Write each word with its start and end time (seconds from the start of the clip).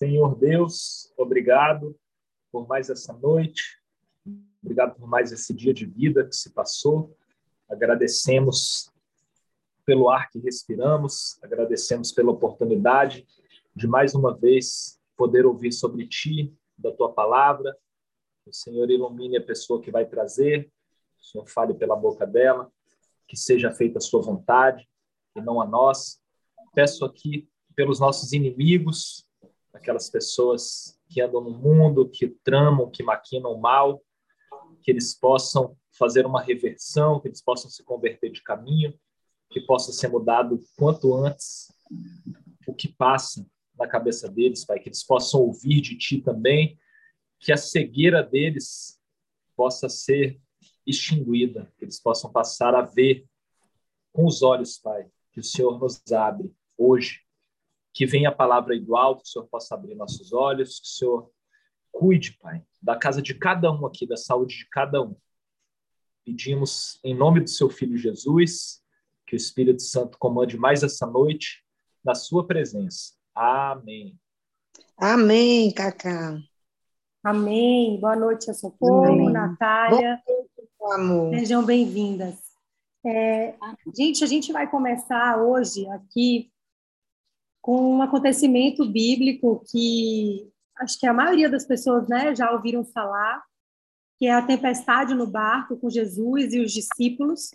Senhor 0.00 0.34
Deus, 0.34 1.12
obrigado 1.14 1.94
por 2.50 2.66
mais 2.66 2.88
essa 2.88 3.12
noite, 3.12 3.82
obrigado 4.62 4.94
por 4.94 5.06
mais 5.06 5.30
esse 5.30 5.52
dia 5.52 5.74
de 5.74 5.84
vida 5.84 6.26
que 6.26 6.34
se 6.34 6.54
passou. 6.54 7.14
Agradecemos 7.68 8.90
pelo 9.84 10.08
ar 10.08 10.30
que 10.30 10.38
respiramos, 10.38 11.38
agradecemos 11.42 12.12
pela 12.12 12.30
oportunidade 12.30 13.26
de 13.76 13.86
mais 13.86 14.14
uma 14.14 14.34
vez 14.34 14.98
poder 15.18 15.44
ouvir 15.44 15.70
sobre 15.70 16.08
ti, 16.08 16.50
da 16.78 16.90
tua 16.90 17.12
palavra. 17.12 17.76
O 18.46 18.54
Senhor 18.54 18.90
ilumine 18.90 19.36
a 19.36 19.44
pessoa 19.44 19.82
que 19.82 19.90
vai 19.90 20.06
trazer, 20.06 20.72
o 21.20 21.24
Senhor 21.26 21.46
fale 21.46 21.74
pela 21.74 21.94
boca 21.94 22.26
dela, 22.26 22.72
que 23.28 23.36
seja 23.36 23.70
feita 23.70 23.98
a 23.98 24.00
sua 24.00 24.22
vontade 24.22 24.88
e 25.36 25.42
não 25.42 25.60
a 25.60 25.66
nós. 25.66 26.22
Peço 26.72 27.04
aqui 27.04 27.46
pelos 27.76 28.00
nossos 28.00 28.32
inimigos, 28.32 29.28
aquelas 29.72 30.10
pessoas 30.10 30.98
que 31.08 31.20
andam 31.20 31.40
no 31.40 31.50
mundo, 31.50 32.08
que 32.08 32.28
tramam, 32.28 32.90
que 32.90 33.02
maquinam 33.02 33.58
mal, 33.58 34.02
que 34.82 34.90
eles 34.90 35.14
possam 35.14 35.76
fazer 35.92 36.26
uma 36.26 36.42
reversão, 36.42 37.20
que 37.20 37.28
eles 37.28 37.42
possam 37.42 37.70
se 37.70 37.82
converter 37.84 38.30
de 38.30 38.42
caminho, 38.42 38.98
que 39.50 39.60
possa 39.60 39.92
ser 39.92 40.08
mudado 40.08 40.60
quanto 40.76 41.14
antes 41.14 41.72
o 42.66 42.74
que 42.74 42.88
passa 42.88 43.44
na 43.76 43.88
cabeça 43.88 44.28
deles, 44.28 44.64
Pai, 44.64 44.78
que 44.78 44.88
eles 44.88 45.02
possam 45.02 45.40
ouvir 45.40 45.80
de 45.80 45.96
Ti 45.96 46.20
também, 46.20 46.78
que 47.38 47.52
a 47.52 47.56
cegueira 47.56 48.22
deles 48.22 49.00
possa 49.56 49.88
ser 49.88 50.40
extinguida, 50.86 51.72
que 51.76 51.84
eles 51.84 52.00
possam 52.00 52.30
passar 52.30 52.74
a 52.74 52.82
ver 52.82 53.26
com 54.12 54.26
os 54.26 54.42
olhos, 54.42 54.78
Pai, 54.78 55.06
que 55.32 55.40
o 55.40 55.44
Senhor 55.44 55.78
nos 55.78 56.00
abre 56.12 56.52
hoje 56.76 57.20
que 57.92 58.06
venha 58.06 58.28
a 58.28 58.34
palavra 58.34 58.74
aí 58.74 58.80
do 58.80 58.96
alto, 58.96 59.22
que 59.22 59.28
o 59.28 59.32
Senhor 59.32 59.46
possa 59.46 59.74
abrir 59.74 59.94
nossos 59.94 60.32
olhos, 60.32 60.80
que 60.80 60.86
o 60.86 60.90
Senhor 60.90 61.30
cuide, 61.90 62.36
Pai, 62.38 62.62
da 62.80 62.96
casa 62.96 63.20
de 63.20 63.34
cada 63.34 63.70
um 63.70 63.86
aqui, 63.86 64.06
da 64.06 64.16
saúde 64.16 64.58
de 64.58 64.68
cada 64.68 65.02
um. 65.02 65.16
Pedimos 66.24 67.00
em 67.02 67.14
nome 67.14 67.40
do 67.40 67.50
seu 67.50 67.68
Filho 67.68 67.96
Jesus, 67.96 68.80
que 69.26 69.34
o 69.34 69.36
Espírito 69.36 69.82
Santo 69.82 70.18
comande 70.18 70.56
mais 70.56 70.82
essa 70.82 71.06
noite 71.06 71.64
na 72.04 72.14
sua 72.14 72.46
presença. 72.46 73.14
Amém. 73.34 74.18
Amém, 74.96 75.72
Cacá. 75.72 76.38
Amém. 77.22 77.98
Boa 78.00 78.16
noite, 78.16 78.50
a 78.50 78.54
Socorro, 78.54 79.12
Amém. 79.12 79.30
Natália. 79.30 80.22
Boa 80.26 80.96
noite, 80.96 81.00
amor. 81.00 81.38
Sejam 81.38 81.64
bem-vindas. 81.64 82.38
É, 83.04 83.54
gente, 83.96 84.22
a 84.22 84.26
gente 84.26 84.52
vai 84.52 84.70
começar 84.70 85.42
hoje 85.42 85.86
aqui 85.88 86.50
com 87.60 87.96
um 87.96 88.02
acontecimento 88.02 88.86
bíblico 88.86 89.62
que 89.70 90.50
acho 90.78 90.98
que 90.98 91.06
a 91.06 91.12
maioria 91.12 91.48
das 91.48 91.66
pessoas 91.66 92.08
né, 92.08 92.34
já 92.34 92.50
ouviram 92.50 92.84
falar, 92.84 93.42
que 94.18 94.26
é 94.26 94.32
a 94.32 94.42
tempestade 94.42 95.14
no 95.14 95.26
barco 95.26 95.76
com 95.76 95.90
Jesus 95.90 96.52
e 96.52 96.60
os 96.60 96.72
discípulos. 96.72 97.50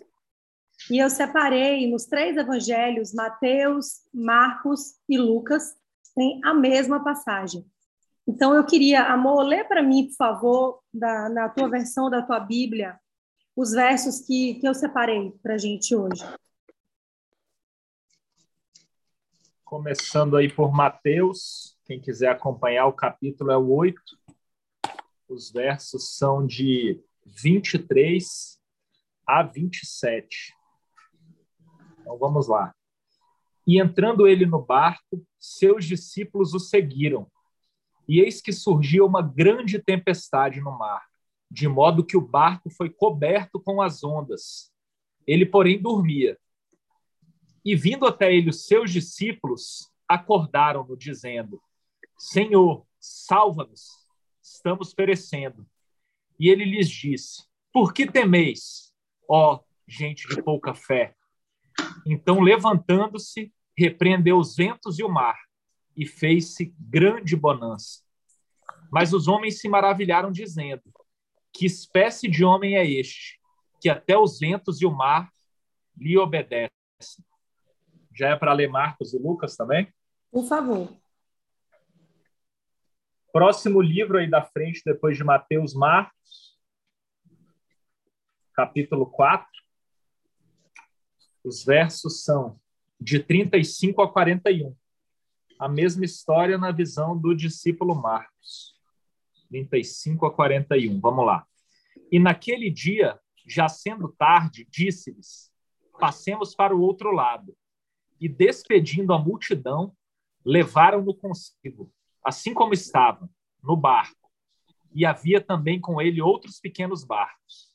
E 0.90 0.98
eu 0.98 1.10
separei 1.10 1.90
nos 1.90 2.06
três 2.06 2.36
evangelhos, 2.36 3.12
Mateus, 3.12 4.02
Marcos 4.12 4.94
e 5.08 5.18
Lucas, 5.18 5.74
tem 6.14 6.40
a 6.44 6.54
mesma 6.54 7.02
passagem. 7.02 7.64
Então 8.26 8.54
eu 8.54 8.64
queria, 8.64 9.04
amor, 9.04 9.42
lê 9.42 9.62
para 9.64 9.82
mim, 9.82 10.08
por 10.08 10.16
favor, 10.16 10.80
da, 10.92 11.28
na 11.28 11.48
tua 11.48 11.68
versão 11.68 12.10
da 12.10 12.22
tua 12.22 12.40
Bíblia, 12.40 12.98
os 13.54 13.70
versos 13.70 14.20
que, 14.20 14.54
que 14.54 14.66
eu 14.66 14.74
separei 14.74 15.32
para 15.42 15.54
a 15.54 15.58
gente 15.58 15.94
hoje. 15.94 16.24
Começando 19.66 20.36
aí 20.36 20.48
por 20.48 20.72
Mateus, 20.72 21.76
quem 21.84 22.00
quiser 22.00 22.28
acompanhar, 22.28 22.86
o 22.86 22.92
capítulo 22.92 23.50
é 23.50 23.56
o 23.56 23.68
8. 23.68 24.00
Os 25.28 25.50
versos 25.50 26.16
são 26.16 26.46
de 26.46 27.02
23 27.24 28.60
a 29.26 29.42
27. 29.42 30.54
Então 31.98 32.16
vamos 32.16 32.46
lá. 32.46 32.72
E 33.66 33.80
entrando 33.80 34.28
ele 34.28 34.46
no 34.46 34.62
barco, 34.62 35.26
seus 35.36 35.84
discípulos 35.84 36.54
o 36.54 36.60
seguiram. 36.60 37.28
E 38.08 38.20
eis 38.20 38.40
que 38.40 38.52
surgiu 38.52 39.04
uma 39.04 39.20
grande 39.20 39.82
tempestade 39.82 40.60
no 40.60 40.78
mar, 40.78 41.04
de 41.50 41.66
modo 41.66 42.06
que 42.06 42.16
o 42.16 42.20
barco 42.20 42.70
foi 42.70 42.88
coberto 42.88 43.58
com 43.58 43.82
as 43.82 44.04
ondas. 44.04 44.72
Ele, 45.26 45.44
porém, 45.44 45.82
dormia. 45.82 46.38
E 47.66 47.74
vindo 47.74 48.06
até 48.06 48.32
ele 48.32 48.50
os 48.50 48.64
seus 48.64 48.92
discípulos, 48.92 49.90
acordaram-no, 50.06 50.96
dizendo: 50.96 51.60
Senhor, 52.16 52.86
salva-nos, 53.00 53.88
estamos 54.40 54.94
perecendo. 54.94 55.66
E 56.38 56.48
ele 56.48 56.64
lhes 56.64 56.88
disse: 56.88 57.42
Por 57.72 57.92
que 57.92 58.06
temeis, 58.06 58.94
ó 59.28 59.58
gente 59.84 60.28
de 60.28 60.40
pouca 60.44 60.74
fé? 60.74 61.16
Então, 62.06 62.40
levantando-se, 62.40 63.52
repreendeu 63.76 64.38
os 64.38 64.54
ventos 64.54 65.00
e 65.00 65.02
o 65.02 65.08
mar, 65.08 65.36
e 65.96 66.06
fez-se 66.06 66.72
grande 66.78 67.34
bonança. 67.34 68.00
Mas 68.92 69.12
os 69.12 69.26
homens 69.26 69.60
se 69.60 69.68
maravilharam, 69.68 70.30
dizendo: 70.30 70.84
Que 71.52 71.66
espécie 71.66 72.28
de 72.30 72.44
homem 72.44 72.76
é 72.76 72.88
este, 72.88 73.40
que 73.80 73.88
até 73.88 74.16
os 74.16 74.38
ventos 74.38 74.80
e 74.80 74.86
o 74.86 74.92
mar 74.92 75.32
lhe 75.96 76.16
obedecem? 76.16 76.70
Já 78.16 78.30
é 78.30 78.36
para 78.36 78.54
ler 78.54 78.68
Marcos 78.68 79.12
e 79.12 79.18
Lucas 79.18 79.56
também? 79.56 79.92
Por 80.30 80.48
favor. 80.48 80.90
Próximo 83.30 83.82
livro 83.82 84.16
aí 84.16 84.28
da 84.28 84.42
frente, 84.42 84.80
depois 84.82 85.18
de 85.18 85.22
Mateus, 85.22 85.74
Marcos, 85.74 86.58
capítulo 88.54 89.04
4. 89.04 89.46
Os 91.44 91.62
versos 91.62 92.24
são 92.24 92.58
de 92.98 93.20
35 93.20 94.00
a 94.00 94.10
41. 94.10 94.74
A 95.58 95.68
mesma 95.68 96.06
história 96.06 96.56
na 96.56 96.72
visão 96.72 97.18
do 97.18 97.34
discípulo 97.34 97.94
Marcos. 97.94 98.80
35 99.50 100.24
a 100.24 100.34
41. 100.34 100.98
Vamos 101.00 101.26
lá. 101.26 101.46
E 102.10 102.18
naquele 102.18 102.70
dia, 102.70 103.20
já 103.46 103.68
sendo 103.68 104.08
tarde, 104.08 104.66
disse-lhes: 104.70 105.52
Passemos 106.00 106.54
para 106.54 106.74
o 106.74 106.80
outro 106.80 107.10
lado 107.10 107.54
e, 108.20 108.28
despedindo 108.28 109.12
a 109.12 109.18
multidão, 109.18 109.94
levaram-no 110.44 111.14
consigo, 111.14 111.92
assim 112.24 112.54
como 112.54 112.72
estava, 112.72 113.28
no 113.62 113.76
barco. 113.76 114.30
E 114.94 115.04
havia 115.04 115.40
também 115.40 115.80
com 115.80 116.00
ele 116.00 116.22
outros 116.22 116.60
pequenos 116.60 117.04
barcos. 117.04 117.74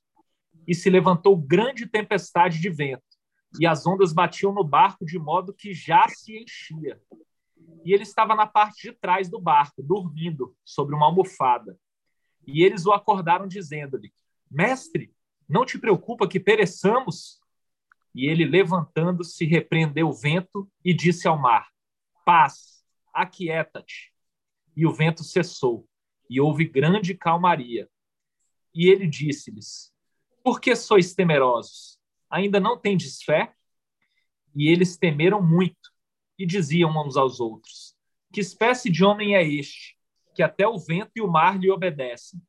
E 0.68 0.74
se 0.74 0.90
levantou 0.90 1.36
grande 1.36 1.86
tempestade 1.86 2.60
de 2.60 2.70
vento, 2.70 3.04
e 3.60 3.68
as 3.68 3.86
ondas 3.86 4.14
batiam 4.14 4.54
no 4.54 4.64
barco 4.64 5.06
de 5.06 5.20
modo 5.20 5.54
que 5.54 5.74
já 5.74 6.08
se 6.08 6.38
enchia. 6.38 7.02
E 7.84 7.94
ele 7.94 8.04
estava 8.04 8.36
na 8.36 8.48
parte 8.48 8.90
de 8.90 8.94
trás 8.94 9.30
do 9.30 9.40
barco, 9.40 9.84
dormindo 9.84 10.56
sobre 10.64 10.96
uma 10.96 11.08
almofada. 11.08 11.78
E 12.48 12.64
eles 12.64 12.86
o 12.86 12.92
acordaram, 12.92 13.48
dizendo-lhe: 13.48 14.14
Mestre, 14.50 15.14
não 15.48 15.66
te 15.66 15.78
preocupa 15.78 16.28
que 16.28 16.40
pereçamos? 16.40 17.41
E 18.14 18.26
ele, 18.26 18.46
levantando-se, 18.46 19.46
repreendeu 19.46 20.10
o 20.10 20.14
vento 20.14 20.70
e 20.84 20.94
disse 20.94 21.28
ao 21.28 21.38
mar: 21.38 21.70
Paz, 22.26 22.84
aquieta-te. 23.14 24.14
E 24.76 24.86
o 24.86 24.94
vento 24.94 25.24
cessou, 25.24 25.88
e 26.30 26.40
houve 26.40 26.66
grande 26.66 27.14
calmaria. 27.14 27.90
E 28.74 28.90
ele 28.90 29.08
disse-lhes: 29.08 29.94
Por 30.44 30.60
que 30.60 30.76
sois 30.76 31.14
temerosos? 31.14 32.00
Ainda 32.30 32.60
não 32.60 32.78
tendes 32.78 33.22
fé? 33.22 33.54
E 34.56 34.70
eles 34.70 34.98
temeram 34.98 35.42
muito 35.42 35.92
e 36.38 36.46
diziam 36.46 36.92
uns 37.06 37.16
aos 37.16 37.40
outros: 37.40 37.96
Que 38.32 38.42
espécie 38.42 38.90
de 38.90 39.04
homem 39.04 39.36
é 39.36 39.44
este, 39.44 39.98
que 40.34 40.44
até 40.44 40.68
o 40.68 40.78
vento 40.78 41.12
e 41.16 41.22
o 41.22 41.28
mar 41.28 41.60
lhe 41.60 41.70
obedecem? 41.70 42.42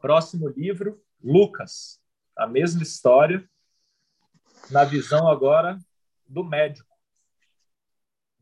Próximo 0.00 0.48
livro, 0.48 1.00
Lucas. 1.22 2.00
A 2.36 2.46
mesma 2.46 2.82
história, 2.82 3.48
na 4.70 4.84
visão 4.84 5.28
agora 5.28 5.78
do 6.26 6.42
médico, 6.42 6.88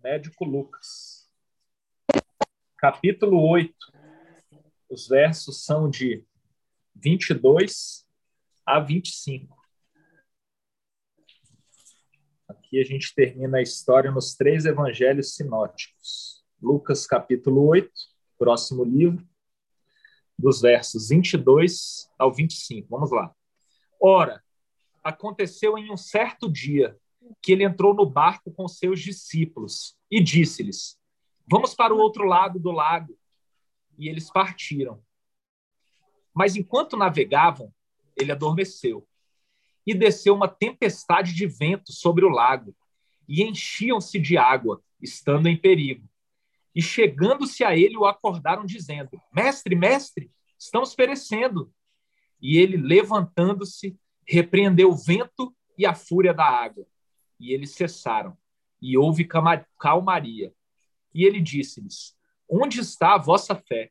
médico 0.03 0.45
Lucas. 0.45 1.29
Capítulo 2.77 3.41
8. 3.49 3.75
Os 4.89 5.09
versos 5.09 5.65
são 5.65 5.89
de 5.89 6.25
22 6.95 8.07
a 8.65 8.79
25. 8.81 9.57
Aqui 12.49 12.81
a 12.81 12.85
gente 12.85 13.15
termina 13.15 13.59
a 13.59 13.63
história 13.63 14.11
nos 14.11 14.35
três 14.35 14.65
evangelhos 14.65 15.35
sinóticos. 15.35 16.45
Lucas, 16.61 17.07
capítulo 17.07 17.67
8, 17.67 17.91
próximo 18.39 18.85
livro, 18.85 19.27
dos 20.39 20.61
versos 20.61 21.09
22 21.09 22.09
ao 22.19 22.33
25. 22.33 22.89
Vamos 22.89 23.11
lá. 23.11 23.35
Ora, 24.01 24.43
aconteceu 25.03 25.77
em 25.77 25.91
um 25.91 25.97
certo 25.97 26.51
dia 26.51 26.97
que 27.41 27.53
ele 27.53 27.65
entrou 27.65 27.95
no 27.95 28.07
barco 28.07 28.53
com 28.53 28.67
seus 28.69 29.01
discípulos 29.01 29.97
e 30.11 30.23
disse-lhes: 30.23 30.99
Vamos 31.51 31.75
para 31.75 31.95
o 31.95 31.99
outro 31.99 32.25
lado 32.25 32.59
do 32.59 32.71
lago. 32.71 33.17
E 33.99 34.09
eles 34.09 34.31
partiram. 34.31 35.03
Mas 36.35 36.57
enquanto 36.57 36.97
navegavam, 36.97 37.73
ele 38.17 38.33
adormeceu. 38.33 39.07
E 39.87 39.95
desceu 39.95 40.35
uma 40.35 40.49
tempestade 40.49 41.35
de 41.35 41.47
vento 41.47 41.93
sobre 41.93 42.25
o 42.25 42.29
lago, 42.29 42.75
e 43.29 43.43
enchiam-se 43.43 44.19
de 44.19 44.37
água, 44.37 44.83
estando 45.01 45.49
em 45.49 45.57
perigo. 45.57 46.09
E 46.75 46.81
chegando-se 46.81 47.65
a 47.65 47.77
ele, 47.77 47.97
o 47.97 48.07
acordaram, 48.07 48.65
dizendo: 48.65 49.21
Mestre, 49.33 49.75
mestre, 49.75 50.31
estamos 50.59 50.95
perecendo. 50.95 51.73
E 52.41 52.59
ele, 52.59 52.77
levantando-se, 52.77 53.97
repreendeu 54.27 54.91
o 54.91 54.97
vento 54.97 55.55
e 55.77 55.87
a 55.87 55.95
fúria 55.95 56.33
da 56.33 56.45
água. 56.45 56.87
E 57.39 57.53
eles 57.53 57.75
cessaram, 57.75 58.37
e 58.81 58.97
houve 58.97 59.29
calmaria. 59.79 60.55
E 61.15 61.25
ele 61.25 61.41
disse-lhes: 61.41 62.17
Onde 62.49 62.81
está 62.81 63.15
a 63.15 63.19
vossa 63.19 63.55
fé? 63.55 63.91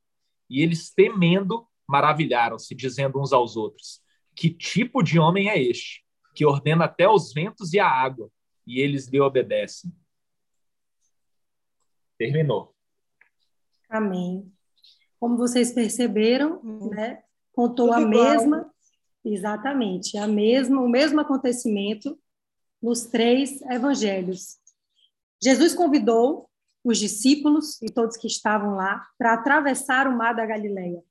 E 0.50 0.62
eles, 0.62 0.94
temendo, 0.94 1.68
maravilharam-se, 1.88 2.74
dizendo 2.76 3.20
uns 3.20 3.34
aos 3.34 3.56
outros: 3.56 4.02
Que 4.36 4.50
tipo 4.50 5.04
de 5.04 5.20
homem 5.20 5.50
é 5.50 5.62
este, 5.62 6.04
que 6.34 6.46
ordena 6.46 6.86
até 6.86 7.08
os 7.08 7.34
ventos 7.34 7.74
e 7.74 7.80
a 7.80 7.88
água, 7.88 8.30
e 8.66 8.80
eles 8.80 9.08
lhe 9.08 9.20
obedecem? 9.20 9.92
Terminou. 12.18 12.76
Amém. 13.90 14.52
Como 15.20 15.38
vocês 15.38 15.72
perceberam, 15.72 16.62
hum. 16.64 16.90
né, 16.90 17.24
contou 17.52 17.88
Tudo 17.88 17.98
a 17.98 18.02
igual. 18.02 18.24
mesma, 18.24 18.71
exatamente, 19.24 20.18
a 20.18 20.28
mesma, 20.28 20.82
o 20.82 20.90
mesmo 20.90 21.20
acontecimento 21.20 22.18
nos 22.82 23.06
três 23.06 23.62
evangelhos. 23.64 24.58
Jesus 25.42 25.74
convidou 25.74 26.50
os 26.84 26.98
discípulos 26.98 27.82
e 27.82 27.92
todos 27.92 28.18
que 28.18 28.28
estavam 28.28 28.76
lá 28.76 29.08
para 29.18 29.34
atravessar 29.34 30.08
o 30.08 30.18
mar 30.18 30.34
da 30.34 30.46
Galileia, 30.46 31.04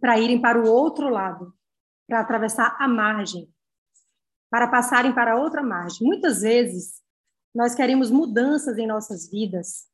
para 0.00 0.18
irem 0.18 0.40
para 0.40 0.60
o 0.60 0.66
outro 0.66 1.08
lado, 1.08 1.54
para 2.06 2.20
atravessar 2.20 2.76
a 2.78 2.88
margem, 2.88 3.52
para 4.50 4.68
passarem 4.68 5.14
para 5.14 5.36
outra 5.36 5.62
margem. 5.62 6.06
Muitas 6.06 6.40
vezes 6.40 7.02
nós 7.54 7.74
queremos 7.74 8.10
mudanças 8.10 8.78
em 8.78 8.86
nossas 8.86 9.28
vidas. 9.30 9.86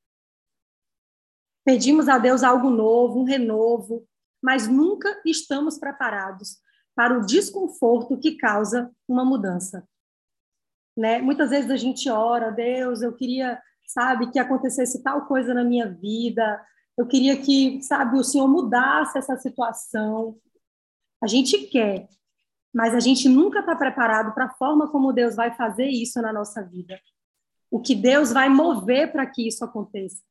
Pedimos 1.64 2.08
a 2.08 2.18
Deus 2.18 2.42
algo 2.42 2.70
novo, 2.70 3.20
um 3.20 3.24
renovo, 3.24 4.06
mas 4.40 4.68
nunca 4.68 5.20
estamos 5.24 5.78
preparados 5.78 6.62
para 6.94 7.18
o 7.18 7.26
desconforto 7.26 8.18
que 8.18 8.36
causa 8.36 8.90
uma 9.08 9.24
mudança. 9.24 9.86
Né? 10.96 11.20
Muitas 11.20 11.50
vezes 11.50 11.70
a 11.70 11.76
gente 11.76 12.08
ora, 12.08 12.50
Deus, 12.50 13.02
eu 13.02 13.12
queria 13.12 13.60
sabe, 13.86 14.30
que 14.30 14.38
acontecesse 14.38 15.02
tal 15.02 15.26
coisa 15.26 15.54
na 15.54 15.64
minha 15.64 15.88
vida, 15.88 16.64
eu 16.96 17.06
queria 17.06 17.40
que, 17.40 17.82
sabe, 17.82 18.18
o 18.18 18.24
Senhor 18.24 18.48
mudasse 18.48 19.18
essa 19.18 19.36
situação. 19.36 20.38
A 21.22 21.26
gente 21.26 21.66
quer, 21.66 22.08
mas 22.72 22.94
a 22.94 23.00
gente 23.00 23.28
nunca 23.28 23.60
está 23.60 23.74
preparado 23.74 24.32
para 24.34 24.46
a 24.46 24.54
forma 24.54 24.90
como 24.90 25.12
Deus 25.12 25.34
vai 25.34 25.54
fazer 25.54 25.86
isso 25.86 26.20
na 26.22 26.32
nossa 26.32 26.62
vida. 26.62 27.00
O 27.70 27.80
que 27.80 27.94
Deus 27.94 28.32
vai 28.32 28.48
mover 28.48 29.10
para 29.10 29.26
que 29.26 29.46
isso 29.46 29.64
aconteça. 29.64 30.22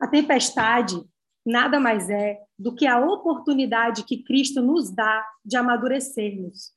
A 0.00 0.06
tempestade 0.06 1.04
nada 1.44 1.80
mais 1.80 2.10
é 2.10 2.40
do 2.58 2.74
que 2.74 2.86
a 2.86 3.00
oportunidade 3.00 4.04
que 4.04 4.22
Cristo 4.22 4.60
nos 4.60 4.90
dá 4.90 5.26
de 5.44 5.56
amadurecermos. 5.56 6.72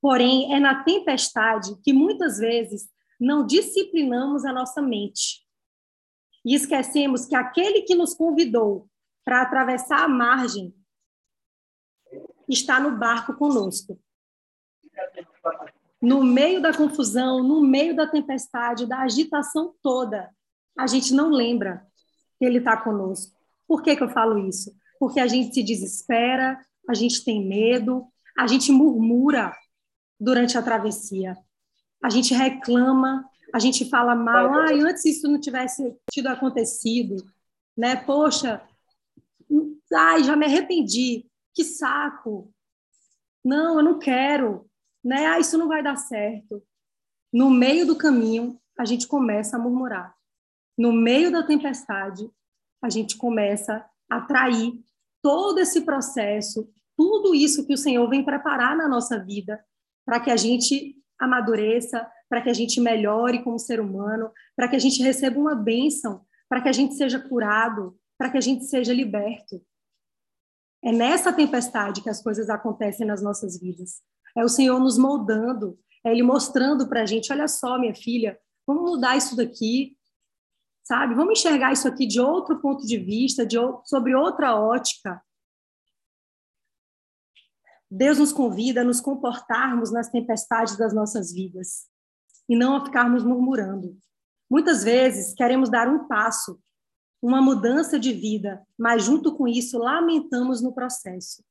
Porém, 0.00 0.54
é 0.54 0.58
na 0.58 0.82
tempestade 0.82 1.76
que 1.82 1.92
muitas 1.92 2.38
vezes 2.38 2.88
não 3.20 3.46
disciplinamos 3.46 4.44
a 4.44 4.52
nossa 4.52 4.82
mente 4.82 5.46
e 6.44 6.54
esquecemos 6.54 7.26
que 7.26 7.36
aquele 7.36 7.82
que 7.82 7.94
nos 7.94 8.14
convidou 8.14 8.88
para 9.24 9.42
atravessar 9.42 10.02
a 10.02 10.08
margem 10.08 10.74
está 12.48 12.80
no 12.80 12.98
barco 12.98 13.34
conosco. 13.34 14.00
No 16.00 16.24
meio 16.24 16.60
da 16.60 16.76
confusão, 16.76 17.42
no 17.42 17.60
meio 17.60 17.94
da 17.94 18.08
tempestade, 18.08 18.86
da 18.86 19.02
agitação 19.02 19.72
toda, 19.80 20.34
a 20.76 20.88
gente 20.88 21.14
não 21.14 21.30
lembra 21.30 21.86
que 22.42 22.46
ele 22.46 22.58
está 22.58 22.76
conosco. 22.76 23.32
Por 23.68 23.84
que, 23.84 23.94
que 23.94 24.02
eu 24.02 24.08
falo 24.08 24.36
isso? 24.48 24.74
Porque 24.98 25.20
a 25.20 25.28
gente 25.28 25.54
se 25.54 25.62
desespera, 25.62 26.58
a 26.88 26.92
gente 26.92 27.24
tem 27.24 27.46
medo, 27.46 28.04
a 28.36 28.48
gente 28.48 28.72
murmura 28.72 29.54
durante 30.18 30.58
a 30.58 30.62
travessia. 30.62 31.38
A 32.02 32.10
gente 32.10 32.34
reclama, 32.34 33.24
a 33.54 33.60
gente 33.60 33.88
fala 33.88 34.16
mal, 34.16 34.52
ah, 34.54 34.72
antes 34.72 35.04
isso 35.04 35.28
não 35.28 35.38
tivesse 35.38 35.96
tido 36.10 36.26
acontecido, 36.26 37.14
né? 37.76 37.94
Poxa, 37.94 38.60
ai, 39.94 40.24
já 40.24 40.34
me 40.34 40.46
arrependi, 40.46 41.24
que 41.54 41.62
saco. 41.62 42.52
Não, 43.44 43.76
eu 43.78 43.84
não 43.84 44.00
quero, 44.00 44.68
né? 45.04 45.26
Ah, 45.26 45.38
isso 45.38 45.56
não 45.56 45.68
vai 45.68 45.80
dar 45.80 45.94
certo. 45.94 46.60
No 47.32 47.48
meio 47.48 47.86
do 47.86 47.94
caminho, 47.94 48.58
a 48.76 48.84
gente 48.84 49.06
começa 49.06 49.56
a 49.56 49.60
murmurar. 49.60 50.12
No 50.76 50.92
meio 50.92 51.30
da 51.30 51.42
tempestade, 51.42 52.30
a 52.82 52.88
gente 52.88 53.16
começa 53.16 53.84
a 54.10 54.20
trair 54.20 54.72
todo 55.22 55.58
esse 55.58 55.82
processo, 55.82 56.68
tudo 56.96 57.34
isso 57.34 57.66
que 57.66 57.74
o 57.74 57.78
Senhor 57.78 58.08
vem 58.08 58.24
preparar 58.24 58.76
na 58.76 58.88
nossa 58.88 59.18
vida 59.22 59.64
para 60.04 60.20
que 60.20 60.30
a 60.30 60.36
gente 60.36 60.96
amadureça, 61.18 62.10
para 62.28 62.42
que 62.42 62.50
a 62.50 62.54
gente 62.54 62.80
melhore 62.80 63.44
como 63.44 63.58
ser 63.58 63.80
humano, 63.80 64.30
para 64.56 64.68
que 64.68 64.76
a 64.76 64.78
gente 64.78 65.02
receba 65.02 65.38
uma 65.38 65.54
bênção, 65.54 66.24
para 66.48 66.60
que 66.60 66.68
a 66.68 66.72
gente 66.72 66.94
seja 66.94 67.20
curado, 67.20 67.96
para 68.18 68.30
que 68.30 68.38
a 68.38 68.40
gente 68.40 68.64
seja 68.64 68.92
liberto. 68.92 69.62
É 70.84 70.90
nessa 70.90 71.32
tempestade 71.32 72.02
que 72.02 72.10
as 72.10 72.20
coisas 72.20 72.50
acontecem 72.50 73.06
nas 73.06 73.22
nossas 73.22 73.58
vidas. 73.60 74.02
É 74.36 74.44
o 74.44 74.48
Senhor 74.48 74.80
nos 74.80 74.98
moldando, 74.98 75.78
é 76.04 76.10
Ele 76.10 76.22
mostrando 76.22 76.88
para 76.88 77.02
a 77.02 77.06
gente: 77.06 77.32
olha 77.32 77.46
só, 77.46 77.78
minha 77.78 77.94
filha, 77.94 78.38
vamos 78.66 78.90
mudar 78.90 79.16
isso 79.16 79.36
daqui, 79.36 79.96
sabe? 80.82 81.14
Vamos 81.14 81.38
enxergar 81.38 81.72
isso 81.72 81.88
aqui 81.88 82.06
de 82.06 82.20
outro 82.20 82.60
ponto 82.60 82.86
de 82.86 82.98
vista, 82.98 83.46
de, 83.46 83.56
sobre 83.84 84.14
outra 84.14 84.54
ótica. 84.56 85.22
Deus 87.90 88.18
nos 88.18 88.32
convida 88.32 88.80
a 88.80 88.84
nos 88.84 89.00
comportarmos 89.00 89.92
nas 89.92 90.08
tempestades 90.08 90.76
das 90.76 90.94
nossas 90.94 91.32
vidas 91.32 91.86
e 92.48 92.56
não 92.56 92.76
a 92.76 92.84
ficarmos 92.84 93.22
murmurando. 93.22 93.96
Muitas 94.50 94.82
vezes 94.82 95.34
queremos 95.34 95.70
dar 95.70 95.88
um 95.88 96.06
passo, 96.06 96.58
uma 97.20 97.40
mudança 97.40 97.98
de 97.98 98.12
vida, 98.12 98.62
mas 98.78 99.04
junto 99.04 99.36
com 99.36 99.46
isso 99.46 99.78
lamentamos 99.78 100.62
no 100.62 100.74
processo. 100.74 101.44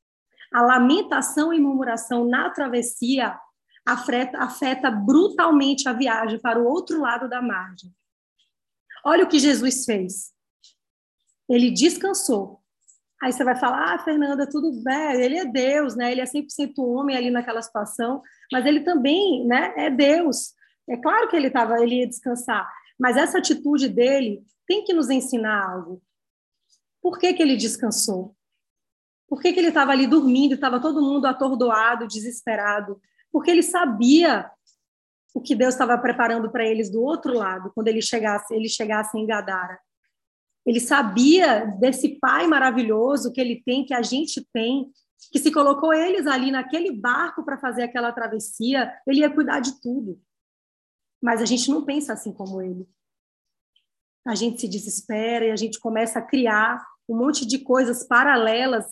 A 0.52 0.60
lamentação 0.62 1.52
e 1.52 1.60
murmuração 1.60 2.24
na 2.24 2.50
travessia 2.50 3.38
afeta, 3.86 4.38
afeta 4.38 4.90
brutalmente 4.90 5.88
a 5.88 5.92
viagem 5.92 6.38
para 6.40 6.60
o 6.60 6.66
outro 6.66 7.00
lado 7.00 7.28
da 7.28 7.40
margem. 7.40 7.92
Olha 9.04 9.24
o 9.24 9.28
que 9.28 9.38
Jesus 9.38 9.84
fez. 9.84 10.32
Ele 11.48 11.70
descansou 11.70 12.62
Aí 13.22 13.32
você 13.32 13.44
vai 13.44 13.54
falar, 13.54 13.94
ah, 13.94 13.98
Fernanda, 14.00 14.48
tudo 14.50 14.72
bem, 14.82 15.22
ele 15.22 15.38
é 15.38 15.44
Deus, 15.44 15.94
né? 15.94 16.10
Ele 16.10 16.20
é 16.20 16.24
100% 16.24 16.72
homem 16.78 17.16
ali 17.16 17.30
naquela 17.30 17.62
situação, 17.62 18.20
mas 18.50 18.66
ele 18.66 18.80
também, 18.80 19.46
né, 19.46 19.72
é 19.76 19.88
Deus. 19.88 20.54
É 20.90 20.96
claro 20.96 21.28
que 21.28 21.36
ele 21.36 21.48
tava, 21.48 21.80
ele 21.80 22.00
ia 22.00 22.08
descansar, 22.08 22.68
mas 22.98 23.16
essa 23.16 23.38
atitude 23.38 23.88
dele 23.88 24.42
tem 24.66 24.82
que 24.82 24.92
nos 24.92 25.08
ensinar 25.08 25.70
algo. 25.70 26.02
Por 27.00 27.16
que, 27.16 27.32
que 27.32 27.40
ele 27.40 27.56
descansou? 27.56 28.34
Por 29.28 29.40
que, 29.40 29.52
que 29.52 29.60
ele 29.60 29.68
estava 29.68 29.92
ali 29.92 30.08
dormindo, 30.08 30.54
estava 30.54 30.80
todo 30.80 31.00
mundo 31.00 31.26
atordoado, 31.26 32.08
desesperado? 32.08 33.00
Porque 33.30 33.52
ele 33.52 33.62
sabia 33.62 34.50
o 35.34 35.40
que 35.40 35.54
Deus 35.54 35.74
estava 35.74 35.96
preparando 35.98 36.50
para 36.50 36.66
eles 36.66 36.90
do 36.90 37.02
outro 37.02 37.32
lado, 37.32 37.72
quando 37.74 37.88
ele 37.88 38.02
chegasse, 38.02 38.54
ele 38.54 38.68
chegasse 38.68 39.18
em 39.18 39.26
Gadara. 39.26 39.78
Ele 40.64 40.78
sabia 40.78 41.66
desse 41.80 42.20
pai 42.20 42.46
maravilhoso 42.46 43.32
que 43.32 43.40
ele 43.40 43.62
tem, 43.64 43.84
que 43.84 43.94
a 43.94 44.02
gente 44.02 44.46
tem, 44.52 44.90
que 45.30 45.38
se 45.38 45.50
colocou 45.50 45.92
eles 45.92 46.26
ali 46.26 46.50
naquele 46.50 46.92
barco 46.92 47.44
para 47.44 47.58
fazer 47.58 47.82
aquela 47.82 48.12
travessia, 48.12 48.92
ele 49.06 49.20
ia 49.20 49.30
cuidar 49.30 49.60
de 49.60 49.80
tudo. 49.80 50.20
Mas 51.20 51.40
a 51.40 51.44
gente 51.44 51.70
não 51.70 51.84
pensa 51.84 52.12
assim 52.12 52.32
como 52.32 52.60
ele. 52.60 52.88
A 54.26 54.34
gente 54.34 54.60
se 54.60 54.68
desespera 54.68 55.46
e 55.46 55.50
a 55.50 55.56
gente 55.56 55.80
começa 55.80 56.18
a 56.18 56.22
criar 56.22 56.84
um 57.08 57.16
monte 57.16 57.46
de 57.46 57.58
coisas 57.58 58.06
paralelas 58.06 58.86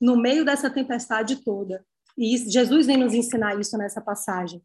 no 0.00 0.16
meio 0.16 0.44
dessa 0.44 0.70
tempestade 0.70 1.44
toda. 1.44 1.84
E 2.16 2.36
Jesus 2.36 2.86
vem 2.86 2.96
nos 2.96 3.14
ensinar 3.14 3.58
isso 3.58 3.76
nessa 3.76 4.00
passagem. 4.00 4.62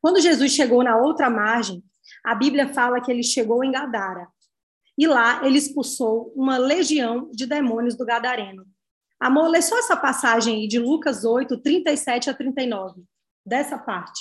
Quando 0.00 0.20
Jesus 0.20 0.52
chegou 0.52 0.82
na 0.82 0.96
outra 0.96 1.28
margem, 1.28 1.82
a 2.24 2.34
Bíblia 2.34 2.72
fala 2.72 3.00
que 3.00 3.10
ele 3.10 3.22
chegou 3.22 3.62
em 3.64 3.70
Gadara. 3.70 4.26
E 4.96 5.06
lá 5.06 5.44
ele 5.46 5.58
expulsou 5.58 6.32
uma 6.36 6.58
legião 6.58 7.30
de 7.32 7.46
demônios 7.46 7.96
do 7.96 8.04
Gadareno. 8.04 8.66
Amor, 9.18 9.48
lê 9.48 9.60
só 9.60 9.78
essa 9.78 9.96
passagem 9.96 10.56
aí 10.56 10.68
de 10.68 10.78
Lucas 10.78 11.24
8, 11.24 11.60
37 11.60 12.30
a 12.30 12.34
39, 12.34 13.02
dessa 13.44 13.78
parte. 13.78 14.20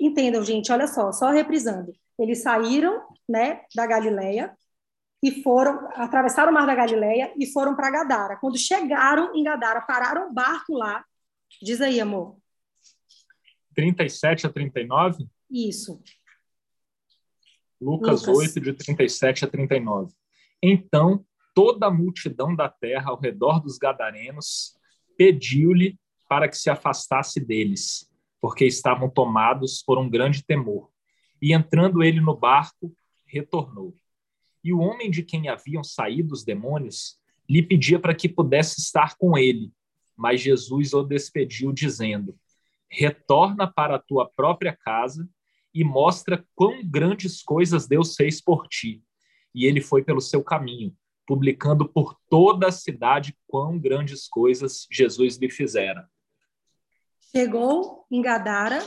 Entendam, 0.00 0.44
gente, 0.44 0.72
olha 0.72 0.86
só, 0.86 1.12
só 1.12 1.30
reprisando. 1.30 1.92
Eles 2.18 2.42
saíram, 2.42 3.02
né, 3.28 3.62
da 3.74 3.86
Galileia 3.86 4.56
e 5.22 5.42
foram 5.42 5.88
atravessaram 5.94 6.50
o 6.50 6.54
mar 6.54 6.66
da 6.66 6.74
Galileia 6.74 7.32
e 7.38 7.46
foram 7.46 7.76
para 7.76 7.90
Gadara. 7.90 8.36
Quando 8.36 8.58
chegaram 8.58 9.34
em 9.34 9.44
Gadara, 9.44 9.80
pararam 9.82 10.28
o 10.28 10.32
barco 10.32 10.74
lá. 10.74 11.04
Diz 11.62 11.80
aí, 11.80 12.00
amor. 12.00 12.41
37 13.74 14.46
a 14.46 14.50
39? 14.50 15.26
Isso. 15.50 16.00
Lucas, 17.80 18.26
Lucas 18.26 18.28
8, 18.28 18.60
de 18.60 18.72
37 18.72 19.44
a 19.44 19.48
39. 19.48 20.14
Então, 20.62 21.24
toda 21.54 21.86
a 21.86 21.90
multidão 21.90 22.54
da 22.54 22.68
terra 22.68 23.10
ao 23.10 23.18
redor 23.18 23.60
dos 23.60 23.76
gadarenos 23.76 24.76
pediu-lhe 25.16 25.98
para 26.28 26.48
que 26.48 26.56
se 26.56 26.70
afastasse 26.70 27.38
deles, 27.40 28.10
porque 28.40 28.64
estavam 28.64 29.10
tomados 29.10 29.82
por 29.82 29.98
um 29.98 30.08
grande 30.08 30.44
temor. 30.44 30.90
E 31.40 31.52
entrando 31.52 32.02
ele 32.02 32.20
no 32.20 32.36
barco, 32.36 32.94
retornou. 33.26 33.96
E 34.64 34.72
o 34.72 34.78
homem 34.78 35.10
de 35.10 35.22
quem 35.22 35.48
haviam 35.48 35.82
saído 35.82 36.32
os 36.32 36.44
demônios 36.44 37.18
lhe 37.48 37.62
pedia 37.62 37.98
para 37.98 38.14
que 38.14 38.28
pudesse 38.28 38.80
estar 38.80 39.16
com 39.16 39.36
ele, 39.36 39.72
mas 40.16 40.40
Jesus 40.40 40.94
o 40.94 41.02
despediu, 41.02 41.72
dizendo: 41.72 42.38
Retorna 42.94 43.66
para 43.66 43.96
a 43.96 43.98
tua 43.98 44.28
própria 44.28 44.76
casa 44.76 45.26
e 45.74 45.82
mostra 45.82 46.46
quão 46.54 46.84
grandes 46.84 47.42
coisas 47.42 47.86
Deus 47.86 48.14
fez 48.14 48.38
por 48.38 48.68
ti. 48.68 49.02
E 49.54 49.64
ele 49.64 49.80
foi 49.80 50.04
pelo 50.04 50.20
seu 50.20 50.44
caminho, 50.44 50.94
publicando 51.26 51.88
por 51.88 52.14
toda 52.28 52.68
a 52.68 52.72
cidade 52.72 53.34
quão 53.46 53.78
grandes 53.78 54.28
coisas 54.28 54.86
Jesus 54.92 55.38
lhe 55.38 55.48
fizera. 55.48 56.06
Chegou 57.34 58.04
em 58.10 58.20
Gadara, 58.20 58.86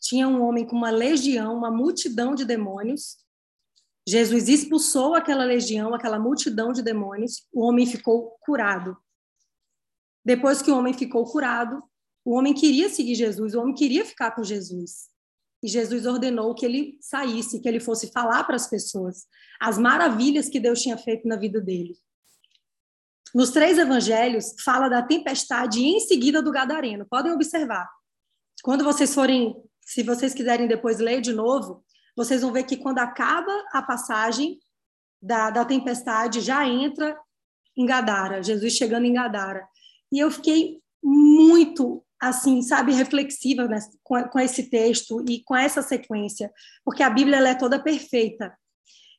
tinha 0.00 0.26
um 0.26 0.42
homem 0.42 0.66
com 0.66 0.74
uma 0.74 0.90
legião, 0.90 1.56
uma 1.56 1.70
multidão 1.70 2.34
de 2.34 2.44
demônios. 2.44 3.16
Jesus 4.08 4.48
expulsou 4.48 5.14
aquela 5.14 5.44
legião, 5.44 5.94
aquela 5.94 6.18
multidão 6.18 6.72
de 6.72 6.82
demônios, 6.82 7.46
o 7.52 7.64
homem 7.64 7.86
ficou 7.86 8.36
curado. 8.40 8.96
Depois 10.24 10.60
que 10.60 10.72
o 10.72 10.76
homem 10.76 10.92
ficou 10.92 11.24
curado, 11.24 11.80
o 12.26 12.32
homem 12.32 12.52
queria 12.52 12.88
seguir 12.88 13.14
Jesus, 13.14 13.54
o 13.54 13.60
homem 13.60 13.72
queria 13.72 14.04
ficar 14.04 14.32
com 14.32 14.42
Jesus. 14.42 15.08
E 15.62 15.68
Jesus 15.68 16.06
ordenou 16.06 16.56
que 16.56 16.66
ele 16.66 16.98
saísse, 17.00 17.60
que 17.60 17.68
ele 17.68 17.78
fosse 17.78 18.10
falar 18.10 18.42
para 18.42 18.56
as 18.56 18.66
pessoas 18.66 19.26
as 19.60 19.78
maravilhas 19.78 20.48
que 20.48 20.58
Deus 20.58 20.82
tinha 20.82 20.98
feito 20.98 21.28
na 21.28 21.36
vida 21.36 21.60
dele. 21.60 21.96
Nos 23.32 23.50
três 23.50 23.78
evangelhos, 23.78 24.56
fala 24.64 24.88
da 24.88 25.02
tempestade 25.02 25.78
e 25.78 25.84
em 25.84 26.00
seguida 26.00 26.42
do 26.42 26.50
gadareno. 26.50 27.06
Podem 27.08 27.32
observar. 27.32 27.88
Quando 28.64 28.82
vocês 28.82 29.14
forem, 29.14 29.54
se 29.80 30.02
vocês 30.02 30.34
quiserem 30.34 30.66
depois 30.66 30.98
ler 30.98 31.20
de 31.20 31.32
novo, 31.32 31.84
vocês 32.16 32.42
vão 32.42 32.52
ver 32.52 32.64
que 32.64 32.76
quando 32.76 32.98
acaba 32.98 33.52
a 33.72 33.80
passagem 33.82 34.58
da, 35.22 35.50
da 35.50 35.64
tempestade, 35.64 36.40
já 36.40 36.66
entra 36.66 37.16
em 37.76 37.86
Gadara, 37.86 38.42
Jesus 38.42 38.72
chegando 38.72 39.06
em 39.06 39.12
Gadara. 39.12 39.64
E 40.10 40.18
eu 40.18 40.28
fiquei 40.28 40.80
muito 41.00 42.02
assim, 42.20 42.62
sabe, 42.62 42.92
reflexiva 42.92 43.66
né, 43.66 43.78
com, 44.02 44.22
com, 44.24 44.40
esse 44.40 44.70
texto 44.70 45.24
e 45.28 45.42
com 45.44 45.54
essa 45.54 45.82
sequência, 45.82 46.50
porque 46.84 47.02
a 47.02 47.10
Bíblia 47.10 47.36
ela 47.36 47.50
é 47.50 47.54
toda 47.54 47.82
perfeita. 47.82 48.56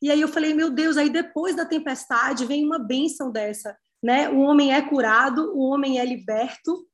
E 0.02 0.12
aí 0.12 0.22
eu 0.22 0.28
falei, 0.28 0.54
meu 0.54 0.70
Deus, 0.70 0.98
aí 0.98 1.10
depois 1.10 1.56
da 1.56 1.66
tempestade 1.66 2.46
vem 2.46 2.66
uma 2.66 2.80
bênção 2.80 3.32
dessa, 3.32 3.76
né? 4.02 4.30
O 4.30 4.40
homem 4.40 4.74
é 4.74 4.82
curado, 4.82 5.52
o 5.56 5.60
homem 5.60 6.00
é 6.00 6.06
liberto, 6.06 6.88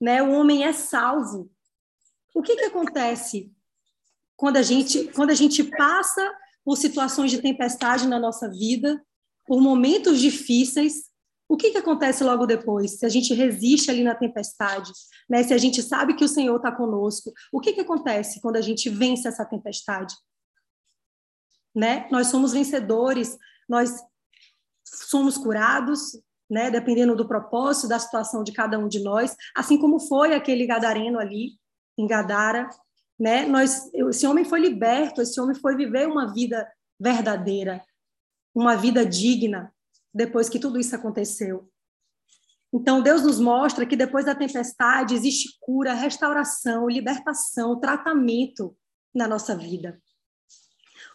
né? 0.00 0.22
O 0.22 0.32
homem 0.32 0.64
é 0.64 0.72
salvo. 0.72 1.50
O 2.34 2.42
que 2.42 2.56
que 2.56 2.64
acontece 2.64 3.52
quando 4.34 4.56
a 4.56 4.62
gente 4.62 5.04
quando 5.12 5.30
a 5.30 5.34
gente 5.34 5.62
passa 5.62 6.34
por 6.64 6.76
situações 6.76 7.30
de 7.30 7.42
tempestade 7.42 8.06
na 8.06 8.18
nossa 8.18 8.48
vida, 8.48 9.04
por 9.46 9.60
momentos 9.60 10.20
difíceis, 10.20 11.11
o 11.52 11.56
que, 11.56 11.70
que 11.70 11.76
acontece 11.76 12.24
logo 12.24 12.46
depois? 12.46 12.98
Se 12.98 13.04
a 13.04 13.10
gente 13.10 13.34
resiste 13.34 13.90
ali 13.90 14.02
na 14.02 14.14
tempestade, 14.14 14.90
né? 15.28 15.42
se 15.42 15.52
a 15.52 15.58
gente 15.58 15.82
sabe 15.82 16.14
que 16.14 16.24
o 16.24 16.28
Senhor 16.28 16.56
está 16.56 16.72
conosco, 16.72 17.30
o 17.52 17.60
que, 17.60 17.74
que 17.74 17.82
acontece 17.82 18.40
quando 18.40 18.56
a 18.56 18.62
gente 18.62 18.88
vence 18.88 19.28
essa 19.28 19.44
tempestade? 19.44 20.14
Né? 21.76 22.08
Nós 22.10 22.28
somos 22.28 22.54
vencedores, 22.54 23.36
nós 23.68 24.02
somos 24.82 25.36
curados, 25.36 26.18
né? 26.48 26.70
dependendo 26.70 27.14
do 27.14 27.28
propósito, 27.28 27.86
da 27.86 27.98
situação 27.98 28.42
de 28.42 28.52
cada 28.52 28.78
um 28.78 28.88
de 28.88 29.00
nós, 29.02 29.36
assim 29.54 29.76
como 29.76 30.00
foi 30.00 30.32
aquele 30.32 30.64
gadareno 30.64 31.18
ali, 31.18 31.58
em 31.98 32.06
Gadara. 32.06 32.66
Né? 33.20 33.44
Nós, 33.44 33.90
esse 33.92 34.26
homem 34.26 34.46
foi 34.46 34.58
liberto, 34.58 35.20
esse 35.20 35.38
homem 35.38 35.54
foi 35.54 35.76
viver 35.76 36.08
uma 36.08 36.32
vida 36.32 36.66
verdadeira, 36.98 37.84
uma 38.54 38.74
vida 38.74 39.04
digna, 39.04 39.70
depois 40.14 40.48
que 40.48 40.58
tudo 40.58 40.78
isso 40.78 40.94
aconteceu. 40.94 41.70
Então, 42.72 43.02
Deus 43.02 43.22
nos 43.22 43.38
mostra 43.38 43.84
que 43.84 43.96
depois 43.96 44.24
da 44.24 44.34
tempestade 44.34 45.14
existe 45.14 45.58
cura, 45.60 45.92
restauração, 45.92 46.88
libertação, 46.88 47.78
tratamento 47.78 48.74
na 49.14 49.28
nossa 49.28 49.54
vida. 49.54 50.00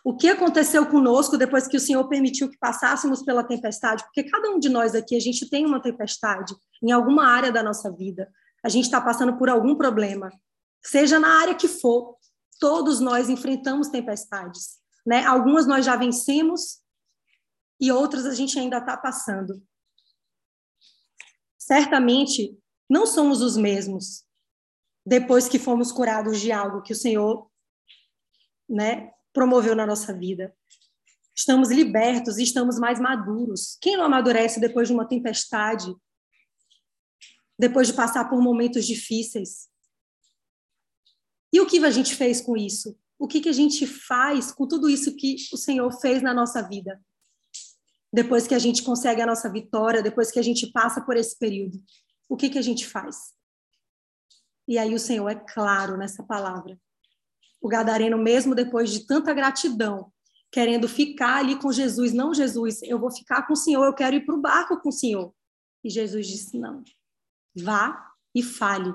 O 0.03 0.15
que 0.15 0.29
aconteceu 0.29 0.85
conosco 0.85 1.37
depois 1.37 1.67
que 1.67 1.75
o 1.75 1.79
Senhor 1.79 2.07
permitiu 2.07 2.49
que 2.49 2.57
passássemos 2.57 3.23
pela 3.23 3.43
tempestade? 3.43 4.03
Porque 4.03 4.23
cada 4.23 4.49
um 4.51 4.59
de 4.59 4.69
nós 4.69 4.95
aqui, 4.95 5.15
a 5.15 5.19
gente 5.19 5.49
tem 5.49 5.65
uma 5.65 5.81
tempestade 5.81 6.55
em 6.81 6.91
alguma 6.91 7.27
área 7.27 7.51
da 7.51 7.63
nossa 7.63 7.91
vida. 7.91 8.31
A 8.63 8.69
gente 8.69 8.85
está 8.85 9.01
passando 9.01 9.37
por 9.37 9.49
algum 9.49 9.75
problema, 9.75 10.29
seja 10.81 11.19
na 11.19 11.39
área 11.41 11.55
que 11.55 11.67
for. 11.67 12.15
Todos 12.59 12.99
nós 12.99 13.29
enfrentamos 13.29 13.89
tempestades. 13.89 14.77
Né? 15.05 15.25
Algumas 15.25 15.67
nós 15.67 15.85
já 15.85 15.95
vencemos, 15.95 16.79
e 17.79 17.91
outras 17.91 18.25
a 18.25 18.33
gente 18.33 18.57
ainda 18.57 18.77
está 18.77 18.97
passando. 18.97 19.61
Certamente 21.57 22.57
não 22.89 23.05
somos 23.05 23.41
os 23.41 23.57
mesmos 23.57 24.25
depois 25.05 25.47
que 25.47 25.59
fomos 25.59 25.91
curados 25.91 26.39
de 26.39 26.51
algo 26.51 26.81
que 26.81 26.93
o 26.93 26.95
Senhor 26.95 27.49
né, 28.67 29.13
promoveu 29.31 29.75
na 29.75 29.85
nossa 29.85 30.13
vida. 30.13 30.55
Estamos 31.35 31.69
libertos 31.69 32.37
e 32.37 32.43
estamos 32.43 32.79
mais 32.79 32.99
maduros. 32.99 33.77
Quem 33.79 33.95
não 33.95 34.05
amadurece 34.05 34.59
depois 34.59 34.87
de 34.87 34.93
uma 34.93 35.07
tempestade? 35.07 35.95
Depois 37.57 37.87
de 37.87 37.93
passar 37.93 38.29
por 38.29 38.41
momentos 38.41 38.85
difíceis? 38.85 39.69
E 41.53 41.61
o 41.61 41.65
que 41.65 41.83
a 41.85 41.91
gente 41.91 42.15
fez 42.15 42.41
com 42.41 42.57
isso? 42.57 42.99
O 43.19 43.27
que, 43.27 43.39
que 43.39 43.49
a 43.49 43.53
gente 43.53 43.87
faz 43.87 44.51
com 44.51 44.67
tudo 44.67 44.89
isso 44.89 45.15
que 45.15 45.35
o 45.53 45.57
Senhor 45.57 45.91
fez 45.99 46.21
na 46.21 46.33
nossa 46.33 46.61
vida? 46.61 47.01
Depois 48.11 48.47
que 48.47 48.55
a 48.55 48.59
gente 48.59 48.83
consegue 48.83 49.21
a 49.21 49.25
nossa 49.25 49.51
vitória, 49.51 50.01
depois 50.01 50.31
que 50.31 50.39
a 50.39 50.41
gente 50.41 50.71
passa 50.71 51.01
por 51.01 51.17
esse 51.17 51.37
período, 51.37 51.81
o 52.29 52.35
que, 52.35 52.49
que 52.49 52.57
a 52.57 52.61
gente 52.61 52.87
faz? 52.87 53.33
E 54.67 54.77
aí 54.77 54.93
o 54.93 54.99
Senhor 54.99 55.27
é 55.29 55.35
claro 55.35 55.97
nessa 55.97 56.23
palavra. 56.23 56.77
O 57.61 57.67
gadareno, 57.67 58.17
mesmo 58.17 58.53
depois 58.53 58.91
de 58.91 59.05
tanta 59.05 59.33
gratidão, 59.33 60.11
querendo 60.51 60.87
ficar 60.87 61.37
ali 61.37 61.57
com 61.57 61.71
Jesus, 61.71 62.13
não, 62.13 62.33
Jesus, 62.33 62.81
eu 62.83 62.99
vou 62.99 63.11
ficar 63.11 63.45
com 63.47 63.53
o 63.53 63.57
Senhor, 63.57 63.85
eu 63.85 63.93
quero 63.93 64.15
ir 64.15 64.25
para 64.25 64.35
o 64.35 64.41
barco 64.41 64.79
com 64.79 64.89
o 64.89 64.93
Senhor. 64.93 65.33
E 65.83 65.89
Jesus 65.89 66.27
disse: 66.27 66.57
não, 66.57 66.83
vá 67.55 68.11
e 68.35 68.43
fale 68.43 68.93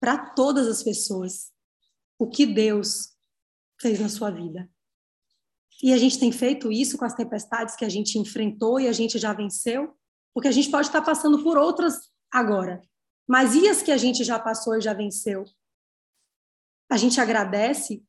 para 0.00 0.18
todas 0.34 0.66
as 0.66 0.82
pessoas 0.82 1.52
o 2.18 2.28
que 2.28 2.44
Deus 2.44 3.16
fez 3.80 4.00
na 4.00 4.08
sua 4.08 4.30
vida. 4.30 4.68
E 5.82 5.92
a 5.92 5.98
gente 5.98 6.18
tem 6.18 6.32
feito 6.32 6.72
isso 6.72 6.98
com 6.98 7.04
as 7.04 7.14
tempestades 7.14 7.76
que 7.76 7.84
a 7.84 7.88
gente 7.88 8.18
enfrentou 8.18 8.80
e 8.80 8.88
a 8.88 8.92
gente 8.92 9.18
já 9.18 9.32
venceu, 9.32 9.94
porque 10.34 10.48
a 10.48 10.52
gente 10.52 10.70
pode 10.70 10.88
estar 10.88 11.02
passando 11.02 11.42
por 11.42 11.56
outras 11.56 12.10
agora. 12.32 12.82
Mas 13.28 13.54
e 13.54 13.68
as 13.68 13.82
que 13.82 13.92
a 13.92 13.96
gente 13.96 14.24
já 14.24 14.38
passou 14.38 14.76
e 14.76 14.80
já 14.80 14.92
venceu? 14.92 15.44
A 16.90 16.96
gente 16.96 17.20
agradece, 17.20 18.02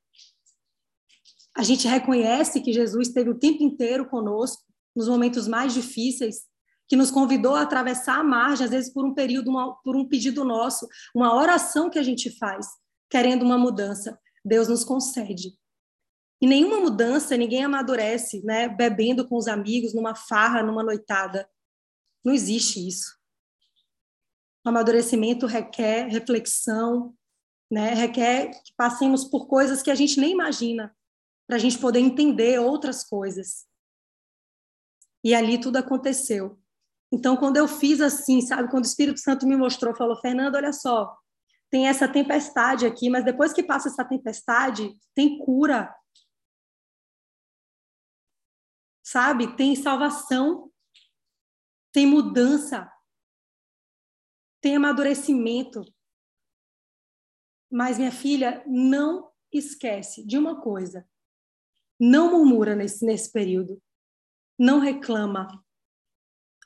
a 1.55 1.63
gente 1.63 1.88
reconhece 1.88 2.61
que 2.61 2.71
Jesus 2.71 3.09
esteve 3.09 3.29
o 3.29 3.38
tempo 3.38 3.61
inteiro 3.61 4.07
conosco, 4.09 4.63
nos 4.95 5.07
momentos 5.07 5.47
mais 5.47 5.73
difíceis, 5.73 6.47
que 6.88 6.95
nos 6.95 7.11
convidou 7.11 7.53
a 7.53 7.61
atravessar 7.61 8.19
a 8.19 8.23
margem, 8.23 8.65
às 8.65 8.71
vezes 8.71 8.91
por 8.91 9.05
um 9.05 9.13
período, 9.13 9.49
uma, 9.49 9.75
por 9.83 9.95
um 9.95 10.07
pedido 10.07 10.43
nosso, 10.43 10.88
uma 11.13 11.35
oração 11.35 11.89
que 11.89 11.99
a 11.99 12.03
gente 12.03 12.35
faz, 12.38 12.65
querendo 13.09 13.43
uma 13.43 13.57
mudança. 13.57 14.19
Deus 14.43 14.67
nos 14.67 14.83
concede. 14.83 15.53
E 16.41 16.48
nenhuma 16.48 16.79
mudança, 16.79 17.36
ninguém 17.36 17.63
amadurece, 17.63 18.41
né, 18.46 18.69
bebendo 18.69 19.27
com 19.27 19.36
os 19.36 19.48
amigos, 19.48 19.93
numa 19.93 20.15
farra, 20.15 20.63
numa 20.63 20.84
noitada. 20.84 21.50
Não 22.24 22.34
existe 22.34 22.88
isso. 22.88 23.17
O 24.65 24.69
amadurecimento 24.69 25.46
requer 25.46 26.08
reflexão, 26.08 27.13
né, 27.69 27.93
requer 27.93 28.51
que 28.63 28.74
passemos 28.75 29.25
por 29.25 29.48
coisas 29.48 29.81
que 29.81 29.91
a 29.91 29.96
gente 29.96 30.19
nem 30.19 30.31
imagina, 30.31 30.96
para 31.46 31.58
a 31.58 31.60
gente 31.60 31.77
poder 31.77 32.00
entender 32.00 32.60
outras 32.60 33.03
coisas. 33.03 33.67
E 35.24 35.36
ali 35.36 35.60
tudo 35.60 35.77
aconteceu. 35.77 36.58
Então, 37.12 37.36
quando 37.36 37.58
eu 37.58 37.67
fiz 37.67 38.00
assim, 38.00 38.39
sabe, 38.41 38.69
quando 38.69 38.86
o 38.86 38.88
Espírito 38.88 39.19
Santo 39.19 39.48
me 39.48 39.58
mostrou, 39.58 39.96
falou: 39.96 40.15
Fernando, 40.17 40.55
olha 40.55 40.72
só, 40.72 41.17
tem 41.69 41.88
essa 41.88 42.08
tempestade 42.08 42.86
aqui, 42.86 43.10
mas 43.10 43.25
depois 43.25 43.51
que 43.51 43.63
passa 43.63 43.89
essa 43.89 44.05
tempestade, 44.05 44.93
tem 45.15 45.39
cura, 45.39 45.93
sabe? 49.12 49.56
Tem 49.56 49.75
salvação, 49.75 50.72
tem 51.92 52.06
mudança, 52.06 52.92
tem 54.62 54.75
amadurecimento. 54.75 55.84
Mas, 57.72 57.98
minha 57.98 58.12
filha, 58.12 58.63
não 58.68 59.32
esquece 59.51 60.25
de 60.25 60.38
uma 60.38 60.62
coisa. 60.62 61.08
Não 62.00 62.32
murmura 62.32 62.75
nesse, 62.75 63.04
nesse 63.04 63.32
período. 63.32 63.82
Não 64.60 64.80
reclama. 64.80 65.48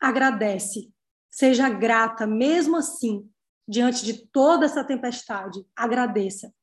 Agradece. 0.02 0.94
Seja 1.32 1.70
grata, 1.70 2.28
mesmo 2.28 2.78
assim, 2.78 3.30
diante 3.68 4.04
de 4.04 4.28
toda 4.28 4.66
essa 4.66 4.84
tempestade. 4.84 5.66
Agradeça. 5.76 6.54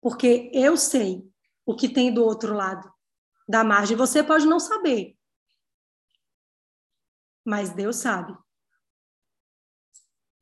Porque 0.00 0.50
eu 0.52 0.76
sei 0.76 1.22
o 1.64 1.76
que 1.76 1.88
tem 1.88 2.12
do 2.12 2.24
outro 2.24 2.54
lado 2.54 2.92
da 3.48 3.64
margem. 3.64 3.96
Você 3.96 4.22
pode 4.22 4.46
não 4.46 4.60
saber, 4.60 5.17
mas 7.48 7.70
Deus 7.70 7.96
sabe. 7.96 8.36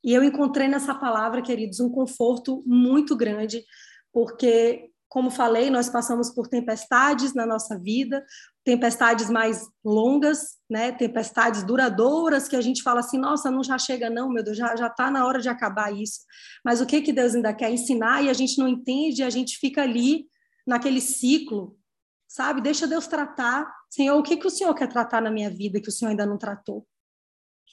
E 0.02 0.12
eu 0.12 0.24
encontrei 0.24 0.66
nessa 0.66 0.92
palavra, 0.92 1.40
queridos, 1.40 1.78
um 1.78 1.88
conforto 1.88 2.64
muito 2.66 3.16
grande, 3.16 3.64
porque, 4.12 4.90
como 5.08 5.30
falei, 5.30 5.70
nós 5.70 5.88
passamos 5.88 6.30
por 6.30 6.48
tempestades 6.48 7.32
na 7.32 7.46
nossa 7.46 7.78
vida, 7.78 8.24
tempestades 8.64 9.30
mais 9.30 9.64
longas, 9.84 10.56
né? 10.68 10.90
tempestades 10.90 11.62
duradouras, 11.62 12.48
que 12.48 12.56
a 12.56 12.60
gente 12.60 12.82
fala 12.82 12.98
assim, 12.98 13.18
nossa, 13.18 13.52
não 13.52 13.62
já 13.62 13.78
chega 13.78 14.10
não, 14.10 14.28
meu 14.28 14.42
Deus, 14.42 14.56
já 14.56 14.74
está 14.74 15.08
na 15.08 15.24
hora 15.24 15.40
de 15.40 15.48
acabar 15.48 15.92
isso. 15.92 16.20
Mas 16.64 16.80
o 16.80 16.86
que, 16.86 17.02
que 17.02 17.12
Deus 17.12 17.36
ainda 17.36 17.54
quer 17.54 17.70
ensinar 17.70 18.24
e 18.24 18.30
a 18.30 18.34
gente 18.34 18.58
não 18.58 18.66
entende, 18.66 19.22
a 19.22 19.30
gente 19.30 19.58
fica 19.58 19.82
ali 19.82 20.26
naquele 20.66 21.00
ciclo, 21.00 21.78
sabe? 22.26 22.60
Deixa 22.60 22.84
Deus 22.84 23.06
tratar. 23.06 23.72
Senhor, 23.88 24.18
o 24.18 24.24
que, 24.24 24.36
que 24.36 24.46
o 24.46 24.50
Senhor 24.50 24.74
quer 24.74 24.88
tratar 24.88 25.22
na 25.22 25.30
minha 25.30 25.50
vida 25.50 25.80
que 25.80 25.88
o 25.88 25.92
Senhor 25.92 26.10
ainda 26.10 26.26
não 26.26 26.36
tratou? 26.36 26.84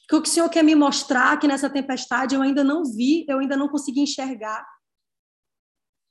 Que 0.07 0.15
o 0.15 0.25
Senhor 0.25 0.50
quer 0.50 0.63
me 0.63 0.75
mostrar 0.75 1.38
que 1.39 1.48
nessa 1.48 1.69
tempestade 1.69 2.36
eu 2.36 2.41
ainda 2.41 2.63
não 2.63 2.83
vi, 2.83 3.25
eu 3.27 3.39
ainda 3.39 3.55
não 3.55 3.69
consegui 3.69 4.01
enxergar. 4.01 4.65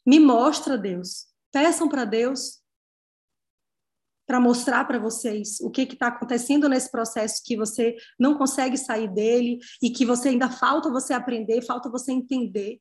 Me 0.06 0.18
mostra, 0.18 0.76
Deus. 0.78 1.26
Peçam 1.52 1.88
para 1.88 2.04
Deus 2.04 2.62
para 4.26 4.40
mostrar 4.40 4.86
para 4.86 4.98
vocês 4.98 5.60
o 5.60 5.70
que 5.70 5.82
está 5.82 6.06
acontecendo 6.06 6.68
nesse 6.68 6.90
processo 6.90 7.42
que 7.44 7.56
você 7.56 7.96
não 8.18 8.38
consegue 8.38 8.78
sair 8.78 9.12
dele 9.12 9.58
e 9.82 9.90
que 9.90 10.06
você 10.06 10.30
ainda 10.30 10.50
falta 10.50 10.90
você 10.90 11.12
aprender, 11.12 11.60
falta 11.62 11.90
você 11.90 12.12
entender. 12.12 12.80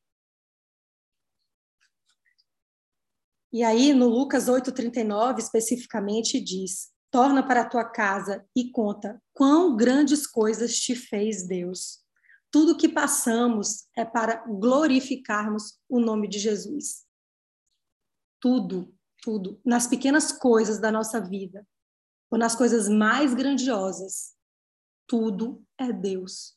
E 3.52 3.62
aí, 3.62 3.92
no 3.92 4.08
Lucas 4.08 4.48
8,39, 4.48 5.38
especificamente, 5.40 6.40
diz: 6.40 6.91
torna 7.12 7.46
para 7.46 7.60
a 7.60 7.68
tua 7.68 7.84
casa 7.84 8.44
e 8.56 8.70
conta 8.70 9.22
quão 9.34 9.76
grandes 9.76 10.26
coisas 10.26 10.80
te 10.80 10.96
fez 10.96 11.46
Deus. 11.46 12.02
Tudo 12.50 12.76
que 12.76 12.88
passamos 12.88 13.86
é 13.94 14.02
para 14.04 14.44
glorificarmos 14.46 15.78
o 15.88 16.00
nome 16.00 16.26
de 16.26 16.38
Jesus. 16.38 17.04
Tudo, 18.40 18.92
tudo, 19.22 19.60
nas 19.64 19.86
pequenas 19.86 20.32
coisas 20.32 20.78
da 20.78 20.90
nossa 20.90 21.20
vida, 21.20 21.66
ou 22.30 22.38
nas 22.38 22.56
coisas 22.56 22.88
mais 22.88 23.34
grandiosas, 23.34 24.34
tudo 25.06 25.62
é 25.78 25.92
Deus. 25.92 26.56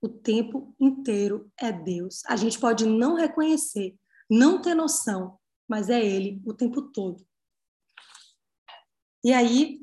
O 0.00 0.08
tempo 0.08 0.72
inteiro 0.78 1.50
é 1.58 1.72
Deus. 1.72 2.22
A 2.26 2.36
gente 2.36 2.60
pode 2.60 2.86
não 2.86 3.16
reconhecer, 3.16 3.98
não 4.30 4.62
ter 4.62 4.74
noção, 4.74 5.36
mas 5.68 5.90
é 5.90 6.00
Ele 6.00 6.40
o 6.46 6.54
tempo 6.54 6.80
todo. 6.92 7.26
E 9.24 9.32
aí, 9.32 9.80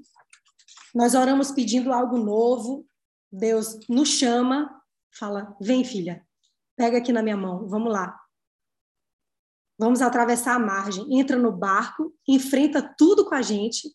nós 0.94 1.16
oramos 1.16 1.52
pedindo 1.52 1.92
algo 1.92 2.16
novo, 2.18 2.88
Deus 3.32 3.80
nos 3.90 4.10
chama, 4.10 4.70
fala: 5.18 5.58
vem, 5.60 5.84
filha, 5.84 6.24
pega 6.76 7.00
aqui 7.00 7.12
na 7.12 7.24
minha 7.24 7.36
mão, 7.36 7.68
vamos 7.68 7.92
lá. 7.92 8.16
Vamos 9.80 10.00
atravessar 10.00 10.56
a 10.56 10.60
margem, 10.60 11.20
entra 11.20 11.40
no 11.40 11.52
barco, 11.52 12.16
enfrenta 12.28 12.84
tudo 12.96 13.26
com 13.26 13.34
a 13.34 13.42
gente, 13.42 13.92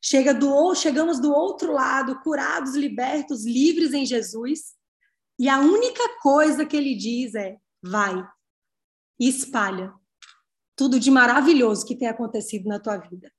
chega 0.00 0.32
do 0.32 0.72
chegamos 0.76 1.18
do 1.18 1.32
outro 1.32 1.72
lado, 1.72 2.20
curados, 2.20 2.76
libertos, 2.76 3.44
livres 3.44 3.92
em 3.92 4.06
Jesus, 4.06 4.76
e 5.40 5.48
a 5.48 5.58
única 5.58 6.20
coisa 6.20 6.64
que 6.64 6.76
ele 6.76 6.94
diz 6.94 7.34
é: 7.34 7.56
vai 7.82 8.24
e 9.18 9.28
espalha 9.28 9.92
tudo 10.76 11.00
de 11.00 11.10
maravilhoso 11.10 11.84
que 11.84 11.96
tem 11.96 12.06
acontecido 12.06 12.68
na 12.68 12.78
tua 12.78 12.96
vida. 12.96 13.32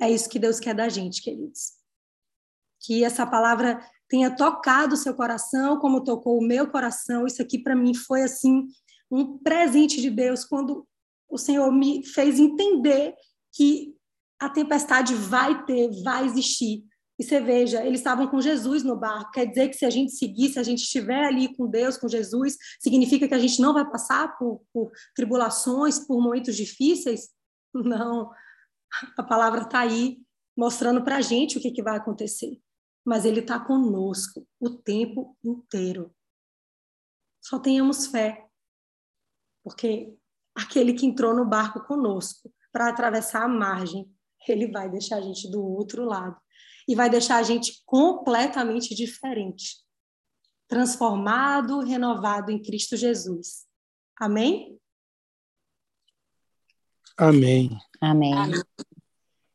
É 0.00 0.10
isso 0.10 0.28
que 0.28 0.38
Deus 0.38 0.58
quer 0.58 0.74
da 0.74 0.88
gente, 0.88 1.22
queridos. 1.22 1.72
Que 2.80 3.04
essa 3.04 3.26
palavra 3.26 3.80
tenha 4.08 4.34
tocado 4.34 4.94
o 4.94 4.98
seu 4.98 5.14
coração, 5.14 5.78
como 5.78 6.04
tocou 6.04 6.38
o 6.38 6.46
meu 6.46 6.70
coração. 6.70 7.26
Isso 7.26 7.40
aqui 7.40 7.58
para 7.58 7.76
mim 7.76 7.94
foi 7.94 8.22
assim 8.22 8.66
um 9.10 9.38
presente 9.38 10.00
de 10.00 10.10
Deus 10.10 10.44
quando 10.44 10.86
o 11.28 11.38
Senhor 11.38 11.70
me 11.72 12.04
fez 12.04 12.38
entender 12.38 13.14
que 13.54 13.94
a 14.40 14.48
tempestade 14.48 15.14
vai 15.14 15.64
ter, 15.64 15.90
vai 16.02 16.26
existir. 16.26 16.84
E 17.18 17.24
você 17.24 17.40
veja, 17.40 17.84
eles 17.84 18.00
estavam 18.00 18.26
com 18.26 18.40
Jesus 18.40 18.82
no 18.82 18.96
barco. 18.96 19.30
Quer 19.30 19.46
dizer 19.46 19.68
que 19.68 19.76
se 19.76 19.84
a 19.84 19.90
gente 19.90 20.12
seguir, 20.12 20.48
se 20.48 20.58
a 20.58 20.62
gente 20.62 20.82
estiver 20.82 21.24
ali 21.24 21.54
com 21.54 21.68
Deus, 21.68 21.96
com 21.96 22.08
Jesus, 22.08 22.56
significa 22.80 23.28
que 23.28 23.34
a 23.34 23.38
gente 23.38 23.60
não 23.60 23.72
vai 23.72 23.88
passar 23.88 24.36
por, 24.36 24.62
por 24.72 24.90
tribulações, 25.14 25.98
por 26.00 26.20
momentos 26.20 26.56
difíceis? 26.56 27.28
Não. 27.72 28.30
A 29.16 29.22
palavra 29.22 29.62
está 29.62 29.80
aí 29.80 30.18
mostrando 30.56 31.02
para 31.02 31.16
a 31.16 31.20
gente 31.20 31.58
o 31.58 31.60
que, 31.60 31.70
que 31.70 31.82
vai 31.82 31.96
acontecer. 31.96 32.60
Mas 33.04 33.24
Ele 33.24 33.40
está 33.40 33.58
conosco 33.58 34.46
o 34.60 34.70
tempo 34.70 35.36
inteiro. 35.42 36.14
Só 37.40 37.58
tenhamos 37.58 38.06
fé. 38.06 38.46
Porque 39.64 40.14
aquele 40.54 40.92
que 40.92 41.06
entrou 41.06 41.34
no 41.34 41.44
barco 41.44 41.84
conosco 41.86 42.52
para 42.70 42.88
atravessar 42.88 43.44
a 43.44 43.48
margem, 43.48 44.10
ele 44.48 44.70
vai 44.70 44.90
deixar 44.90 45.16
a 45.16 45.20
gente 45.20 45.50
do 45.50 45.62
outro 45.62 46.04
lado. 46.04 46.36
E 46.88 46.94
vai 46.94 47.08
deixar 47.08 47.36
a 47.36 47.42
gente 47.42 47.82
completamente 47.84 48.94
diferente. 48.94 49.76
Transformado, 50.68 51.80
renovado 51.80 52.50
em 52.50 52.60
Cristo 52.60 52.96
Jesus. 52.96 53.66
Amém? 54.18 54.80
Amém. 57.16 57.70
Amém. 58.00 58.34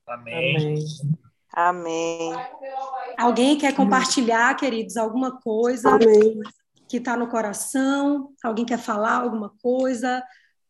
Amém. 0.07 0.85
Amém. 1.53 2.33
Alguém 3.17 3.57
quer 3.57 3.75
compartilhar, 3.75 4.55
queridos, 4.55 4.95
alguma 4.95 5.39
coisa 5.39 5.89
Amém. 5.89 6.39
que 6.87 6.97
está 6.97 7.17
no 7.17 7.27
coração? 7.27 8.31
Alguém 8.43 8.65
quer 8.65 8.77
falar 8.77 9.21
alguma 9.21 9.51
coisa? 9.61 10.23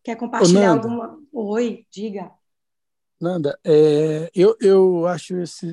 Quer 0.04 0.16
compartilhar 0.16 0.72
Ô, 0.72 0.76
alguma. 0.76 1.20
Oi, 1.34 1.86
diga. 1.92 2.32
Nanda, 3.20 3.60
é, 3.66 4.32
eu, 4.34 4.56
eu 4.62 5.06
acho 5.08 5.38
esse. 5.38 5.68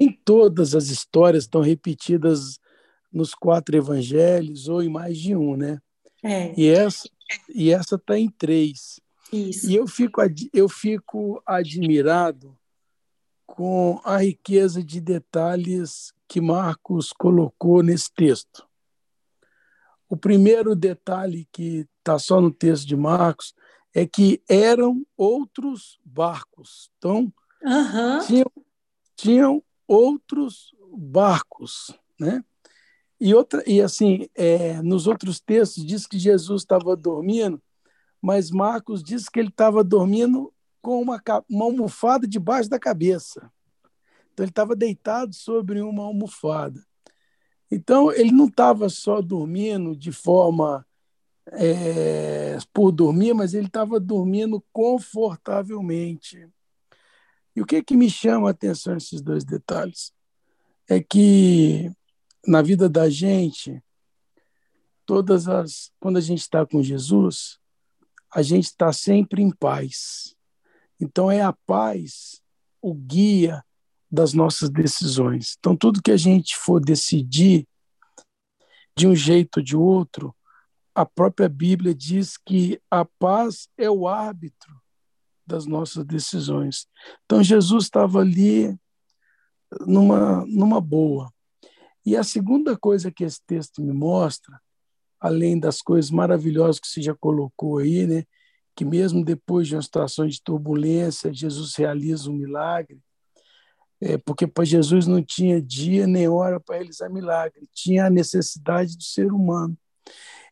Nem 0.00 0.10
todas 0.24 0.74
as 0.74 0.88
histórias 0.88 1.44
estão 1.44 1.60
repetidas 1.60 2.58
nos 3.12 3.34
quatro 3.34 3.76
evangelhos 3.76 4.66
ou 4.66 4.82
em 4.82 4.88
mais 4.88 5.16
de 5.16 5.36
um, 5.36 5.56
né? 5.56 5.78
É, 6.22 6.52
E 6.58 6.68
essa 6.68 7.08
e 7.48 7.70
essa 7.70 7.94
está 7.96 8.18
em 8.18 8.28
três. 8.28 9.00
Isso. 9.34 9.70
E 9.70 9.74
eu 9.74 9.86
fico, 9.86 10.20
eu 10.52 10.68
fico 10.68 11.42
admirado 11.46 12.56
com 13.46 14.00
a 14.04 14.18
riqueza 14.18 14.82
de 14.82 15.00
detalhes 15.00 16.12
que 16.26 16.40
Marcos 16.40 17.12
colocou 17.12 17.82
nesse 17.82 18.12
texto. 18.12 18.66
O 20.08 20.16
primeiro 20.16 20.74
detalhe 20.74 21.48
que 21.52 21.88
está 21.98 22.18
só 22.18 22.40
no 22.40 22.50
texto 22.50 22.86
de 22.86 22.96
Marcos 22.96 23.54
é 23.94 24.06
que 24.06 24.42
eram 24.48 25.06
outros 25.16 25.98
barcos. 26.04 26.90
Então, 26.98 27.32
Aham, 27.64 28.20
tinham, 28.26 28.52
tinham 29.16 29.62
outros 29.86 30.74
barcos, 30.96 31.96
né? 32.18 32.44
E 33.20 33.34
outra 33.34 33.62
e 33.66 33.80
assim, 33.80 34.28
é, 34.34 34.82
nos 34.82 35.06
outros 35.06 35.40
textos 35.40 35.84
diz 35.86 36.06
que 36.06 36.18
Jesus 36.18 36.62
estava 36.62 36.96
dormindo, 36.96 37.62
mas 38.24 38.50
Marcos 38.50 39.04
diz 39.04 39.28
que 39.28 39.38
ele 39.38 39.50
estava 39.50 39.84
dormindo 39.84 40.50
com 40.80 40.98
uma, 40.98 41.22
uma 41.46 41.66
almofada 41.66 42.26
debaixo 42.26 42.70
da 42.70 42.78
cabeça. 42.78 43.52
Então 44.32 44.44
ele 44.44 44.50
estava 44.50 44.74
deitado 44.74 45.34
sobre 45.34 45.82
uma 45.82 46.04
almofada. 46.04 46.82
Então 47.70 48.10
ele 48.10 48.32
não 48.32 48.46
estava 48.46 48.88
só 48.88 49.20
dormindo 49.20 49.94
de 49.94 50.10
forma 50.10 50.86
é, 51.52 52.56
por 52.72 52.90
dormir, 52.90 53.34
mas 53.34 53.52
ele 53.52 53.66
estava 53.66 54.00
dormindo 54.00 54.64
confortavelmente. 54.72 56.48
E 57.54 57.60
o 57.60 57.66
que, 57.66 57.82
que 57.82 57.94
me 57.94 58.08
chama 58.08 58.48
a 58.48 58.52
atenção 58.52 58.94
nesses 58.94 59.20
dois 59.20 59.44
detalhes? 59.44 60.14
É 60.88 60.98
que 60.98 61.92
na 62.46 62.62
vida 62.62 62.88
da 62.88 63.10
gente, 63.10 63.84
todas 65.04 65.46
as. 65.46 65.92
Quando 66.00 66.16
a 66.16 66.22
gente 66.22 66.40
está 66.40 66.64
com 66.64 66.82
Jesus, 66.82 67.62
a 68.34 68.42
gente 68.42 68.64
está 68.64 68.92
sempre 68.92 69.42
em 69.42 69.50
paz. 69.50 70.34
Então 71.00 71.30
é 71.30 71.40
a 71.40 71.52
paz 71.52 72.42
o 72.82 72.92
guia 72.92 73.64
das 74.10 74.32
nossas 74.32 74.68
decisões. 74.68 75.56
Então, 75.58 75.76
tudo 75.76 76.02
que 76.02 76.10
a 76.10 76.16
gente 76.16 76.54
for 76.56 76.80
decidir 76.80 77.66
de 78.96 79.06
um 79.08 79.14
jeito 79.14 79.56
ou 79.56 79.62
de 79.62 79.76
outro, 79.76 80.36
a 80.94 81.04
própria 81.06 81.48
Bíblia 81.48 81.94
diz 81.94 82.36
que 82.36 82.80
a 82.90 83.04
paz 83.04 83.68
é 83.76 83.90
o 83.90 84.06
árbitro 84.06 84.80
das 85.46 85.66
nossas 85.66 86.04
decisões. 86.04 86.86
Então, 87.24 87.42
Jesus 87.42 87.84
estava 87.84 88.20
ali 88.20 88.78
numa, 89.86 90.44
numa 90.46 90.80
boa. 90.80 91.32
E 92.06 92.16
a 92.16 92.22
segunda 92.22 92.76
coisa 92.76 93.10
que 93.10 93.24
esse 93.24 93.40
texto 93.46 93.82
me 93.82 93.92
mostra, 93.92 94.60
além 95.24 95.58
das 95.58 95.80
coisas 95.80 96.10
maravilhosas 96.10 96.78
que 96.78 96.86
você 96.86 97.00
já 97.00 97.14
colocou 97.14 97.78
aí, 97.78 98.06
né, 98.06 98.24
que 98.76 98.84
mesmo 98.84 99.24
depois 99.24 99.66
de 99.66 99.74
uma 99.74 99.80
situação 99.80 100.26
de 100.26 100.42
turbulência, 100.42 101.32
Jesus 101.32 101.74
realiza 101.76 102.30
um 102.30 102.34
milagre, 102.34 103.00
é, 104.02 104.18
porque 104.18 104.46
para 104.46 104.66
Jesus 104.66 105.06
não 105.06 105.22
tinha 105.22 105.62
dia 105.62 106.06
nem 106.06 106.28
hora 106.28 106.60
para 106.60 106.76
realizar 106.76 107.08
milagre, 107.08 107.66
tinha 107.72 108.04
a 108.04 108.10
necessidade 108.10 108.98
do 108.98 109.02
ser 109.02 109.32
humano. 109.32 109.74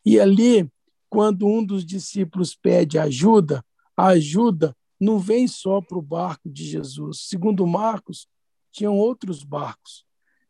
E 0.07 0.19
ali, 0.19 0.67
quando 1.11 1.47
um 1.47 1.63
dos 1.63 1.85
discípulos 1.85 2.55
pede 2.55 2.99
ajuda, 2.99 3.63
a 3.95 4.07
ajuda 4.07 4.75
não 4.99 5.19
vem 5.19 5.47
só 5.47 5.83
para 5.83 5.99
o 5.99 6.03
barco 6.03 6.49
de 6.49 6.65
Jesus. 6.65 7.27
Segundo 7.29 7.67
Marcos, 7.67 8.27
tinham 8.71 8.97
outros 8.97 9.45
barcos. 9.45 10.07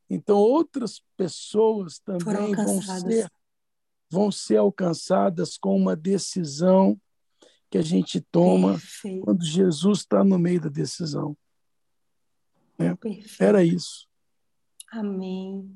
Então, 0.09 0.39
outras 0.39 1.03
pessoas 1.17 1.99
também 1.99 2.55
vão 2.55 2.81
ser, 2.81 3.29
vão 4.13 4.31
ser 4.31 4.59
alcançadas 4.59 5.57
com 5.57 5.75
uma 5.75 5.97
decisão 5.97 7.01
que 7.71 7.79
a 7.79 7.83
gente 7.83 8.21
toma 8.21 8.73
Perfeito. 8.73 9.25
quando 9.25 9.43
Jesus 9.43 10.01
está 10.01 10.23
no 10.23 10.39
meio 10.39 10.61
da 10.61 10.69
decisão. 10.69 11.35
Né? 12.79 12.95
Era 13.41 13.65
isso. 13.65 14.07
Amém. 14.91 15.75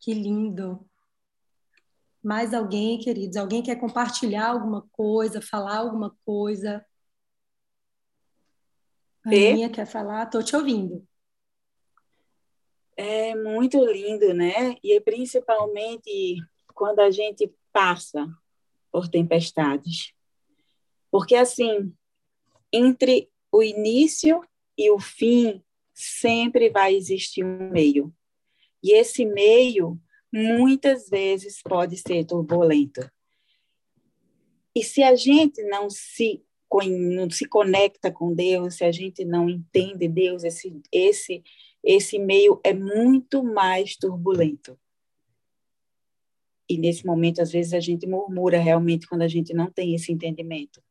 Que 0.00 0.14
lindo. 0.14 0.88
Mais 2.22 2.54
alguém, 2.54 2.98
queridos? 2.98 3.36
Alguém 3.36 3.62
quer 3.62 3.76
compartilhar 3.76 4.48
alguma 4.48 4.88
coisa, 4.90 5.42
falar 5.42 5.76
alguma 5.76 6.16
coisa? 6.24 6.82
Aninha 9.22 9.68
quer 9.68 9.86
falar? 9.86 10.24
Estou 10.24 10.42
te 10.42 10.56
ouvindo. 10.56 11.06
É 12.96 13.34
muito 13.34 13.84
lindo, 13.84 14.32
né? 14.32 14.76
E 14.82 14.98
principalmente 15.02 16.38
quando 16.76 17.00
a 17.00 17.10
gente 17.10 17.52
passa 17.76 18.26
por 18.90 19.06
tempestades. 19.06 20.14
Porque, 21.10 21.34
assim, 21.34 21.92
entre 22.72 23.28
o 23.52 23.62
início 23.62 24.40
e 24.78 24.90
o 24.90 24.98
fim, 24.98 25.62
sempre 25.92 26.70
vai 26.70 26.94
existir 26.94 27.44
um 27.44 27.70
meio. 27.70 28.10
E 28.82 28.94
esse 28.94 29.26
meio, 29.26 30.00
muitas 30.32 31.10
vezes, 31.10 31.60
pode 31.62 31.98
ser 31.98 32.24
turbulento. 32.24 33.06
E 34.74 34.82
se 34.82 35.02
a 35.02 35.14
gente 35.14 35.62
não 35.64 35.90
se, 35.90 36.42
não 37.14 37.28
se 37.28 37.46
conecta 37.46 38.10
com 38.10 38.34
Deus, 38.34 38.76
se 38.76 38.84
a 38.84 38.92
gente 38.92 39.22
não 39.22 39.50
entende 39.50 40.08
Deus, 40.08 40.44
esse, 40.44 40.80
esse, 40.90 41.42
esse 41.84 42.18
meio 42.18 42.58
é 42.64 42.72
muito 42.72 43.44
mais 43.44 43.96
turbulento. 43.98 44.78
E 46.68 46.76
nesse 46.78 47.06
momento, 47.06 47.40
às 47.40 47.52
vezes, 47.52 47.72
a 47.72 47.80
gente 47.80 48.06
murmura 48.06 48.58
realmente 48.58 49.06
quando 49.06 49.22
a 49.22 49.28
gente 49.28 49.54
não 49.54 49.70
tem 49.70 49.94
esse 49.94 50.12
entendimento. 50.12 50.82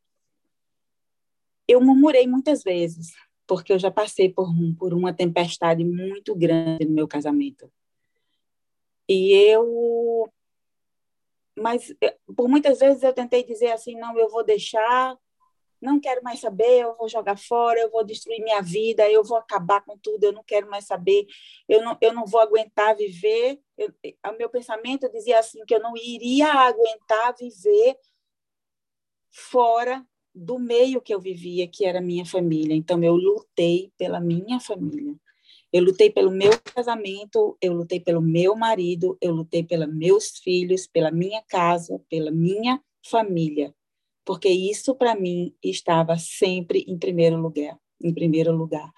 Eu 1.68 1.82
murmurei 1.82 2.28
muitas 2.28 2.64
vezes, 2.64 3.14
porque 3.48 3.74
eu 3.74 3.80
já 3.80 3.92
passei 3.92 4.32
por, 4.32 4.48
por 4.78 4.94
uma 4.94 5.14
tempestade 5.14 5.84
muito 5.84 6.36
grande 6.36 6.86
no 6.86 6.94
meu 6.94 7.08
casamento. 7.08 7.72
E 9.08 9.34
eu. 9.34 10.32
Mas 11.58 11.94
eh, 12.02 12.18
por 12.36 12.50
muitas 12.50 12.80
vezes 12.80 13.04
eu 13.04 13.14
tentei 13.14 13.44
dizer 13.44 13.72
assim: 13.72 13.96
não, 13.96 14.18
eu 14.18 14.30
vou 14.30 14.44
deixar, 14.44 15.18
não 15.86 16.00
quero 16.00 16.24
mais 16.24 16.40
saber, 16.40 16.82
eu 16.82 16.96
vou 16.98 17.08
jogar 17.08 17.38
fora, 17.38 17.80
eu 17.80 17.90
vou 17.90 18.04
destruir 18.04 18.44
minha 18.44 18.62
vida, 18.62 19.10
eu 19.10 19.24
vou 19.24 19.38
acabar 19.38 19.82
com 19.82 19.98
tudo, 19.98 20.26
eu 20.26 20.34
não 20.34 20.44
quero 20.44 20.70
mais 20.70 20.86
saber, 20.86 21.26
eu 21.70 21.82
não, 21.84 21.98
eu 22.02 22.14
não 22.14 22.26
vou 22.26 22.42
aguentar 22.42 22.96
viver. 22.96 23.60
Eu, 23.78 23.94
o 24.28 24.38
meu 24.38 24.50
pensamento 24.50 25.10
dizia 25.12 25.40
assim: 25.40 25.64
que 25.66 25.76
eu 25.76 25.80
não 25.80 25.96
iria 25.96 26.48
aguentar 26.48 27.36
viver 27.40 27.98
fora 29.30 30.06
do 30.34 30.60
meio 30.60 31.02
que 31.02 31.14
eu 31.14 31.20
vivia, 31.20 31.68
que 31.68 31.86
era 31.86 32.02
minha 32.02 32.26
família. 32.26 32.76
Então, 32.76 33.02
eu 33.04 33.16
lutei 33.16 33.92
pela 33.98 34.20
minha 34.20 34.60
família. 34.60 35.16
Eu 35.72 35.84
lutei 35.84 36.10
pelo 36.10 36.32
meu 36.32 36.52
casamento, 36.74 37.58
eu 37.62 37.74
lutei 37.74 38.00
pelo 38.00 38.22
meu 38.22 38.56
marido, 38.56 39.18
eu 39.20 39.34
lutei 39.34 39.64
pelos 39.64 39.94
meus 39.94 40.38
filhos, 40.40 40.88
pela 40.88 41.12
minha 41.12 41.42
casa, 41.50 42.02
pela 42.10 42.32
minha 42.32 42.82
família, 43.06 43.74
porque 44.26 44.50
isso 44.50 44.96
para 44.96 45.16
mim 45.16 45.56
estava 45.64 46.18
sempre 46.18 46.84
em 46.88 46.98
primeiro 46.98 47.38
lugar, 47.38 47.80
em 48.02 48.14
primeiro 48.14 48.52
lugar. 48.52 48.92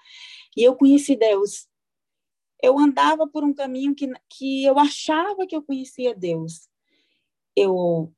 E 0.56 0.62
eu 0.64 0.74
conheci 0.74 1.14
Deus. 1.14 1.68
Eu 2.60 2.78
andava 2.78 3.28
por 3.28 3.44
um 3.44 3.54
caminho 3.54 3.94
que, 3.94 4.10
que 4.28 4.64
eu 4.64 4.78
achava 4.78 5.46
que 5.46 5.54
eu 5.54 5.62
conhecia 5.62 6.14
Deus. 6.14 6.68
Eu 7.54 8.12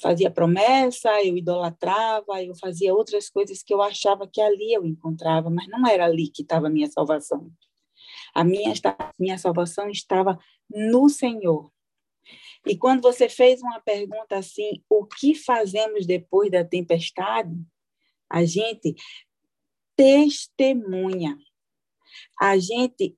fazia 0.00 0.30
promessa, 0.30 1.10
eu 1.24 1.36
idolatrava, 1.36 2.42
eu 2.42 2.54
fazia 2.56 2.94
outras 2.94 3.30
coisas 3.30 3.62
que 3.62 3.72
eu 3.72 3.80
achava 3.80 4.28
que 4.28 4.40
ali 4.40 4.72
eu 4.72 4.84
encontrava, 4.84 5.50
mas 5.50 5.66
não 5.68 5.86
era 5.86 6.04
ali 6.04 6.28
que 6.28 6.42
estava 6.42 6.66
a 6.66 6.70
minha 6.70 6.88
salvação. 6.88 7.50
A 8.34 8.44
minha, 8.44 8.72
minha 9.18 9.38
salvação 9.38 9.88
estava 9.88 10.38
no 10.70 11.08
Senhor. 11.08 11.72
E 12.68 12.76
quando 12.76 13.00
você 13.00 13.28
fez 13.28 13.62
uma 13.62 13.80
pergunta 13.80 14.36
assim, 14.36 14.82
o 14.88 15.06
que 15.06 15.34
fazemos 15.34 16.06
depois 16.06 16.50
da 16.50 16.64
tempestade? 16.64 17.54
A 18.28 18.44
gente 18.44 18.94
testemunha. 19.96 21.36
A 22.40 22.58
gente 22.58 23.16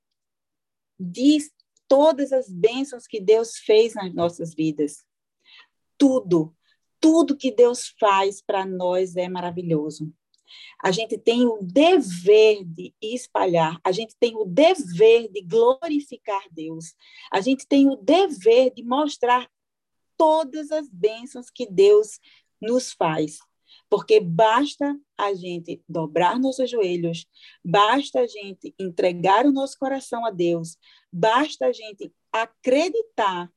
diz 0.99 1.51
todas 1.89 2.33
as 2.33 2.49
bênçãos 2.49 3.07
que 3.07 3.21
Deus 3.21 3.57
fez 3.57 3.95
nas 3.95 4.15
nossas 4.15 4.55
vidas. 4.55 5.05
Tudo, 5.99 6.57
tudo 7.01 7.37
que 7.37 7.51
Deus 7.51 7.89
faz 7.99 8.41
para 8.41 8.65
nós 8.65 9.17
é 9.17 9.29
maravilhoso. 9.29 10.13
A 10.83 10.91
gente 10.91 11.19
tem 11.19 11.47
o 11.47 11.59
dever 11.63 12.65
de 12.65 12.95
espalhar, 13.01 13.81
a 13.85 13.93
gente 13.93 14.17
tem 14.19 14.37
o 14.37 14.45
dever 14.45 15.31
de 15.31 15.43
glorificar 15.43 16.43
Deus, 16.51 16.95
a 17.33 17.41
gente 17.41 17.67
tem 17.67 17.89
o 17.89 17.97
dever 17.97 18.73
de 18.75 18.83
mostrar 18.83 19.51
todas 20.17 20.71
as 20.71 20.89
bênçãos 20.89 21.51
que 21.51 21.67
Deus 21.71 22.19
nos 22.61 22.93
faz. 22.93 23.39
Porque 23.89 24.21
basta 24.21 24.97
a 25.17 25.35
gente 25.35 25.83
dobrar 25.89 26.39
nossos 26.39 26.71
joelhos, 26.71 27.27
basta 27.65 28.21
a 28.21 28.27
gente 28.27 28.75
entregar 28.79 29.47
o 29.47 29.53
nosso 29.53 29.79
coração 29.79 30.25
a 30.25 30.31
Deus, 30.31 30.77
basta 31.13 31.67
a 31.67 31.73
gente 31.73 32.13
acreditar 32.33 33.51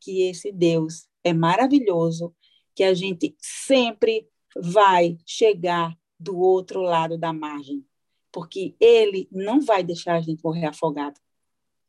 que 0.00 0.28
esse 0.28 0.52
Deus 0.52 1.06
é 1.24 1.32
maravilhoso 1.32 2.34
que 2.74 2.84
a 2.84 2.94
gente 2.94 3.34
sempre 3.38 4.28
vai 4.56 5.16
chegar 5.26 5.96
do 6.22 6.38
outro 6.38 6.80
lado 6.80 7.18
da 7.18 7.32
margem, 7.32 7.84
porque 8.30 8.74
ele 8.80 9.28
não 9.30 9.60
vai 9.60 9.82
deixar 9.82 10.14
a 10.14 10.20
gente 10.20 10.42
morrer 10.42 10.66
afogado. 10.66 11.20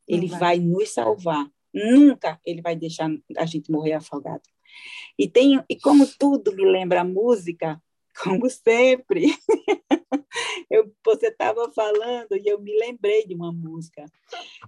Ele 0.08 0.28
vai. 0.28 0.40
vai. 0.40 0.60
nos 0.60 0.90
salvar. 0.90 1.50
Nunca 1.74 2.40
ele 2.46 2.62
vai 2.62 2.76
deixar 2.76 3.10
a 3.38 3.46
gente 3.46 3.72
morrer 3.72 3.94
afogado. 3.94 4.44
E 5.18 5.28
tem 5.28 5.64
e 5.70 5.76
como 5.80 6.06
tudo 6.20 6.54
me 6.54 6.66
lembra 6.66 7.02
a 7.02 7.06
música, 7.06 7.82
como 8.24 8.50
sempre. 8.50 9.28
eu, 10.70 10.92
você 11.06 11.28
estava 11.28 11.72
falando 11.72 12.36
e 12.36 12.48
eu 12.48 12.60
me 12.60 12.78
lembrei 12.80 13.26
de 13.26 13.34
uma 13.34 13.52
música 13.52 14.06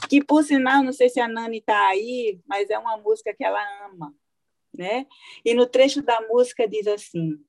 que, 0.09 0.23
por 0.23 0.43
sinal, 0.43 0.83
não 0.83 0.93
sei 0.93 1.09
se 1.09 1.19
a 1.19 1.27
Nani 1.27 1.57
está 1.57 1.87
aí, 1.89 2.39
mas 2.47 2.69
é 2.69 2.77
uma 2.77 2.97
música 2.97 3.33
que 3.33 3.43
ela 3.43 3.61
ama 3.87 4.13
né? 4.77 5.07
E 5.43 5.53
no 5.53 5.65
trecho 5.65 6.01
da 6.01 6.21
música 6.27 6.67
diz 6.67 6.87
assim: 6.87 7.39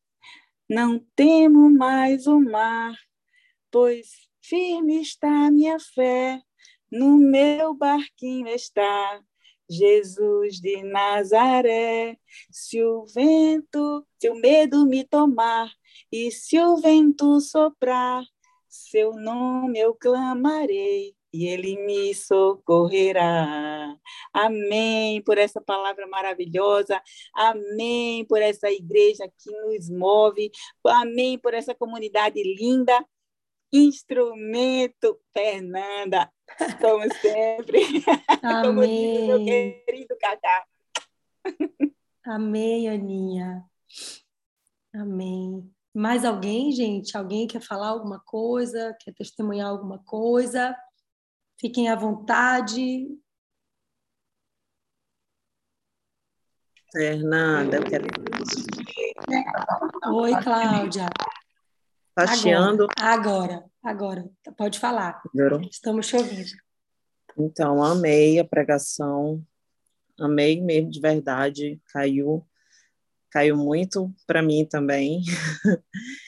Não 0.68 0.98
temo 1.14 1.70
mais 1.70 2.26
o 2.26 2.40
mar, 2.40 2.96
pois 3.70 4.28
firme 4.42 5.00
está 5.00 5.50
minha 5.50 5.78
fé, 5.78 6.40
no 6.90 7.16
meu 7.18 7.74
barquinho 7.74 8.48
está 8.48 9.20
Jesus 9.68 10.60
de 10.60 10.82
Nazaré. 10.82 12.18
Se 12.50 12.82
o 12.82 13.04
vento, 13.06 14.06
se 14.18 14.28
o 14.28 14.34
medo 14.34 14.86
me 14.86 15.04
tomar, 15.04 15.70
e 16.10 16.30
se 16.30 16.58
o 16.60 16.76
vento 16.76 17.40
soprar, 17.40 18.24
seu 18.68 19.14
nome 19.14 19.78
eu 19.78 19.94
clamarei 19.94 21.14
e 21.36 21.46
ele 21.46 21.76
me 21.84 22.14
socorrerá. 22.14 23.96
Amém 24.32 25.22
por 25.22 25.38
essa 25.38 25.60
palavra 25.60 26.06
maravilhosa. 26.06 27.00
Amém 27.34 28.24
por 28.24 28.40
essa 28.40 28.70
igreja 28.70 29.30
que 29.38 29.50
nos 29.50 29.90
move. 29.90 30.50
Amém 30.86 31.38
por 31.38 31.52
essa 31.54 31.74
comunidade 31.74 32.42
linda. 32.42 33.04
Instrumento, 33.72 35.20
Fernanda, 35.34 36.30
Estamos 36.60 37.14
sempre. 37.20 37.80
Amém. 38.42 38.62
Como 38.64 38.86
diz 38.86 39.26
meu 39.26 39.44
querido 39.84 40.16
Cacá. 40.20 40.64
Amém, 42.24 42.88
Aninha. 42.88 43.64
Amém. 44.94 45.70
Mais 45.94 46.24
alguém, 46.24 46.72
gente? 46.72 47.16
Alguém 47.16 47.46
quer 47.46 47.60
falar 47.60 47.88
alguma 47.88 48.20
coisa? 48.20 48.96
Quer 49.00 49.14
testemunhar 49.14 49.68
alguma 49.68 49.98
coisa? 50.04 50.76
Fiquem 51.58 51.88
à 51.88 51.96
vontade. 51.96 53.08
Fernanda, 56.92 57.76
eu 57.76 57.84
quero. 57.84 58.06
Oi, 60.12 60.42
Cláudia. 60.42 61.08
Tá 62.14 62.26
chiando? 62.28 62.86
Agora, 62.98 63.64
agora, 63.82 64.24
agora. 64.24 64.30
Pode 64.56 64.78
falar. 64.78 65.22
Estamos 65.70 66.06
te 66.06 66.16
ouvindo. 66.16 66.50
Então, 67.38 67.82
amei 67.82 68.38
a 68.38 68.44
pregação, 68.44 69.44
amei 70.18 70.60
mesmo 70.60 70.90
de 70.90 71.00
verdade, 71.00 71.78
caiu, 71.92 72.46
caiu 73.30 73.56
muito 73.56 74.10
para 74.26 74.40
mim 74.42 74.64
também. 74.64 75.22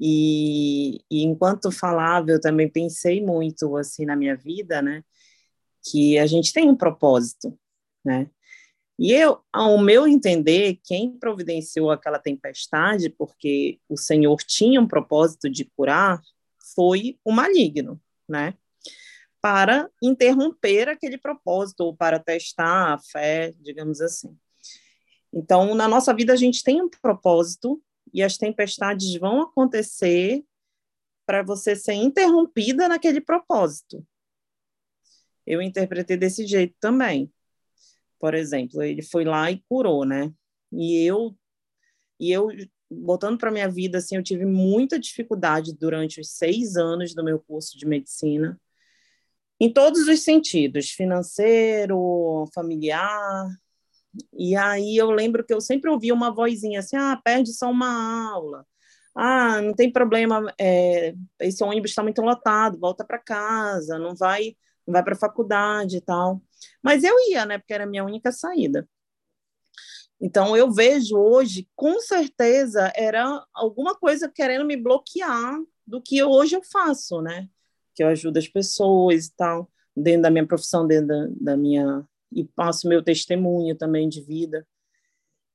e, 0.00 1.04
e 1.10 1.22
enquanto 1.24 1.70
falava, 1.70 2.30
eu 2.30 2.40
também 2.40 2.70
pensei 2.70 3.20
muito 3.22 3.76
assim 3.76 4.06
na 4.06 4.16
minha 4.16 4.34
vida, 4.34 4.80
né? 4.80 5.04
Que 5.84 6.18
a 6.18 6.26
gente 6.26 6.52
tem 6.54 6.70
um 6.70 6.76
propósito, 6.76 7.58
né? 8.02 8.30
E 8.98 9.12
eu, 9.12 9.40
ao 9.52 9.78
meu 9.78 10.06
entender, 10.06 10.78
quem 10.84 11.18
providenciou 11.18 11.90
aquela 11.90 12.18
tempestade, 12.18 13.10
porque 13.10 13.78
o 13.88 13.96
Senhor 13.96 14.36
tinha 14.42 14.80
um 14.80 14.88
propósito 14.88 15.50
de 15.50 15.64
curar, 15.64 16.20
foi 16.74 17.18
o 17.24 17.32
maligno, 17.32 18.00
né? 18.28 18.54
Para 19.40 19.90
interromper 20.02 20.88
aquele 20.88 21.18
propósito 21.18 21.80
ou 21.80 21.96
para 21.96 22.18
testar 22.18 22.94
a 22.94 22.98
fé, 22.98 23.54
digamos 23.60 24.00
assim. 24.00 24.34
Então, 25.32 25.74
na 25.74 25.86
nossa 25.86 26.14
vida 26.14 26.32
a 26.32 26.36
gente 26.36 26.62
tem 26.62 26.80
um 26.82 26.88
propósito 26.88 27.82
e 28.12 28.22
as 28.22 28.36
tempestades 28.36 29.14
vão 29.16 29.42
acontecer 29.42 30.44
para 31.26 31.42
você 31.42 31.76
ser 31.76 31.94
interrompida 31.94 32.88
naquele 32.88 33.20
propósito. 33.20 34.06
Eu 35.46 35.62
interpretei 35.62 36.16
desse 36.16 36.46
jeito 36.46 36.74
também 36.80 37.32
por 38.20 38.34
exemplo, 38.34 38.82
ele 38.82 39.02
foi 39.02 39.24
lá 39.24 39.50
e 39.50 39.64
curou, 39.68 40.04
né? 40.04 40.32
E 40.70 41.02
eu 41.04 41.34
e 42.20 42.30
eu 42.30 42.48
botando 42.90 43.38
para 43.38 43.50
minha 43.50 43.68
vida 43.68 43.98
assim, 43.98 44.16
eu 44.16 44.22
tive 44.22 44.44
muita 44.44 44.98
dificuldade 44.98 45.74
durante 45.74 46.20
os 46.20 46.30
seis 46.32 46.76
anos 46.76 47.14
do 47.14 47.24
meu 47.24 47.40
curso 47.40 47.78
de 47.78 47.86
medicina, 47.86 48.60
em 49.58 49.72
todos 49.72 50.06
os 50.06 50.22
sentidos, 50.22 50.90
financeiro, 50.90 52.46
familiar. 52.54 53.48
E 54.32 54.56
aí 54.56 54.96
eu 54.96 55.10
lembro 55.10 55.44
que 55.44 55.54
eu 55.54 55.60
sempre 55.60 55.90
ouvia 55.90 56.14
uma 56.14 56.34
vozinha 56.34 56.80
assim, 56.80 56.96
ah, 56.96 57.20
perde 57.22 57.52
só 57.52 57.70
uma 57.70 58.30
aula. 58.32 58.66
Ah, 59.14 59.60
não 59.60 59.74
tem 59.74 59.92
problema, 59.92 60.52
é, 60.58 61.14
esse 61.40 61.62
ônibus 61.64 61.90
está 61.90 62.02
muito 62.02 62.22
lotado, 62.22 62.78
volta 62.78 63.04
para 63.04 63.18
casa, 63.18 63.98
não 63.98 64.14
vai 64.14 64.56
vai 64.90 65.02
para 65.02 65.14
a 65.14 65.18
faculdade 65.18 65.98
e 65.98 66.00
tal. 66.00 66.42
Mas 66.82 67.04
eu 67.04 67.14
ia, 67.30 67.46
né? 67.46 67.58
Porque 67.58 67.72
era 67.72 67.84
a 67.84 67.86
minha 67.86 68.04
única 68.04 68.32
saída. 68.32 68.88
Então, 70.20 70.56
eu 70.56 70.70
vejo 70.70 71.16
hoje, 71.16 71.66
com 71.74 71.98
certeza, 72.00 72.92
era 72.94 73.42
alguma 73.54 73.94
coisa 73.94 74.28
querendo 74.28 74.66
me 74.66 74.76
bloquear 74.76 75.58
do 75.86 76.00
que 76.02 76.22
hoje 76.22 76.56
eu 76.56 76.62
faço, 76.62 77.22
né? 77.22 77.48
Que 77.94 78.02
eu 78.02 78.08
ajudo 78.08 78.38
as 78.38 78.46
pessoas 78.46 79.26
e 79.26 79.34
tal, 79.34 79.70
dentro 79.96 80.22
da 80.22 80.30
minha 80.30 80.46
profissão, 80.46 80.86
dentro 80.86 81.06
da, 81.06 81.26
da 81.40 81.56
minha. 81.56 82.06
E 82.32 82.44
passo 82.44 82.88
meu 82.88 83.02
testemunho 83.02 83.76
também 83.76 84.08
de 84.08 84.22
vida. 84.22 84.66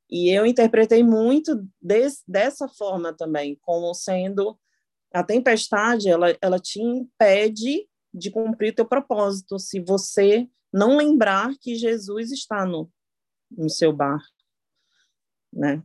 E 0.09 0.29
eu 0.29 0.45
interpretei 0.45 1.03
muito 1.03 1.67
dessa 2.27 2.67
forma 2.67 3.13
também, 3.13 3.57
como 3.61 3.93
sendo 3.93 4.57
a 5.13 5.23
tempestade, 5.23 6.09
ela, 6.09 6.35
ela 6.41 6.59
te 6.59 6.81
impede 6.81 7.87
de 8.13 8.29
cumprir 8.29 8.75
teu 8.75 8.85
propósito, 8.85 9.57
se 9.57 9.79
você 9.79 10.47
não 10.71 10.97
lembrar 10.97 11.53
que 11.59 11.75
Jesus 11.75 12.31
está 12.31 12.65
no, 12.65 12.91
no 13.49 13.69
seu 13.69 13.93
bar, 13.93 14.21
né? 15.51 15.81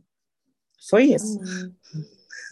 Foi 0.89 1.05
isso. 1.05 1.39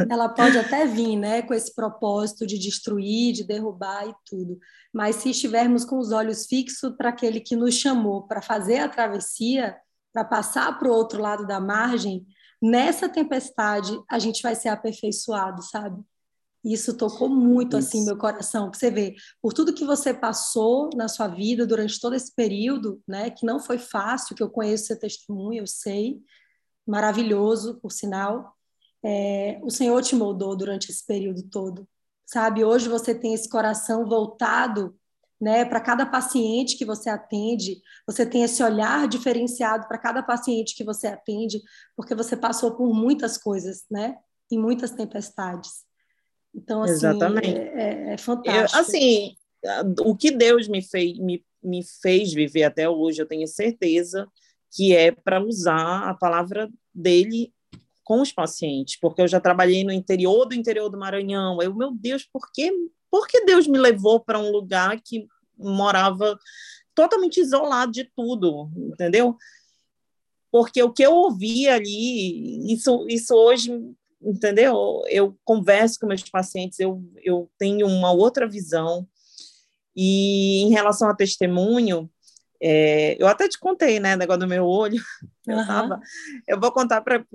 Ela 0.09 0.29
pode 0.29 0.57
até 0.57 0.85
vir, 0.85 1.17
né, 1.17 1.41
com 1.41 1.53
esse 1.53 1.73
propósito 1.73 2.45
de 2.45 2.57
destruir, 2.57 3.33
de 3.33 3.43
derrubar 3.43 4.07
e 4.07 4.13
tudo, 4.25 4.59
mas 4.93 5.17
se 5.17 5.29
estivermos 5.31 5.83
com 5.83 5.97
os 5.97 6.11
olhos 6.11 6.45
fixos 6.45 6.95
para 6.95 7.09
aquele 7.09 7.39
que 7.39 7.55
nos 7.55 7.75
chamou 7.75 8.27
para 8.27 8.41
fazer 8.41 8.79
a 8.79 8.89
travessia, 8.89 9.75
para 10.13 10.23
passar 10.23 10.77
para 10.77 10.89
o 10.89 10.93
outro 10.93 11.21
lado 11.21 11.45
da 11.45 11.59
margem, 11.59 12.25
nessa 12.61 13.09
tempestade 13.09 13.91
a 14.09 14.19
gente 14.19 14.41
vai 14.41 14.55
ser 14.55 14.69
aperfeiçoado, 14.69 15.61
sabe? 15.63 16.01
Isso 16.63 16.97
tocou 16.97 17.29
muito 17.29 17.77
assim, 17.77 17.87
Isso. 17.87 17.97
assim 17.97 18.05
meu 18.05 18.17
coração. 18.17 18.71
Você 18.73 18.91
vê, 18.91 19.15
por 19.41 19.53
tudo 19.53 19.73
que 19.73 19.85
você 19.85 20.13
passou 20.13 20.89
na 20.93 21.07
sua 21.07 21.27
vida 21.27 21.65
durante 21.65 21.99
todo 21.99 22.15
esse 22.15 22.33
período, 22.35 23.01
né, 23.07 23.29
que 23.29 23.45
não 23.45 23.59
foi 23.59 23.77
fácil, 23.77 24.35
que 24.35 24.43
eu 24.43 24.49
conheço 24.49 24.87
seu 24.87 24.99
testemunho, 24.99 25.61
eu 25.61 25.67
sei, 25.67 26.19
maravilhoso, 26.85 27.79
por 27.79 27.91
sinal. 27.91 28.57
É, 29.03 29.59
o 29.63 29.69
Senhor 29.69 30.01
te 30.01 30.15
moldou 30.15 30.55
durante 30.55 30.91
esse 30.91 31.05
período 31.05 31.43
todo, 31.43 31.87
sabe? 32.25 32.63
Hoje 32.63 32.89
você 32.89 33.15
tem 33.15 33.33
esse 33.33 33.47
coração 33.47 34.05
voltado, 34.05 34.95
né, 35.39 35.63
para 35.63 35.79
cada 35.79 36.05
paciente 36.05 36.77
que 36.77 36.83
você 36.83 37.09
atende. 37.09 37.81
Você 38.05 38.25
tem 38.25 38.43
esse 38.43 38.61
olhar 38.61 39.07
diferenciado 39.07 39.87
para 39.87 39.97
cada 39.97 40.21
paciente 40.21 40.75
que 40.75 40.83
você 40.83 41.07
atende, 41.07 41.61
porque 41.95 42.13
você 42.13 42.35
passou 42.35 42.75
por 42.75 42.93
muitas 42.93 43.37
coisas, 43.37 43.85
né? 43.89 44.17
Em 44.51 44.59
muitas 44.59 44.91
tempestades. 44.91 45.85
Então, 46.53 46.83
assim, 46.83 46.93
Exatamente. 46.93 47.57
É, 47.57 48.09
é, 48.09 48.13
é 48.13 48.17
fantástico. 48.17 48.77
Eu, 48.77 48.81
assim, 48.81 49.35
o 50.05 50.15
que 50.15 50.31
Deus 50.31 50.67
me 50.67 50.81
fez, 50.81 51.17
me, 51.17 51.45
me 51.63 51.83
fez 52.01 52.33
viver 52.33 52.63
até 52.63 52.89
hoje, 52.89 53.21
eu 53.21 53.27
tenho 53.27 53.47
certeza 53.47 54.27
que 54.71 54.95
é 54.95 55.11
para 55.11 55.43
usar 55.43 56.09
a 56.09 56.13
palavra 56.13 56.69
dele 56.93 57.53
com 58.09 58.21
os 58.21 58.31
pacientes, 58.31 58.97
porque 58.99 59.21
eu 59.21 59.27
já 59.27 59.39
trabalhei 59.39 59.83
no 59.83 59.91
interior 59.91 60.43
do 60.47 60.55
interior 60.55 60.89
do 60.89 60.97
Maranhão. 60.97 61.61
Eu, 61.61 61.75
meu 61.75 61.91
Deus, 61.91 62.27
por 62.33 62.51
que, 62.51 62.73
por 63.11 63.27
que 63.27 63.45
Deus 63.45 63.67
me 63.67 63.77
levou 63.77 64.19
para 64.19 64.39
um 64.39 64.49
lugar 64.51 64.99
que 64.99 65.27
morava 65.55 66.35
totalmente 66.95 67.39
isolado 67.39 67.91
de 67.91 68.05
tudo, 68.15 68.67
entendeu? 68.75 69.37
Porque 70.51 70.81
o 70.81 70.91
que 70.91 71.03
eu 71.03 71.13
ouvi 71.13 71.67
ali, 71.67 72.73
isso, 72.73 73.05
isso 73.07 73.35
hoje 73.35 73.79
entendeu? 74.19 75.03
Eu 75.07 75.37
converso 75.45 75.99
com 75.99 76.07
meus 76.07 76.27
pacientes, 76.27 76.79
eu, 76.79 77.03
eu 77.23 77.47
tenho 77.59 77.85
uma 77.85 78.11
outra 78.11 78.49
visão. 78.49 79.07
E 79.95 80.63
em 80.63 80.71
relação 80.71 81.07
a 81.07 81.15
testemunho, 81.15 82.09
é, 82.61 83.15
eu 83.21 83.27
até 83.27 83.47
te 83.47 83.57
contei, 83.57 83.99
né, 83.99 84.15
negócio 84.15 84.41
do 84.41 84.47
meu 84.47 84.65
olho. 84.65 85.01
Eu, 85.47 85.57
uhum. 85.57 85.65
tava, 85.65 85.99
eu 86.47 86.59
vou 86.59 86.71
contar 86.71 87.01
para 87.01 87.25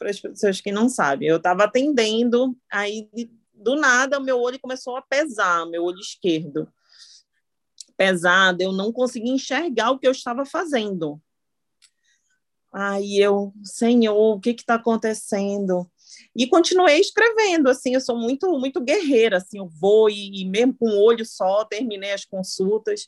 as 0.00 0.18
pessoas 0.18 0.62
que 0.62 0.72
não 0.72 0.88
sabem. 0.88 1.28
Eu 1.28 1.36
estava 1.36 1.64
atendendo, 1.64 2.56
aí 2.72 3.06
do 3.52 3.76
nada 3.76 4.18
o 4.18 4.22
meu 4.22 4.40
olho 4.40 4.58
começou 4.58 4.96
a 4.96 5.02
pesar, 5.02 5.66
meu 5.66 5.84
olho 5.84 5.98
esquerdo. 5.98 6.66
Pesado, 7.98 8.62
eu 8.62 8.72
não 8.72 8.90
conseguia 8.90 9.30
enxergar 9.30 9.90
o 9.90 9.98
que 9.98 10.06
eu 10.06 10.12
estava 10.12 10.46
fazendo. 10.46 11.20
Aí 12.72 13.18
eu, 13.18 13.52
Senhor, 13.62 14.36
o 14.36 14.40
que 14.40 14.50
está 14.50 14.76
acontecendo? 14.76 15.86
E 16.34 16.46
continuei 16.46 16.98
escrevendo, 16.98 17.68
assim, 17.68 17.92
eu 17.92 18.00
sou 18.00 18.16
muito 18.16 18.50
muito 18.58 18.80
guerreira, 18.80 19.36
assim, 19.36 19.58
eu 19.58 19.68
vou 19.68 20.08
e, 20.08 20.40
e 20.40 20.44
mesmo 20.46 20.74
com 20.78 20.88
o 20.88 21.02
olho 21.02 21.26
só 21.26 21.64
terminei 21.66 22.12
as 22.12 22.24
consultas. 22.24 23.06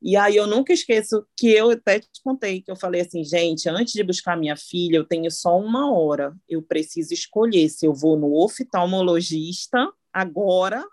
E 0.00 0.16
aí 0.16 0.36
eu 0.36 0.46
nunca 0.46 0.72
esqueço 0.72 1.26
que 1.36 1.50
eu 1.50 1.70
até 1.70 1.98
te 1.98 2.22
contei 2.22 2.62
que 2.62 2.70
eu 2.70 2.76
falei 2.76 3.00
assim, 3.00 3.24
gente, 3.24 3.68
antes 3.68 3.92
de 3.92 4.04
buscar 4.04 4.36
minha 4.36 4.56
filha, 4.56 4.96
eu 4.96 5.04
tenho 5.04 5.30
só 5.30 5.58
uma 5.58 5.92
hora. 5.92 6.36
Eu 6.48 6.62
preciso 6.62 7.12
escolher 7.12 7.68
se 7.68 7.84
eu 7.84 7.92
vou 7.92 8.16
no 8.16 8.32
oftalmologista 8.32 9.92
agora 10.12 10.84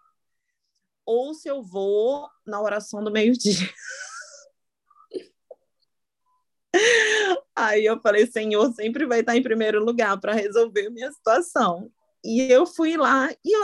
ou 1.05 1.33
se 1.35 1.47
eu 1.47 1.61
vou 1.61 2.27
na 2.45 2.59
oração 2.59 3.03
do 3.03 3.11
meio-dia. 3.11 3.69
Aí 7.55 7.85
eu 7.85 8.01
falei, 8.01 8.25
Senhor 8.25 8.73
sempre 8.73 9.05
vai 9.05 9.19
estar 9.19 9.37
em 9.37 9.43
primeiro 9.43 9.83
lugar 9.83 10.19
para 10.19 10.33
resolver 10.33 10.89
minha 10.89 11.11
situação. 11.11 11.91
E 12.23 12.41
eu 12.51 12.65
fui 12.65 12.97
lá 12.97 13.31
e 13.45 13.55
eu, 13.55 13.63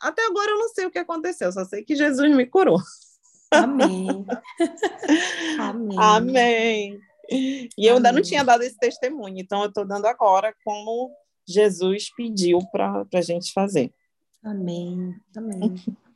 até 0.00 0.24
agora 0.26 0.50
eu 0.50 0.58
não 0.58 0.68
sei 0.68 0.84
o 0.86 0.90
que 0.90 0.98
aconteceu, 0.98 1.50
só 1.50 1.64
sei 1.64 1.82
que 1.82 1.96
Jesus 1.96 2.34
me 2.36 2.46
curou. 2.46 2.78
Amém. 3.52 4.26
Amém. 5.60 5.98
Amém. 5.98 7.00
E 7.30 7.68
eu 7.78 7.96
ainda 7.96 8.12
não 8.12 8.22
tinha 8.22 8.44
dado 8.44 8.62
esse 8.62 8.78
testemunho, 8.78 9.38
então 9.38 9.62
eu 9.62 9.68
estou 9.68 9.86
dando 9.86 10.06
agora 10.06 10.54
como 10.64 11.10
Jesus 11.46 12.10
pediu 12.14 12.58
para 12.70 13.04
a 13.12 13.20
gente 13.20 13.52
fazer. 13.52 13.92
Amém. 14.42 15.14
Amém. 15.36 15.74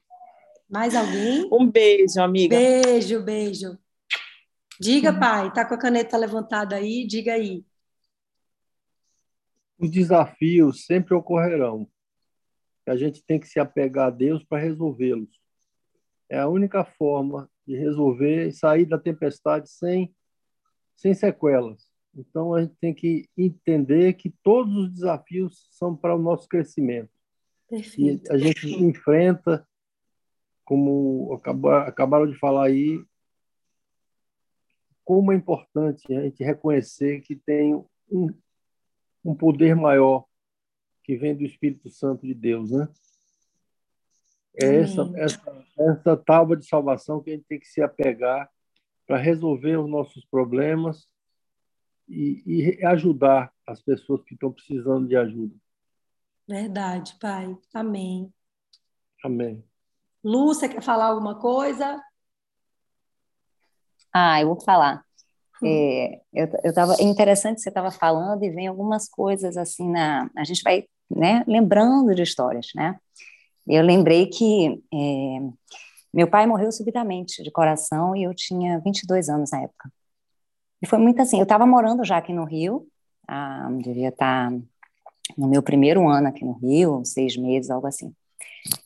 Mais 0.68 0.94
alguém? 0.94 1.48
Um 1.52 1.68
beijo, 1.68 2.20
amiga. 2.20 2.56
Beijo, 2.56 3.24
beijo. 3.24 3.78
Diga, 4.80 5.12
pai, 5.12 5.52
tá 5.52 5.64
com 5.64 5.74
a 5.74 5.78
caneta 5.78 6.16
levantada 6.16 6.76
aí? 6.76 7.06
Diga 7.06 7.34
aí. 7.34 7.64
Os 9.78 9.90
desafios 9.90 10.84
sempre 10.86 11.14
ocorrerão. 11.14 11.88
A 12.86 12.96
gente 12.96 13.22
tem 13.24 13.38
que 13.38 13.48
se 13.48 13.58
apegar 13.58 14.06
a 14.06 14.10
Deus 14.10 14.44
para 14.44 14.62
resolvê-los. 14.62 15.39
É 16.30 16.38
a 16.38 16.48
única 16.48 16.84
forma 16.84 17.50
de 17.66 17.76
resolver 17.76 18.46
e 18.46 18.52
sair 18.52 18.86
da 18.86 18.98
tempestade 18.98 19.68
sem, 19.68 20.14
sem 20.94 21.12
sequelas. 21.12 21.90
Então, 22.14 22.54
a 22.54 22.62
gente 22.62 22.74
tem 22.80 22.94
que 22.94 23.28
entender 23.36 24.14
que 24.14 24.30
todos 24.42 24.74
os 24.76 24.92
desafios 24.92 25.66
são 25.72 25.96
para 25.96 26.14
o 26.14 26.22
nosso 26.22 26.48
crescimento. 26.48 27.10
Perfeito. 27.68 28.30
E 28.30 28.32
a 28.32 28.38
gente 28.38 28.66
enfrenta, 28.82 29.66
como 30.64 31.32
acabaram 31.34 32.26
de 32.26 32.38
falar 32.38 32.66
aí, 32.66 33.04
como 35.04 35.32
é 35.32 35.36
importante 35.36 36.14
a 36.14 36.22
gente 36.22 36.44
reconhecer 36.44 37.20
que 37.22 37.34
tem 37.34 37.74
um, 38.08 38.28
um 39.24 39.34
poder 39.34 39.74
maior 39.74 40.24
que 41.02 41.16
vem 41.16 41.34
do 41.34 41.44
Espírito 41.44 41.90
Santo 41.90 42.24
de 42.24 42.34
Deus, 42.34 42.70
né? 42.70 42.88
É 44.54 44.76
essa, 44.76 45.10
essa, 45.14 45.66
essa 45.78 46.16
tábua 46.16 46.56
de 46.56 46.66
salvação 46.66 47.22
que 47.22 47.30
a 47.30 47.34
gente 47.34 47.46
tem 47.46 47.58
que 47.58 47.68
se 47.68 47.82
apegar 47.82 48.50
para 49.06 49.16
resolver 49.16 49.76
os 49.76 49.88
nossos 49.88 50.24
problemas 50.26 51.06
e, 52.08 52.42
e 52.46 52.86
ajudar 52.86 53.52
as 53.66 53.80
pessoas 53.80 54.22
que 54.24 54.34
estão 54.34 54.52
precisando 54.52 55.06
de 55.06 55.16
ajuda. 55.16 55.54
Verdade, 56.48 57.16
Pai. 57.20 57.56
Amém. 57.72 58.32
Amém. 59.24 59.64
Você 60.22 60.68
quer 60.68 60.82
falar 60.82 61.06
alguma 61.06 61.38
coisa? 61.38 62.02
Ah, 64.12 64.40
eu 64.40 64.48
vou 64.48 64.60
falar. 64.60 65.04
Hum. 65.62 65.66
É, 65.66 66.20
eu, 66.32 66.48
eu 66.64 66.74
tava, 66.74 66.94
é 66.98 67.04
interessante 67.04 67.56
que 67.56 67.62
você 67.62 67.68
estava 67.68 67.90
falando 67.90 68.42
e 68.44 68.50
vem 68.50 68.66
algumas 68.66 69.08
coisas 69.08 69.56
assim 69.56 69.90
na. 69.90 70.28
A 70.36 70.44
gente 70.44 70.62
vai 70.62 70.86
né, 71.08 71.44
lembrando 71.46 72.14
de 72.14 72.22
histórias, 72.22 72.68
né? 72.74 72.98
Eu 73.72 73.84
lembrei 73.84 74.26
que 74.26 74.82
é, 74.92 75.38
meu 76.12 76.28
pai 76.28 76.46
morreu 76.46 76.72
subitamente 76.72 77.42
de 77.42 77.50
coração 77.52 78.16
e 78.16 78.24
eu 78.24 78.34
tinha 78.34 78.80
22 78.80 79.28
anos 79.28 79.50
na 79.52 79.62
época. 79.62 79.92
E 80.82 80.86
foi 80.86 80.98
muito 80.98 81.22
assim, 81.22 81.38
eu 81.38 81.44
estava 81.44 81.64
morando 81.66 82.04
já 82.04 82.16
aqui 82.16 82.32
no 82.32 82.44
Rio, 82.44 82.86
ah, 83.28 83.68
devia 83.80 84.08
estar 84.08 84.50
tá 84.50 84.58
no 85.38 85.46
meu 85.48 85.62
primeiro 85.62 86.08
ano 86.08 86.28
aqui 86.28 86.44
no 86.44 86.54
Rio, 86.54 87.04
seis 87.04 87.36
meses, 87.36 87.70
algo 87.70 87.86
assim. 87.86 88.12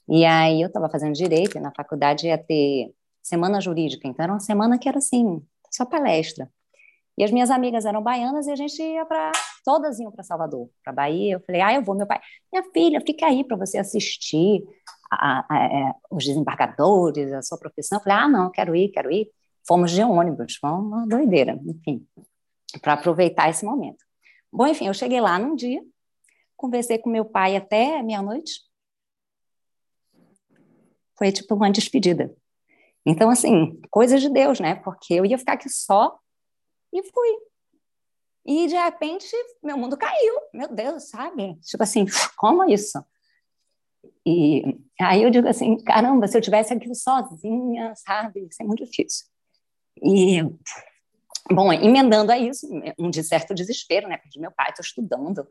E 0.08 0.24
aí 0.26 0.60
eu 0.60 0.68
estava 0.68 0.90
fazendo 0.90 1.14
direito 1.14 1.56
e 1.56 1.60
na 1.60 1.72
faculdade 1.74 2.26
ia 2.26 2.36
ter 2.36 2.94
semana 3.22 3.60
jurídica, 3.60 4.06
então 4.06 4.22
era 4.22 4.32
uma 4.32 4.40
semana 4.40 4.78
que 4.78 4.88
era 4.88 4.98
assim, 4.98 5.42
só 5.70 5.86
palestra. 5.86 6.50
E 7.16 7.22
as 7.22 7.30
minhas 7.30 7.50
amigas 7.50 7.84
eram 7.84 8.02
baianas 8.02 8.46
e 8.46 8.50
a 8.50 8.56
gente 8.56 8.82
ia 8.82 9.06
para 9.06 9.30
todas 9.64 10.00
iam 10.00 10.10
para 10.10 10.24
Salvador, 10.24 10.68
para 10.82 10.92
Bahia. 10.92 11.34
Eu 11.34 11.40
falei: 11.40 11.60
"Ah, 11.60 11.74
eu 11.74 11.82
vou, 11.82 11.94
meu 11.94 12.06
pai. 12.06 12.20
Minha 12.52 12.64
filha, 12.72 13.00
fica 13.00 13.26
aí 13.26 13.44
para 13.44 13.56
você 13.56 13.78
assistir 13.78 14.64
a, 15.10 15.40
a, 15.40 15.46
a, 15.48 15.64
é, 15.64 15.94
os 16.10 16.24
desembargadores, 16.24 17.32
a 17.32 17.42
sua 17.42 17.58
profissão". 17.58 17.98
Eu 17.98 18.02
falei: 18.02 18.18
"Ah, 18.18 18.28
não, 18.28 18.50
quero 18.50 18.74
ir, 18.74 18.88
quero 18.90 19.10
ir". 19.10 19.30
Fomos 19.66 19.92
de 19.92 20.02
ônibus, 20.02 20.56
foi 20.56 20.70
uma 20.70 21.06
doideira, 21.06 21.58
enfim, 21.64 22.06
para 22.82 22.94
aproveitar 22.94 23.48
esse 23.48 23.64
momento. 23.64 24.04
Bom, 24.52 24.66
enfim, 24.66 24.88
eu 24.88 24.94
cheguei 24.94 25.20
lá 25.20 25.38
num 25.38 25.54
dia, 25.54 25.80
conversei 26.56 26.98
com 26.98 27.08
meu 27.08 27.24
pai 27.24 27.56
até 27.56 28.02
meia-noite. 28.02 28.60
Foi 31.16 31.32
tipo 31.32 31.54
uma 31.54 31.70
despedida. 31.70 32.34
Então, 33.06 33.30
assim, 33.30 33.80
coisas 33.90 34.20
de 34.20 34.28
Deus, 34.28 34.60
né? 34.60 34.74
Porque 34.76 35.14
eu 35.14 35.24
ia 35.24 35.38
ficar 35.38 35.54
aqui 35.54 35.68
só 35.68 36.18
e 36.94 37.02
fui. 37.02 37.36
E 38.46 38.66
de 38.66 38.76
repente, 38.76 39.34
meu 39.62 39.76
mundo 39.76 39.96
caiu. 39.96 40.34
Meu 40.52 40.68
Deus, 40.68 41.08
sabe? 41.08 41.56
Tipo 41.60 41.82
assim, 41.82 42.04
como 42.38 42.64
isso? 42.70 43.04
E 44.26 44.78
aí 45.00 45.22
eu 45.22 45.30
digo 45.30 45.48
assim, 45.48 45.76
caramba, 45.82 46.28
se 46.28 46.36
eu 46.36 46.40
tivesse 46.40 46.72
aqui 46.72 46.94
sozinha, 46.94 47.94
sabe? 47.96 48.46
Isso 48.50 48.62
é 48.62 48.66
muito 48.66 48.84
difícil. 48.84 49.26
E, 50.02 50.42
bom, 51.50 51.72
emendando 51.72 52.32
a 52.32 52.38
isso, 52.38 52.66
um 52.98 53.10
de 53.10 53.22
certo 53.22 53.54
desespero, 53.54 54.08
né? 54.08 54.16
Perdi 54.16 54.40
meu 54.40 54.52
pai, 54.52 54.70
estou 54.70 54.84
estudando 54.84 55.46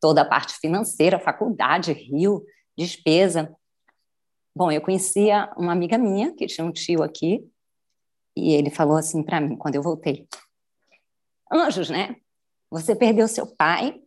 toda 0.00 0.22
a 0.22 0.24
parte 0.24 0.54
financeira, 0.58 1.18
faculdade, 1.18 1.92
Rio, 1.92 2.44
despesa. 2.76 3.54
Bom, 4.54 4.70
eu 4.72 4.80
conhecia 4.80 5.52
uma 5.56 5.72
amiga 5.72 5.98
minha 5.98 6.34
que 6.34 6.46
tinha 6.46 6.66
um 6.66 6.72
tio 6.72 7.02
aqui 7.02 7.46
e 8.36 8.52
ele 8.52 8.70
falou 8.70 8.96
assim 8.96 9.22
para 9.22 9.40
mim 9.40 9.56
quando 9.56 9.74
eu 9.74 9.82
voltei: 9.82 10.28
Anjos, 11.52 11.90
né? 11.90 12.16
Você 12.70 12.94
perdeu 12.94 13.26
seu 13.28 13.46
pai, 13.46 14.00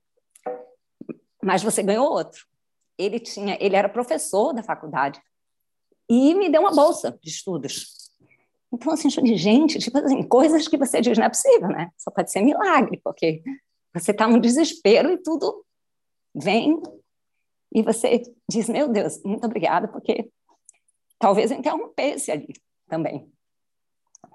mas 1.43 1.63
você 1.63 1.81
ganhou 1.81 2.11
outro. 2.11 2.45
Ele 2.97 3.19
tinha, 3.19 3.57
ele 3.59 3.75
era 3.75 3.89
professor 3.89 4.53
da 4.53 4.61
faculdade 4.61 5.19
e 6.09 6.35
me 6.35 6.49
deu 6.49 6.61
uma 6.61 6.75
bolsa 6.75 7.17
de 7.23 7.29
estudos. 7.29 8.11
Então, 8.71 8.93
assim, 8.93 9.09
gente, 9.09 9.79
tipo 9.79 9.97
assim, 9.97 10.23
coisas 10.23 10.67
que 10.67 10.77
você 10.77 11.01
diz 11.01 11.17
não 11.17 11.25
é 11.25 11.29
possível, 11.29 11.67
né? 11.67 11.89
Só 11.97 12.11
pode 12.11 12.31
ser 12.31 12.41
milagre, 12.41 13.01
porque 13.03 13.43
você 13.93 14.11
está 14.11 14.27
no 14.27 14.39
desespero 14.39 15.11
e 15.11 15.17
tudo 15.17 15.65
vem 16.33 16.81
e 17.73 17.81
você 17.81 18.21
diz, 18.49 18.69
meu 18.69 18.87
Deus, 18.87 19.21
muito 19.23 19.45
obrigada, 19.45 19.87
porque 19.87 20.29
talvez 21.17 21.51
eu 21.51 21.57
interrompesse 21.57 22.31
ali 22.31 22.53
também. 22.87 23.31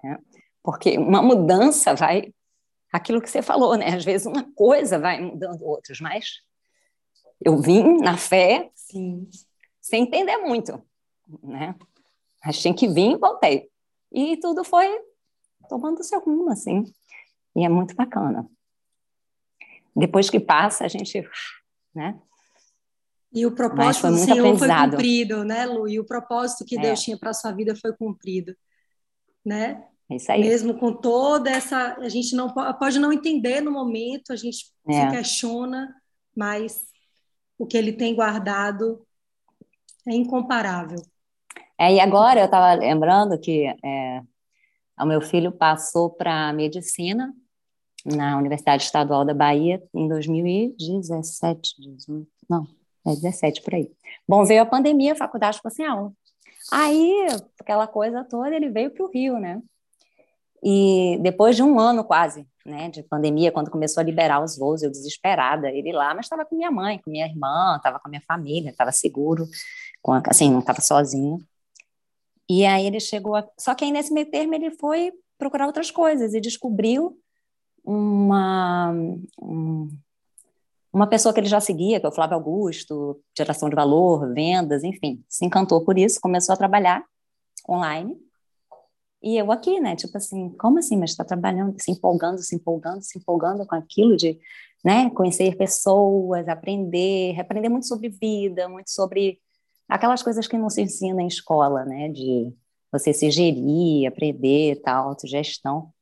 Né? 0.03 0.19
Porque 0.63 0.99
uma 0.99 1.23
mudança 1.23 1.95
vai, 1.95 2.33
aquilo 2.97 3.21
que 3.21 3.31
você 3.31 3.43
falou, 3.43 3.77
né? 3.77 3.95
Às 3.95 4.05
vezes 4.05 4.27
uma 4.27 4.51
coisa 4.55 4.99
vai 4.99 5.21
mudando 5.21 5.63
outras, 5.63 6.01
mas 6.01 6.41
eu 7.45 7.61
vim 7.61 7.99
na 7.99 8.17
fé, 8.17 8.71
Sim. 8.75 9.29
sem 9.81 10.05
entender 10.05 10.39
muito, 10.39 10.83
né? 11.43 11.75
Mas 12.45 12.61
tinha 12.61 12.75
que 12.75 12.89
vir 12.89 13.13
e 13.13 13.17
voltei. 13.17 13.69
E 14.11 14.39
tudo 14.39 14.65
foi 14.65 14.89
tomando 15.69 16.03
seu 16.03 16.21
rumo, 16.21 16.51
assim. 16.51 16.85
E 17.55 17.65
é 17.65 17.69
muito 17.69 17.95
bacana. 17.95 18.49
Depois 19.95 20.31
que 20.31 20.41
passa, 20.41 20.85
a 20.85 20.89
gente, 20.89 21.29
né? 21.95 22.19
E 23.33 23.45
o 23.45 23.55
propósito 23.55 24.09
do 24.09 24.17
Senhor 24.17 24.57
foi 24.57 24.69
cumprido, 24.69 25.45
né, 25.45 25.67
Lu? 25.67 25.89
E 25.89 26.01
o 26.01 26.05
propósito 26.07 26.65
que 26.65 26.79
é. 26.79 26.81
Deus 26.81 27.01
tinha 27.01 27.19
para 27.19 27.35
sua 27.35 27.53
vida 27.53 27.75
foi 27.77 27.93
cumprido, 27.95 28.57
né? 29.45 29.87
É 30.11 30.17
isso 30.17 30.31
aí. 30.31 30.41
Mesmo 30.41 30.79
com 30.79 30.93
toda 30.93 31.51
essa, 31.51 31.97
a 31.99 32.09
gente 32.09 32.35
não 32.35 32.53
pode 32.79 32.99
não 32.99 33.13
entender 33.13 33.61
no 33.61 33.73
momento, 33.73 34.33
a 34.33 34.37
gente 34.37 34.67
é. 34.89 34.93
se 34.93 35.17
questiona, 35.17 35.95
mas 36.35 36.85
o 37.59 37.67
que 37.67 37.77
Ele 37.77 37.93
tem 37.93 38.15
guardado 38.15 39.05
é 40.07 40.15
incomparável. 40.15 41.03
É, 41.79 41.93
e 41.95 42.01
agora 42.01 42.41
eu 42.41 42.47
estava 42.47 42.73
lembrando 42.75 43.39
que 43.39 43.67
é, 43.85 44.23
o 44.99 45.05
meu 45.05 45.21
filho 45.21 45.53
passou 45.53 46.09
para 46.09 46.53
medicina 46.53 47.35
na 48.05 48.39
Universidade 48.39 48.85
Estadual 48.85 49.25
da 49.25 49.35
Bahia 49.35 49.83
em 49.93 50.09
2017, 50.09 51.75
18, 51.97 52.29
não, 52.49 52.67
é 53.05 53.11
17 53.11 53.63
por 53.63 53.75
aí. 53.75 53.91
Bom, 54.29 54.45
veio 54.45 54.63
a 54.63 54.67
pandemia, 54.67 55.13
a 55.13 55.17
faculdade 55.17 55.57
ficou 55.57 55.71
sem 55.71 55.85
aula. 55.85 56.13
Aí, 56.73 57.27
aquela 57.61 57.87
coisa 57.87 58.25
toda, 58.25 58.55
ele 58.55 58.71
veio 58.71 58.91
para 58.91 59.05
o 59.05 59.11
Rio, 59.11 59.39
né? 59.39 59.61
E 60.69 61.17
depois 61.23 61.55
de 61.55 61.63
um 61.63 61.79
ano 61.79 62.03
quase, 62.03 62.45
né, 62.65 62.89
de 62.89 63.01
pandemia, 63.01 63.53
quando 63.53 63.71
começou 63.71 64.01
a 64.01 64.05
liberar 64.05 64.43
os 64.43 64.59
voos, 64.59 64.83
eu 64.83 64.91
desesperada, 64.91 65.71
ele 65.71 65.93
lá, 65.93 66.13
mas 66.13 66.27
estava 66.27 66.45
com 66.45 66.57
minha 66.57 66.73
mãe, 66.73 66.99
com 66.99 67.09
minha 67.09 67.25
irmã, 67.25 67.77
estava 67.77 68.01
com 68.01 68.09
a 68.09 68.11
minha 68.11 68.23
família, 68.27 68.71
estava 68.71 68.91
seguro, 68.91 69.47
a, 70.09 70.23
assim, 70.29 70.51
não 70.51 70.59
estava 70.59 70.81
sozinho. 70.81 71.39
E 72.51 72.67
aí 72.67 72.85
ele 72.85 72.99
chegou 72.99 73.37
a... 73.37 73.49
Só 73.57 73.77
que 73.77 73.85
aí 73.85 73.93
nesse 73.93 74.13
meio 74.13 74.29
termo 74.29 74.57
ele 74.57 74.73
foi 74.73 75.13
procurar 75.39 75.69
outras 75.69 75.93
coisas 75.93 76.35
e 76.35 76.41
descobriu 76.41 77.17
uma, 77.85 78.91
um, 79.41 79.89
uma 80.93 81.07
pessoa 81.07 81.33
que 81.33 81.39
ele 81.39 81.47
já 81.47 81.61
seguia, 81.61 82.01
que 82.01 82.07
é 82.07 82.09
o 82.09 82.13
Flávio 82.13 82.35
Augusto, 82.35 83.21
geração 83.39 83.69
de 83.69 83.77
valor, 83.77 84.35
vendas, 84.35 84.83
enfim, 84.83 85.23
se 85.29 85.45
encantou 85.45 85.85
por 85.85 85.97
isso, 85.97 86.21
começou 86.21 86.55
a 86.55 86.57
trabalhar 86.57 87.05
online. 87.69 88.26
E 89.23 89.37
eu 89.37 89.51
aqui, 89.51 89.81
né, 89.81 89.97
tipo 89.97 90.17
assim, 90.17 90.51
como 90.59 90.79
assim, 90.79 90.97
mas 90.97 91.11
está 91.11 91.25
trabalhando, 91.25 91.75
se 91.81 91.91
empolgando, 91.91 92.39
se 92.43 92.55
empolgando, 92.55 93.03
se 93.03 93.19
empolgando 93.19 93.67
com 93.67 93.75
aquilo 93.75 94.17
de, 94.17 94.39
né, 94.85 95.11
conhecer 95.11 95.57
pessoas, 95.57 96.49
aprender, 96.49 97.39
aprender 97.41 97.69
muito 97.69 97.87
sobre 97.87 98.09
vida, 98.09 98.69
muito 98.69 98.91
sobre 98.91 99.41
aquelas 99.89 100.23
coisas 100.23 100.47
que 100.47 100.59
não 100.59 100.71
se 100.71 100.83
ensina 100.83 101.23
em 101.23 101.27
escola, 101.27 101.85
né? 101.85 102.09
De 102.09 102.53
você 102.93 103.13
se 103.13 103.31
gerir, 103.31 104.07
aprender, 104.09 104.81
tal, 104.83 105.09
autogestão. 105.09 105.93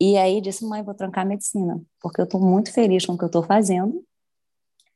E 0.00 0.16
aí 0.16 0.40
disse, 0.40 0.64
mãe, 0.64 0.82
vou 0.82 0.94
trancar 0.94 1.26
medicina, 1.26 1.80
porque 2.00 2.20
eu 2.20 2.24
estou 2.24 2.40
muito 2.40 2.72
feliz 2.72 3.06
com 3.06 3.12
o 3.12 3.18
que 3.18 3.24
eu 3.24 3.28
estou 3.28 3.42
fazendo. 3.42 4.04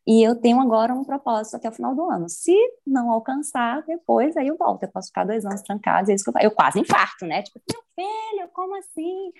E 0.06 0.22
eu 0.22 0.36
tenho 0.36 0.60
agora 0.60 0.94
um 0.94 1.04
propósito 1.04 1.56
até 1.56 1.68
o 1.68 1.72
final 1.72 1.94
do 1.94 2.08
ano. 2.08 2.28
Se 2.28 2.54
não 2.86 3.10
alcançar, 3.10 3.82
depois 3.84 4.36
aí 4.36 4.46
eu 4.46 4.56
volto. 4.56 4.84
Eu 4.84 4.90
posso 4.90 5.08
ficar 5.08 5.24
dois 5.24 5.44
anos 5.44 5.62
trancada. 5.62 6.12
É 6.12 6.14
isso 6.14 6.24
que 6.24 6.30
eu, 6.30 6.42
eu 6.42 6.50
quase 6.52 6.78
infarto, 6.78 7.26
né? 7.26 7.42
Tipo, 7.42 7.60
meu 7.72 7.82
filho, 7.94 8.48
como 8.52 8.76
assim? 8.76 9.32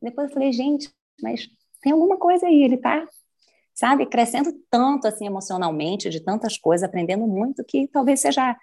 Depois 0.00 0.28
eu 0.28 0.34
falei, 0.34 0.50
gente, 0.52 0.90
mas 1.22 1.46
tem 1.82 1.92
alguma 1.92 2.16
coisa 2.16 2.46
aí. 2.46 2.62
Ele 2.62 2.78
tá, 2.78 3.06
sabe, 3.74 4.06
crescendo 4.06 4.50
tanto 4.70 5.06
assim 5.06 5.26
emocionalmente, 5.26 6.08
de 6.08 6.20
tantas 6.20 6.56
coisas, 6.56 6.88
aprendendo 6.88 7.26
muito, 7.26 7.62
que 7.62 7.86
talvez 7.88 8.20
seja 8.20 8.56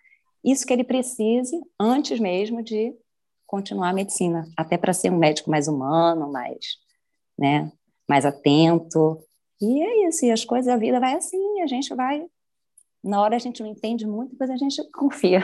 isso 0.43 0.66
que 0.66 0.74
ele 0.74 0.84
precise 0.84 1.62
antes 1.80 2.20
mesmo 2.20 2.64
de 2.64 2.95
continuar 3.45 3.89
a 3.89 3.93
medicina, 3.93 4.47
até 4.57 4.78
para 4.78 4.93
ser 4.93 5.12
um 5.12 5.18
médico 5.18 5.51
mais 5.51 5.68
humano, 5.68 6.32
mais, 6.32 6.78
né, 7.38 7.72
mais 8.07 8.26
atento, 8.26 9.20
e 9.62 9.84
é 9.84 10.07
isso, 10.07 10.26
e 10.26 10.32
as 10.32 10.43
coisas, 10.43 10.68
a 10.74 10.78
vida 10.78 10.99
vai 10.99 11.14
assim, 11.14 11.62
a 11.62 11.68
gente 11.68 11.93
vai. 11.93 12.26
Na 13.03 13.22
hora 13.22 13.36
a 13.36 13.39
gente 13.39 13.62
não 13.62 13.70
entende 13.70 14.07
muito, 14.07 14.32
depois 14.32 14.49
a 14.49 14.57
gente 14.57 14.82
confia. 14.91 15.41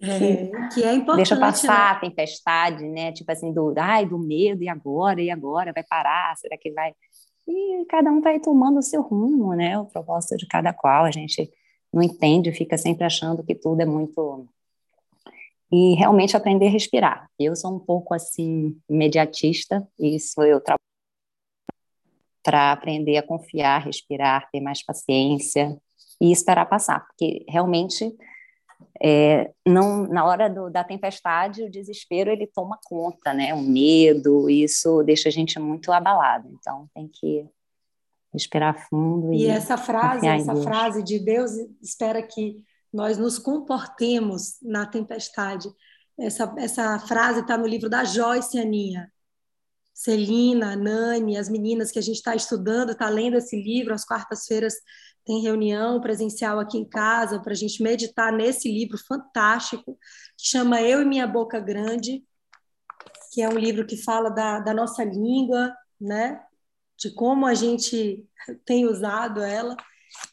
É, 0.00 0.50
que 0.74 0.82
é 0.82 0.94
importante. 0.94 1.28
Deixa 1.28 1.36
passar 1.36 1.92
né? 1.92 1.96
a 1.96 2.00
tempestade, 2.00 2.88
né? 2.88 3.12
Tipo 3.12 3.30
assim, 3.30 3.52
do, 3.52 3.72
ai, 3.76 4.04
do 4.04 4.18
medo, 4.18 4.62
e 4.62 4.68
agora, 4.68 5.20
e 5.20 5.30
agora? 5.30 5.72
Vai 5.72 5.84
parar? 5.84 6.36
Será 6.36 6.58
que 6.58 6.72
vai. 6.72 6.92
E 7.46 7.84
cada 7.88 8.10
um 8.10 8.20
vai 8.20 8.40
tomando 8.40 8.78
o 8.78 8.82
seu 8.82 9.00
rumo, 9.00 9.54
né? 9.54 9.78
O 9.78 9.86
propósito 9.86 10.36
de 10.36 10.46
cada 10.46 10.72
qual. 10.72 11.04
A 11.04 11.10
gente 11.10 11.48
não 11.92 12.02
entende, 12.02 12.50
fica 12.52 12.76
sempre 12.76 13.04
achando 13.04 13.44
que 13.44 13.54
tudo 13.54 13.80
é 13.80 13.86
muito. 13.86 14.48
E 15.70 15.94
realmente 15.94 16.36
aprender 16.36 16.66
a 16.66 16.70
respirar. 16.70 17.30
Eu 17.38 17.54
sou 17.54 17.74
um 17.74 17.78
pouco 17.78 18.12
assim, 18.12 18.76
imediatista, 18.88 19.86
isso 19.98 20.42
eu 20.42 20.60
trabalho 20.60 20.91
para 22.42 22.72
aprender 22.72 23.16
a 23.16 23.22
confiar, 23.22 23.84
respirar, 23.84 24.48
ter 24.50 24.60
mais 24.60 24.84
paciência 24.84 25.76
e 26.20 26.32
esperar 26.32 26.66
passar, 26.66 27.06
porque 27.06 27.44
realmente 27.48 28.14
é, 29.02 29.50
não 29.66 30.06
na 30.06 30.24
hora 30.24 30.48
do, 30.48 30.70
da 30.70 30.84
tempestade 30.84 31.64
o 31.64 31.70
desespero 31.70 32.30
ele 32.30 32.46
toma 32.46 32.78
conta, 32.84 33.32
né? 33.32 33.52
O 33.54 33.60
medo 33.60 34.48
isso 34.48 35.02
deixa 35.02 35.28
a 35.28 35.32
gente 35.32 35.58
muito 35.58 35.92
abalado. 35.92 36.48
Então 36.52 36.88
tem 36.94 37.08
que 37.08 37.46
respirar 38.32 38.88
fundo 38.88 39.32
e, 39.32 39.42
e 39.42 39.46
essa 39.46 39.76
frase, 39.76 40.26
essa 40.26 40.56
frase 40.56 41.02
de 41.02 41.18
Deus 41.18 41.52
espera 41.82 42.22
que 42.22 42.64
nós 42.92 43.18
nos 43.18 43.38
comportemos 43.38 44.58
na 44.62 44.86
tempestade. 44.86 45.68
Essa, 46.18 46.54
essa 46.58 46.98
frase 47.00 47.40
está 47.40 47.56
no 47.56 47.66
livro 47.66 47.88
da 47.88 48.04
Joyce 48.04 48.58
Aninha. 48.58 49.11
Celina, 49.94 50.74
Nani, 50.74 51.36
as 51.36 51.48
meninas 51.48 51.90
que 51.90 51.98
a 51.98 52.02
gente 52.02 52.16
está 52.16 52.34
estudando, 52.34 52.92
está 52.92 53.08
lendo 53.08 53.36
esse 53.36 53.60
livro, 53.60 53.94
às 53.94 54.04
quartas-feiras 54.04 54.74
tem 55.24 55.40
reunião 55.40 56.00
presencial 56.00 56.58
aqui 56.58 56.78
em 56.78 56.88
casa 56.88 57.40
para 57.40 57.52
a 57.52 57.56
gente 57.56 57.82
meditar 57.82 58.32
nesse 58.32 58.68
livro 58.68 58.98
fantástico, 58.98 59.96
que 60.36 60.48
chama 60.48 60.82
Eu 60.82 61.02
e 61.02 61.04
Minha 61.04 61.26
Boca 61.26 61.60
Grande, 61.60 62.24
que 63.32 63.40
é 63.40 63.48
um 63.48 63.58
livro 63.58 63.86
que 63.86 63.96
fala 63.96 64.30
da, 64.30 64.58
da 64.58 64.74
nossa 64.74 65.04
língua, 65.04 65.72
né? 66.00 66.40
de 67.02 67.10
como 67.10 67.46
a 67.46 67.54
gente 67.54 68.24
tem 68.64 68.86
usado 68.86 69.42
ela, 69.42 69.76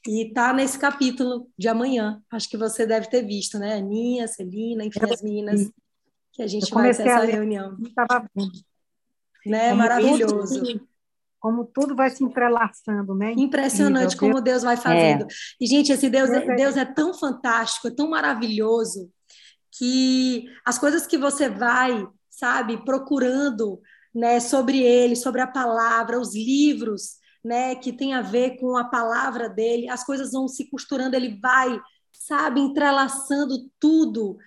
e 0.08 0.28
está 0.28 0.54
nesse 0.54 0.78
capítulo 0.78 1.50
de 1.58 1.68
amanhã. 1.68 2.22
Acho 2.30 2.50
que 2.50 2.58
você 2.58 2.86
deve 2.86 3.10
ter 3.10 3.26
visto, 3.26 3.58
né? 3.58 3.76
Aninha, 3.76 4.28
Celina, 4.28 4.84
enfim, 4.84 5.00
as 5.10 5.22
meninas 5.22 5.72
que 6.34 6.44
a 6.44 6.48
gente 6.48 6.72
vai 6.74 6.94
ter 6.94 7.08
essa 7.08 7.26
reunião. 7.26 7.78
Estava 7.82 8.30
né? 9.46 9.70
Como 9.70 9.78
Maravilhoso. 9.78 10.64
Tudo, 10.64 10.88
como 11.40 11.66
tudo 11.66 11.96
vai 11.96 12.10
se 12.10 12.24
entrelaçando, 12.24 13.16
né? 13.16 13.34
Impressionante 13.38 14.16
Incrível. 14.16 14.36
como 14.36 14.44
Deus 14.44 14.64
vai 14.64 14.76
fazendo. 14.76 15.24
É. 15.24 15.28
E, 15.60 15.68
gente, 15.68 15.92
esse 15.92 16.10
Deus, 16.10 16.30
é, 16.30 16.56
Deus 16.56 16.76
é 16.76 16.86
tão 16.86 17.14
fantástico, 17.14 17.88
é 17.88 17.92
tão 17.92 18.10
maravilhoso, 18.10 19.10
que 19.72 20.46
as 20.66 20.78
coisas 20.78 21.08
que 21.08 21.18
você 21.18 21.50
vai, 21.50 22.06
sabe, 22.30 22.84
procurando 22.84 23.80
né, 24.14 24.40
sobre 24.40 24.82
ele, 24.82 25.16
sobre 25.16 25.40
a 25.42 25.48
palavra, 25.48 26.20
os 26.20 26.36
livros 26.36 27.20
né, 27.44 27.76
que 27.76 27.94
tem 27.94 28.14
a 28.14 28.22
ver 28.22 28.58
com 28.60 28.76
a 28.76 28.84
palavra 28.84 29.48
dele, 29.48 29.90
as 29.90 30.04
coisas 30.04 30.32
vão 30.32 30.48
se 30.48 30.70
costurando, 30.70 31.16
ele 31.16 31.40
vai, 31.42 31.80
sabe, 32.12 32.60
entrelaçando 32.60 33.70
tudo 33.80 34.38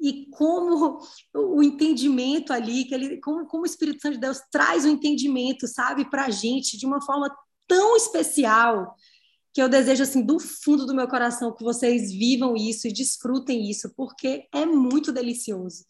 e 0.00 0.26
como 0.30 0.98
o 1.34 1.62
entendimento 1.62 2.52
ali, 2.52 2.84
que 2.84 2.94
ele, 2.94 3.20
como, 3.20 3.46
como 3.46 3.64
o 3.64 3.66
Espírito 3.66 4.00
Santo 4.00 4.14
de 4.14 4.20
Deus 4.20 4.40
traz 4.50 4.84
o 4.84 4.88
entendimento, 4.88 5.68
sabe, 5.68 6.08
para 6.08 6.26
a 6.26 6.30
gente 6.30 6.78
de 6.78 6.86
uma 6.86 7.02
forma 7.02 7.30
tão 7.68 7.96
especial 7.96 8.94
que 9.52 9.60
eu 9.60 9.68
desejo 9.68 10.02
assim 10.02 10.22
do 10.22 10.38
fundo 10.38 10.86
do 10.86 10.94
meu 10.94 11.08
coração 11.08 11.54
que 11.54 11.64
vocês 11.64 12.12
vivam 12.12 12.56
isso 12.56 12.86
e 12.86 12.92
desfrutem 12.92 13.68
isso, 13.68 13.92
porque 13.96 14.46
é 14.52 14.64
muito 14.64 15.12
delicioso. 15.12 15.84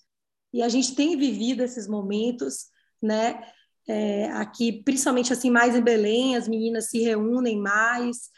E 0.52 0.62
a 0.62 0.68
gente 0.68 0.94
tem 0.94 1.16
vivido 1.16 1.62
esses 1.62 1.86
momentos, 1.86 2.66
né? 3.00 3.40
É, 3.88 4.26
aqui, 4.32 4.82
principalmente 4.84 5.32
assim 5.32 5.50
mais 5.50 5.74
em 5.74 5.82
Belém, 5.82 6.36
as 6.36 6.48
meninas 6.48 6.90
se 6.90 7.00
reúnem 7.00 7.58
mais, 7.58 8.30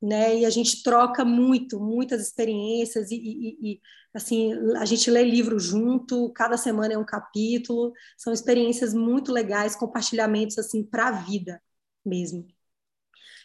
né? 0.00 0.38
E 0.38 0.44
a 0.44 0.50
gente 0.50 0.82
troca 0.82 1.24
muito, 1.24 1.80
muitas 1.80 2.22
experiências 2.22 3.10
e, 3.10 3.16
e, 3.16 3.72
e, 3.72 3.80
assim 4.14 4.52
a 4.76 4.84
gente 4.84 5.10
lê 5.10 5.24
livro 5.24 5.58
junto, 5.58 6.32
cada 6.32 6.56
semana 6.56 6.94
é 6.94 6.98
um 6.98 7.04
capítulo, 7.04 7.92
são 8.16 8.32
experiências 8.32 8.94
muito 8.94 9.32
legais, 9.32 9.76
compartilhamentos 9.76 10.58
assim 10.58 10.82
para 10.84 11.08
a 11.08 11.12
vida 11.12 11.60
mesmo. 12.04 12.46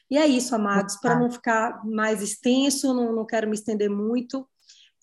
E 0.10 0.18
é 0.18 0.28
isso, 0.28 0.54
amados, 0.54 0.97
para 0.97 1.18
não 1.18 1.32
ficar 1.32 1.86
mais 1.86 2.22
extenso, 2.22 2.93
não, 2.93 3.16
não 3.16 3.26
quero 3.26 3.47
me 3.47 3.56
estender 3.56 3.89
muito. 3.89 4.45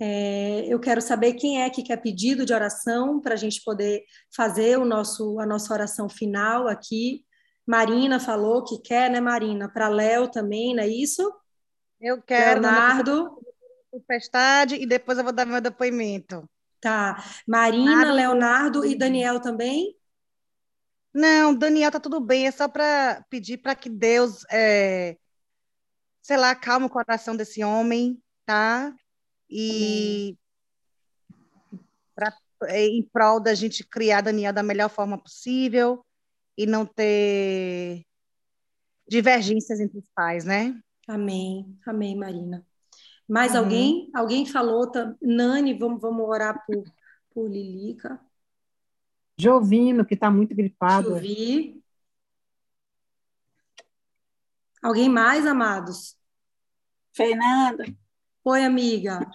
É, 0.01 0.67
eu 0.73 0.79
quero 0.79 1.01
saber 1.01 1.33
quem 1.35 1.63
é 1.63 1.71
que 1.71 1.83
quer 1.83 1.97
pedido 1.97 2.45
de 2.45 2.53
oração 2.53 3.21
para 3.21 3.35
a 3.35 3.37
gente 3.37 3.63
poder 3.65 4.05
fazer 4.35 4.79
o 4.79 4.85
nosso, 4.85 5.41
a 5.41 5.47
nossa 5.47 5.73
oração 5.73 6.09
final 6.09 6.69
aqui. 6.69 7.25
Marina 7.69 8.19
falou 8.19 8.65
que 8.65 8.79
quer, 8.79 9.11
né, 9.11 9.21
Marina? 9.21 9.69
Para 9.69 9.91
Léo 9.91 10.31
também, 10.31 10.75
não 10.75 10.83
é 10.83 10.89
isso? 10.89 11.31
Eu 12.01 12.23
quero. 12.23 12.63
Leonardo. 12.63 13.39
Tempestade 13.93 14.77
e 14.77 14.87
depois 14.87 15.19
eu 15.19 15.25
vou 15.25 15.35
dar 15.35 15.45
meu 15.45 15.61
depoimento. 15.61 16.49
Tá. 16.81 17.23
Marina, 17.47 18.11
Leonardo 18.11 18.87
e 18.87 18.97
Daniel 18.97 19.39
também? 19.41 19.95
Não, 21.13 21.55
Daniel 21.55 21.91
tá 21.91 22.01
tudo 22.01 22.21
bem, 22.21 22.47
é 22.47 22.51
só 22.51 22.69
para 22.69 23.23
pedir 23.29 23.59
para 23.59 23.75
que 23.75 23.91
Deus, 23.91 24.47
é, 24.51 25.19
sei 26.23 26.39
lá, 26.39 26.55
calme 26.55 26.87
o 26.87 26.91
coração 26.91 27.37
desse 27.37 27.63
homem, 27.63 28.19
tá? 28.47 28.95
E 29.51 30.39
pra, 32.15 32.35
é, 32.65 32.87
em 32.87 33.03
prol 33.03 33.41
da 33.41 33.55
gente 33.55 33.85
criar 33.85 34.23
Daniel 34.23 34.55
da 34.55 34.63
melhor 34.63 34.89
forma 34.89 35.23
possível 35.23 36.03
e 36.59 36.67
não 36.67 36.85
ter 36.85 38.05
divergências 39.07 39.79
entre 39.79 39.97
os 39.97 40.09
pais, 40.13 40.45
né? 40.45 40.77
Amém, 41.07 41.79
amém, 41.87 42.17
Marina. 42.17 42.67
Mais 43.29 43.53
uhum. 43.53 43.59
alguém? 43.59 44.11
Alguém 44.13 44.45
falou? 44.45 44.91
Tá? 44.91 45.15
Nani, 45.23 45.79
vamos, 45.79 46.03
vamos 46.03 46.29
orar 46.29 46.67
por, 46.67 46.83
por 47.31 47.49
Lilica. 47.49 48.21
Jovino, 49.39 50.05
que 50.05 50.15
está 50.15 50.33
muito 50.33 50.53
gripado. 50.53 51.11
Jovi. 51.11 51.81
Alguém 54.83 55.09
mais, 55.09 55.47
amados? 55.47 56.17
Fernanda. 57.13 57.85
Oi, 58.43 58.65
amiga. 58.65 59.31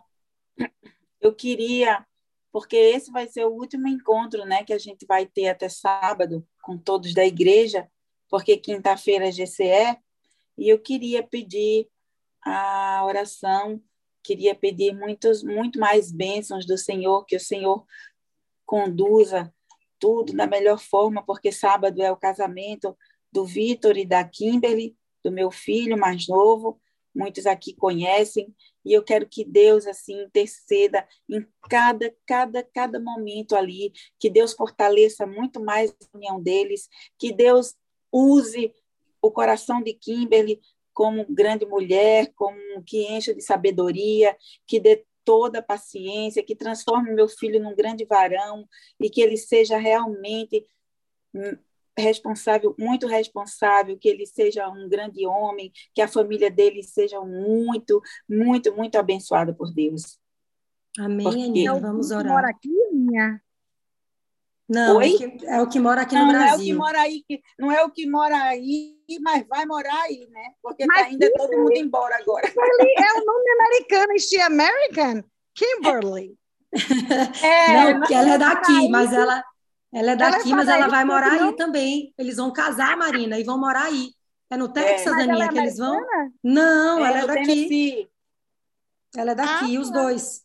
Eu 1.22 1.34
queria, 1.34 2.06
porque 2.54 2.76
esse 2.76 3.12
vai 3.12 3.28
ser 3.28 3.46
o 3.46 3.52
último 3.52 3.88
encontro 3.88 4.46
né, 4.46 4.64
que 4.64 4.72
a 4.72 4.78
gente 4.78 5.08
vai 5.08 5.26
ter 5.26 5.50
até 5.50 5.68
sábado 5.68 6.48
com 6.62 6.78
todos 6.78 7.12
da 7.12 7.26
igreja, 7.26 7.90
porque 8.30 8.56
quinta-feira 8.56 9.28
é 9.28 9.32
GCE, 9.32 9.98
e 10.56 10.70
eu 10.70 10.78
queria 10.78 11.24
pedir 11.24 11.88
a 12.46 13.04
oração, 13.06 13.82
queria 14.24 14.54
pedir 14.54 14.94
muitos, 14.94 15.42
muito 15.42 15.80
mais 15.80 16.12
bênçãos 16.12 16.64
do 16.68 16.78
Senhor, 16.78 17.26
que 17.26 17.36
o 17.36 17.40
Senhor 17.40 17.84
conduza 18.68 19.52
tudo 19.98 20.32
da 20.32 20.46
melhor 20.46 20.78
forma, 20.78 21.26
porque 21.26 21.52
sábado 21.52 22.04
é 22.04 22.12
o 22.12 22.18
casamento 22.18 22.96
do 23.32 23.46
Vitor 23.46 23.98
e 23.98 24.06
da 24.06 24.24
Kimberly, 24.24 24.96
do 25.24 25.32
meu 25.32 25.50
filho 25.50 25.98
mais 25.98 26.28
novo, 26.28 26.80
muitos 27.14 27.46
aqui 27.46 27.74
conhecem, 27.74 28.54
e 28.86 28.94
eu 28.94 29.04
quero 29.04 29.28
que 29.28 29.46
Deus 29.46 29.88
assim 29.88 30.24
interceda 30.24 31.08
em 31.30 31.46
cada 31.70 32.14
cada 32.26 32.64
cada 32.64 33.00
momento 33.00 33.56
ali, 33.56 33.94
que 34.20 34.30
Deus 34.30 34.54
fortaleça 34.54 35.26
muito 35.26 35.62
mais 35.62 35.92
a 35.92 36.18
união 36.18 36.42
deles, 36.42 36.90
que 37.18 37.32
Deus 37.32 37.76
use 38.12 38.74
o 39.22 39.32
coração 39.32 39.82
de 39.82 39.94
Kimberly 39.94 40.60
como 40.94 41.26
grande 41.28 41.66
mulher, 41.66 42.32
como 42.36 42.84
que 42.84 43.08
encha 43.08 43.34
de 43.34 43.42
sabedoria, 43.42 44.38
que 44.68 44.80
dê 44.80 45.06
toda 45.26 45.60
a 45.60 45.64
paciência, 45.64 46.44
que 46.44 46.56
transforme 46.56 47.14
meu 47.14 47.28
filho 47.28 47.62
num 47.62 47.76
grande 47.76 48.06
varão 48.06 48.68
e 49.00 49.10
que 49.10 49.22
ele 49.22 49.38
seja 49.38 49.78
realmente 49.78 50.68
responsável, 51.98 52.76
muito 52.78 53.06
responsável, 53.08 53.98
que 53.98 54.10
ele 54.10 54.26
seja 54.26 54.68
um 54.70 54.90
grande 54.90 55.26
homem, 55.28 55.72
que 55.94 56.02
a 56.02 56.08
família 56.08 56.50
dele 56.50 56.82
seja 56.84 57.20
muito, 57.22 58.02
muito, 58.28 58.74
muito 58.76 58.98
abençoada 58.98 59.54
por 59.54 59.72
Deus. 59.74 60.18
Amém, 61.00 61.24
Porque- 61.26 61.42
Aninha. 61.44 61.74
Vamos 61.76 62.12
orar. 62.12 62.32
mora 62.34 62.50
aqui, 62.50 62.70
minha? 62.92 63.42
Não, 64.70 65.02
é, 65.02 65.06
Oi? 65.06 65.38
é 65.44 65.62
o 65.62 65.68
que 65.68 65.80
mora 65.80 66.02
aqui 66.02 66.16
não, 66.16 66.26
no 66.28 66.34
não 66.34 66.40
é 66.40 66.44
o 66.46 66.50
que 66.52 66.56
Brasil. 66.56 66.78
mora 66.78 67.02
aí, 67.02 67.24
que- 67.28 67.42
não 67.60 67.72
é 67.72 67.84
o 67.84 67.92
que 67.92 68.10
mora 68.10 68.36
aí, 68.44 68.96
mas 69.22 69.46
vai 69.48 69.66
morar 69.66 70.02
aí, 70.04 70.28
né? 70.32 70.54
Porque 70.62 70.88
tá 70.88 71.02
ainda 71.04 71.32
todo 71.36 71.58
mundo 71.58 71.74
embora 71.76 72.16
agora. 72.18 72.44
É 72.98 73.20
o 73.20 73.26
nome 73.26 73.50
americano, 73.60 74.14
este 74.14 74.40
American. 74.40 75.24
Kimberly. 75.54 76.36
não, 76.74 78.00
porque 78.00 78.14
ela 78.14 78.34
é 78.34 78.38
daqui, 78.38 78.62
paraíso. 78.74 78.90
mas 78.90 79.14
ela, 79.14 79.44
ela 79.94 80.12
é 80.12 80.14
Ela 80.14 80.28
é 80.28 80.32
daqui, 80.32 80.50
mas 80.50 80.68
ela 80.68 80.88
vai 80.88 81.06
morar 81.06 81.36
não? 81.36 81.50
aí 81.50 81.56
também. 81.56 82.14
Eles 82.18 82.38
vão 82.38 82.52
casar, 82.52 82.98
Marina, 82.98 83.38
e 83.40 83.44
vão 83.44 83.58
morar 83.60 83.86
aí. 83.86 84.10
É 84.50 84.58
no 84.58 84.68
Texas, 84.72 85.14
Mas 85.14 85.24
ela 85.24 85.34
Aninha, 85.34 85.46
é 85.46 85.50
que 85.50 85.58
eles 85.58 85.78
vão? 85.78 86.00
Não, 86.44 87.04
É, 87.06 87.10
ela 87.10 87.20
é 87.20 87.28
daqui. 87.28 87.46
Tennessee. 87.46 88.10
Ela 89.16 89.32
é 89.32 89.36
daqui, 89.36 89.78
Ah, 89.78 89.80
os 89.80 89.92
dois. 89.92 90.44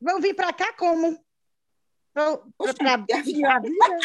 Vão 0.00 0.20
vir 0.20 0.34
para 0.34 0.52
cá 0.52 0.72
como? 0.74 1.18
Pra, 2.12 2.36
pra, 2.36 2.74
pra, 2.74 3.04
Oxe, 3.18 3.44
a 3.44 3.58
vida? 3.58 3.98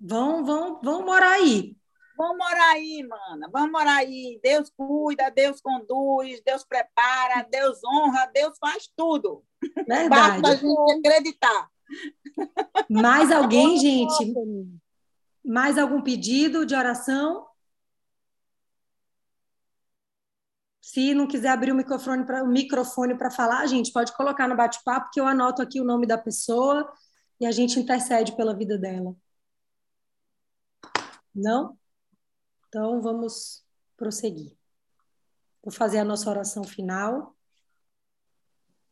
Vão, 0.00 0.44
vão, 0.44 0.80
vão 0.82 1.04
morar 1.04 1.32
aí. 1.32 1.76
Vamos 2.16 2.36
morar 2.38 2.70
aí, 2.72 3.02
mana. 3.06 3.48
Vamos 3.52 3.70
morar 3.72 3.96
aí. 3.96 4.38
Deus 4.42 4.70
cuida, 4.76 5.30
Deus 5.30 5.60
conduz, 5.60 6.40
Deus 6.44 6.64
prepara, 6.64 7.46
Deus 7.50 7.80
honra, 7.84 8.30
Deus 8.32 8.56
faz 8.58 8.88
tudo. 8.96 9.42
Basta 9.86 10.14
a 10.14 10.28
Verdade. 10.40 10.60
gente 10.60 11.06
acreditar. 11.06 11.68
Mais 12.88 13.30
alguém, 13.32 13.78
gente? 13.78 14.34
Mais 15.44 15.78
algum 15.78 16.02
pedido 16.02 16.64
de 16.64 16.74
oração? 16.74 17.46
Se 20.80 21.14
não 21.14 21.26
quiser 21.26 21.48
abrir 21.48 21.72
o 21.72 21.74
microfone 21.74 22.26
para 22.26 22.44
o 22.44 22.48
microfone 22.48 23.16
para 23.16 23.30
falar, 23.30 23.66
gente, 23.66 23.92
pode 23.92 24.14
colocar 24.14 24.46
no 24.46 24.56
bate-papo 24.56 25.10
que 25.10 25.20
eu 25.20 25.26
anoto 25.26 25.62
aqui 25.62 25.80
o 25.80 25.84
nome 25.84 26.06
da 26.06 26.18
pessoa 26.18 26.92
e 27.40 27.46
a 27.46 27.50
gente 27.50 27.80
intercede 27.80 28.36
pela 28.36 28.54
vida 28.54 28.76
dela. 28.76 29.16
Não? 31.34 31.78
Então 32.68 33.00
vamos 33.00 33.64
prosseguir. 33.96 34.56
Vou 35.62 35.72
fazer 35.72 35.98
a 35.98 36.04
nossa 36.04 36.28
oração 36.28 36.64
final, 36.64 37.36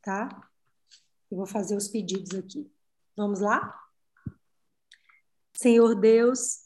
tá? 0.00 0.28
Eu 1.30 1.36
vou 1.36 1.46
fazer 1.46 1.76
os 1.76 1.88
pedidos 1.88 2.34
aqui. 2.38 2.70
Vamos 3.20 3.40
lá? 3.40 3.78
Senhor 5.54 5.94
Deus, 5.94 6.60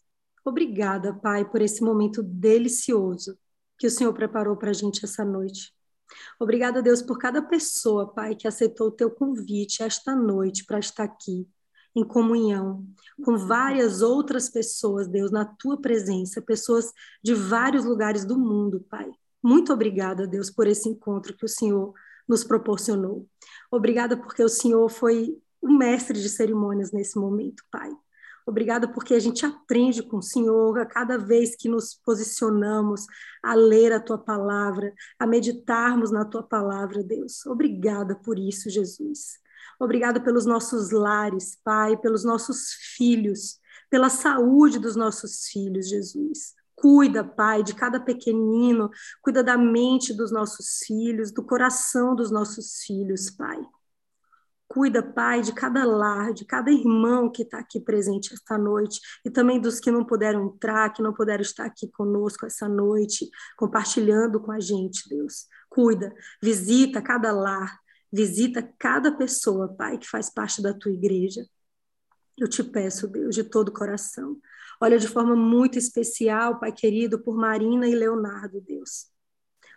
obrigada, 0.44 1.12
Pai, 1.12 1.44
por 1.44 1.60
esse 1.60 1.82
momento 1.82 2.22
delicioso 2.22 3.36
que 3.76 3.88
o 3.88 3.90
Senhor 3.90 4.14
preparou 4.14 4.56
para 4.56 4.70
a 4.70 4.72
gente 4.72 5.04
essa 5.04 5.24
noite. 5.24 5.74
Obrigada, 6.38 6.80
Deus, 6.80 7.02
por 7.02 7.18
cada 7.18 7.42
pessoa, 7.42 8.14
Pai, 8.14 8.36
que 8.36 8.46
aceitou 8.46 8.86
o 8.86 8.92
teu 8.92 9.10
convite 9.10 9.82
esta 9.82 10.14
noite 10.14 10.64
para 10.64 10.78
estar 10.78 11.02
aqui, 11.02 11.44
em 11.92 12.04
comunhão, 12.04 12.86
com 13.24 13.36
várias 13.36 14.00
outras 14.00 14.48
pessoas, 14.48 15.08
Deus, 15.08 15.32
na 15.32 15.44
tua 15.44 15.80
presença, 15.80 16.40
pessoas 16.40 16.92
de 17.20 17.34
vários 17.34 17.84
lugares 17.84 18.24
do 18.24 18.38
mundo, 18.38 18.86
Pai. 18.88 19.10
Muito 19.42 19.72
obrigada, 19.72 20.24
Deus, 20.24 20.50
por 20.50 20.68
esse 20.68 20.88
encontro 20.88 21.36
que 21.36 21.46
o 21.46 21.48
Senhor 21.48 21.92
nos 22.28 22.44
proporcionou. 22.44 23.26
Obrigada 23.72 24.16
porque 24.16 24.44
o 24.44 24.48
Senhor 24.48 24.88
foi 24.88 25.36
o 25.64 25.72
mestre 25.72 26.20
de 26.20 26.28
cerimônias 26.28 26.92
nesse 26.92 27.18
momento, 27.18 27.64
Pai. 27.70 27.90
Obrigada 28.46 28.86
porque 28.86 29.14
a 29.14 29.18
gente 29.18 29.46
aprende 29.46 30.02
com 30.02 30.18
o 30.18 30.22
Senhor 30.22 30.78
a 30.78 30.84
cada 30.84 31.16
vez 31.16 31.56
que 31.56 31.70
nos 31.70 31.94
posicionamos 31.94 33.06
a 33.42 33.54
ler 33.54 33.90
a 33.90 33.98
tua 33.98 34.18
palavra, 34.18 34.92
a 35.18 35.26
meditarmos 35.26 36.10
na 36.10 36.26
tua 36.26 36.42
palavra, 36.42 37.02
Deus. 37.02 37.46
Obrigada 37.46 38.14
por 38.14 38.38
isso, 38.38 38.68
Jesus. 38.68 39.38
Obrigada 39.80 40.20
pelos 40.20 40.44
nossos 40.44 40.90
lares, 40.90 41.58
Pai, 41.64 41.96
pelos 41.96 42.22
nossos 42.24 42.74
filhos, 42.94 43.58
pela 43.88 44.10
saúde 44.10 44.78
dos 44.78 44.94
nossos 44.94 45.46
filhos, 45.46 45.88
Jesus. 45.88 46.52
Cuida, 46.76 47.24
Pai, 47.24 47.62
de 47.62 47.74
cada 47.74 47.98
pequenino, 47.98 48.90
cuida 49.22 49.42
da 49.42 49.56
mente 49.56 50.12
dos 50.12 50.30
nossos 50.30 50.80
filhos, 50.86 51.32
do 51.32 51.42
coração 51.42 52.14
dos 52.14 52.30
nossos 52.30 52.82
filhos, 52.82 53.30
Pai. 53.30 53.58
Cuida, 54.66 55.02
Pai, 55.02 55.42
de 55.42 55.52
cada 55.52 55.84
lar, 55.84 56.32
de 56.32 56.44
cada 56.44 56.70
irmão 56.70 57.30
que 57.30 57.42
está 57.42 57.58
aqui 57.58 57.78
presente 57.78 58.32
esta 58.32 58.56
noite 58.58 58.98
e 59.24 59.30
também 59.30 59.60
dos 59.60 59.78
que 59.78 59.90
não 59.90 60.04
puderam 60.04 60.46
entrar, 60.46 60.92
que 60.92 61.02
não 61.02 61.12
puderam 61.12 61.42
estar 61.42 61.66
aqui 61.66 61.86
conosco 61.88 62.46
essa 62.46 62.68
noite, 62.68 63.28
compartilhando 63.56 64.40
com 64.40 64.50
a 64.50 64.58
gente, 64.58 65.08
Deus. 65.08 65.46
Cuida, 65.68 66.14
visita 66.42 67.02
cada 67.02 67.30
lar, 67.30 67.78
visita 68.12 68.62
cada 68.78 69.12
pessoa, 69.16 69.68
Pai, 69.68 69.98
que 69.98 70.08
faz 70.08 70.32
parte 70.32 70.62
da 70.62 70.72
tua 70.72 70.92
igreja. 70.92 71.44
Eu 72.38 72.48
te 72.48 72.64
peço, 72.64 73.06
Deus, 73.06 73.34
de 73.34 73.44
todo 73.44 73.68
o 73.68 73.72
coração. 73.72 74.36
Olha 74.80 74.98
de 74.98 75.06
forma 75.06 75.36
muito 75.36 75.78
especial, 75.78 76.58
Pai 76.58 76.72
querido, 76.72 77.22
por 77.22 77.36
Marina 77.36 77.86
e 77.86 77.94
Leonardo, 77.94 78.60
Deus. 78.60 79.06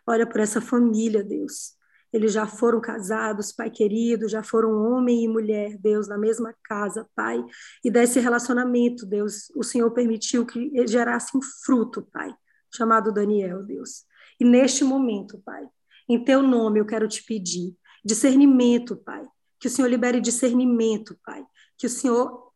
Olha 0.07 0.25
por 0.25 0.39
essa 0.39 0.61
família, 0.61 1.23
Deus. 1.23 1.76
Eles 2.11 2.31
já 2.33 2.47
foram 2.47 2.79
casados, 2.79 3.51
Pai 3.51 3.69
querido, 3.69 4.27
já 4.27 4.41
foram 4.41 4.71
homem 4.71 5.23
e 5.23 5.27
mulher, 5.27 5.77
Deus, 5.77 6.07
na 6.07 6.17
mesma 6.17 6.55
casa, 6.63 7.07
Pai. 7.15 7.43
E 7.83 7.91
desse 7.91 8.19
relacionamento, 8.19 9.05
Deus, 9.05 9.51
o 9.55 9.63
Senhor 9.63 9.91
permitiu 9.91 10.45
que 10.45 10.71
gerasse 10.87 11.35
um 11.37 11.41
fruto, 11.41 12.07
Pai, 12.11 12.33
chamado 12.73 13.11
Daniel, 13.11 13.63
Deus. 13.63 14.05
E 14.39 14.45
neste 14.45 14.83
momento, 14.83 15.41
Pai, 15.45 15.67
em 16.07 16.23
Teu 16.23 16.41
nome 16.41 16.79
eu 16.79 16.85
quero 16.85 17.07
te 17.07 17.23
pedir 17.23 17.75
discernimento, 18.03 18.95
Pai. 18.95 19.25
Que 19.59 19.67
o 19.67 19.71
Senhor 19.71 19.87
libere 19.87 20.21
discernimento, 20.21 21.17
Pai. 21.25 21.43
Que 21.77 21.87
o 21.87 21.89
Senhor 21.89 22.47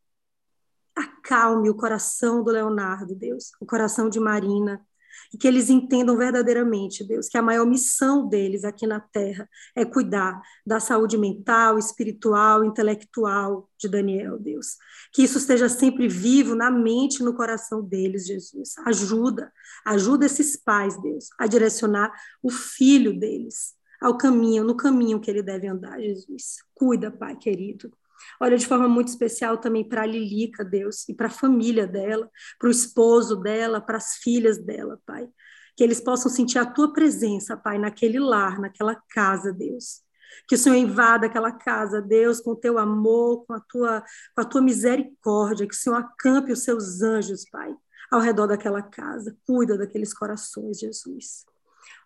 acalme 0.95 1.69
o 1.69 1.75
coração 1.75 2.43
do 2.43 2.51
Leonardo, 2.51 3.15
Deus, 3.15 3.51
o 3.59 3.65
coração 3.65 4.09
de 4.09 4.19
Marina, 4.19 4.85
e 5.33 5.37
que 5.37 5.47
eles 5.47 5.69
entendam 5.69 6.17
verdadeiramente, 6.17 7.03
Deus, 7.03 7.27
que 7.27 7.37
a 7.37 7.41
maior 7.41 7.65
missão 7.65 8.27
deles 8.27 8.63
aqui 8.63 8.85
na 8.85 8.99
Terra 8.99 9.49
é 9.75 9.85
cuidar 9.85 10.41
da 10.65 10.79
saúde 10.79 11.17
mental, 11.17 11.77
espiritual, 11.77 12.65
intelectual 12.65 13.69
de 13.77 13.87
Daniel, 13.87 14.37
Deus. 14.37 14.77
Que 15.13 15.23
isso 15.23 15.37
esteja 15.37 15.69
sempre 15.69 16.07
vivo 16.07 16.55
na 16.55 16.69
mente 16.69 17.19
e 17.19 17.23
no 17.23 17.33
coração 17.33 17.81
deles, 17.81 18.25
Jesus. 18.25 18.73
Ajuda, 18.85 19.51
ajuda 19.85 20.25
esses 20.25 20.55
pais, 20.55 21.01
Deus, 21.01 21.29
a 21.39 21.47
direcionar 21.47 22.11
o 22.41 22.49
filho 22.49 23.17
deles 23.17 23.75
ao 24.01 24.17
caminho, 24.17 24.63
no 24.63 24.75
caminho 24.75 25.19
que 25.19 25.29
ele 25.29 25.43
deve 25.43 25.67
andar, 25.67 26.01
Jesus. 26.01 26.57
Cuida, 26.73 27.11
Pai 27.11 27.35
querido. 27.35 27.91
Olha 28.39 28.57
de 28.57 28.65
forma 28.65 28.87
muito 28.87 29.09
especial 29.09 29.57
também 29.57 29.87
para 29.87 30.01
a 30.03 30.05
Lilica, 30.05 30.63
Deus, 30.63 31.07
e 31.07 31.13
para 31.13 31.27
a 31.27 31.31
família 31.31 31.85
dela, 31.85 32.29
para 32.59 32.67
o 32.67 32.71
esposo 32.71 33.35
dela, 33.35 33.79
para 33.79 33.97
as 33.97 34.15
filhas 34.15 34.57
dela, 34.57 34.99
Pai. 35.05 35.27
Que 35.75 35.83
eles 35.83 36.01
possam 36.01 36.31
sentir 36.31 36.57
a 36.59 36.65
tua 36.65 36.91
presença, 36.91 37.55
Pai, 37.55 37.77
naquele 37.77 38.19
lar, 38.19 38.59
naquela 38.59 38.95
casa, 39.09 39.53
Deus. 39.53 40.01
Que 40.47 40.55
o 40.55 40.57
Senhor 40.57 40.75
invada 40.75 41.27
aquela 41.27 41.51
casa, 41.51 42.01
Deus, 42.01 42.39
com 42.39 42.51
o 42.51 42.55
teu 42.55 42.77
amor, 42.77 43.45
com 43.45 43.53
a 43.53 43.59
tua, 43.59 44.03
com 44.35 44.41
a 44.41 44.45
tua 44.45 44.61
misericórdia. 44.61 45.67
Que 45.67 45.73
o 45.73 45.77
Senhor 45.77 45.97
acampe 45.97 46.51
os 46.51 46.63
seus 46.63 47.01
anjos, 47.01 47.45
Pai, 47.49 47.73
ao 48.09 48.19
redor 48.19 48.47
daquela 48.47 48.81
casa. 48.81 49.35
Cuida 49.45 49.77
daqueles 49.77 50.13
corações, 50.13 50.79
Jesus. 50.79 51.45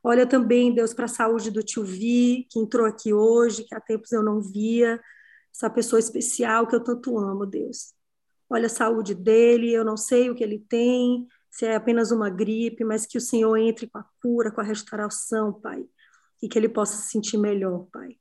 Olha 0.03 0.27
também, 0.27 0.73
Deus, 0.73 0.93
para 0.93 1.05
a 1.05 1.07
saúde 1.07 1.49
do 1.49 1.63
tio 1.63 1.83
Vi, 1.83 2.47
que 2.51 2.59
entrou 2.59 2.85
aqui 2.85 3.13
hoje, 3.13 3.63
que 3.63 3.73
há 3.73 3.79
tempos 3.79 4.11
eu 4.11 4.21
não 4.21 4.39
via 4.39 5.01
essa 5.55 5.69
pessoa 5.69 5.99
especial 5.99 6.67
que 6.67 6.75
eu 6.75 6.83
tanto 6.83 7.17
amo, 7.17 7.45
Deus. 7.45 7.93
Olha 8.49 8.65
a 8.65 8.69
saúde 8.69 9.15
dele, 9.15 9.71
eu 9.71 9.85
não 9.85 9.95
sei 9.95 10.29
o 10.29 10.35
que 10.35 10.43
ele 10.43 10.59
tem, 10.59 11.25
se 11.49 11.65
é 11.65 11.75
apenas 11.75 12.11
uma 12.11 12.29
gripe, 12.29 12.83
mas 12.83 13.05
que 13.05 13.17
o 13.17 13.21
Senhor 13.21 13.55
entre 13.55 13.87
com 13.87 13.97
a 13.97 14.05
cura, 14.21 14.51
com 14.51 14.59
a 14.59 14.65
restauração, 14.65 15.53
Pai, 15.53 15.85
e 16.43 16.49
que 16.49 16.59
ele 16.59 16.67
possa 16.67 16.97
se 16.97 17.09
sentir 17.09 17.37
melhor, 17.37 17.87
Pai. 17.89 18.17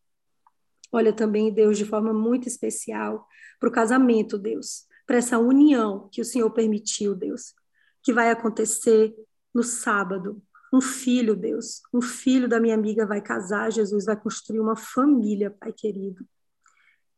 Olha 0.93 1.13
também, 1.13 1.53
Deus, 1.53 1.77
de 1.77 1.85
forma 1.85 2.13
muito 2.13 2.47
especial 2.47 3.27
para 3.59 3.69
o 3.69 3.73
casamento, 3.73 4.39
Deus, 4.39 4.87
para 5.05 5.17
essa 5.17 5.37
união 5.37 6.09
que 6.13 6.21
o 6.21 6.25
Senhor 6.25 6.49
permitiu, 6.51 7.17
Deus, 7.17 7.53
que 8.01 8.13
vai 8.13 8.31
acontecer 8.31 9.13
no 9.53 9.65
sábado. 9.65 10.41
Um 10.73 10.81
filho, 10.81 11.35
Deus, 11.35 11.83
um 11.93 12.01
filho 12.01 12.49
da 12.49 12.61
minha 12.61 12.75
amiga 12.75 13.05
vai 13.05 13.21
casar, 13.21 13.73
Jesus 13.73 14.05
vai 14.05 14.17
construir 14.17 14.61
uma 14.61 14.77
família, 14.77 15.51
Pai 15.51 15.73
querido 15.73 16.25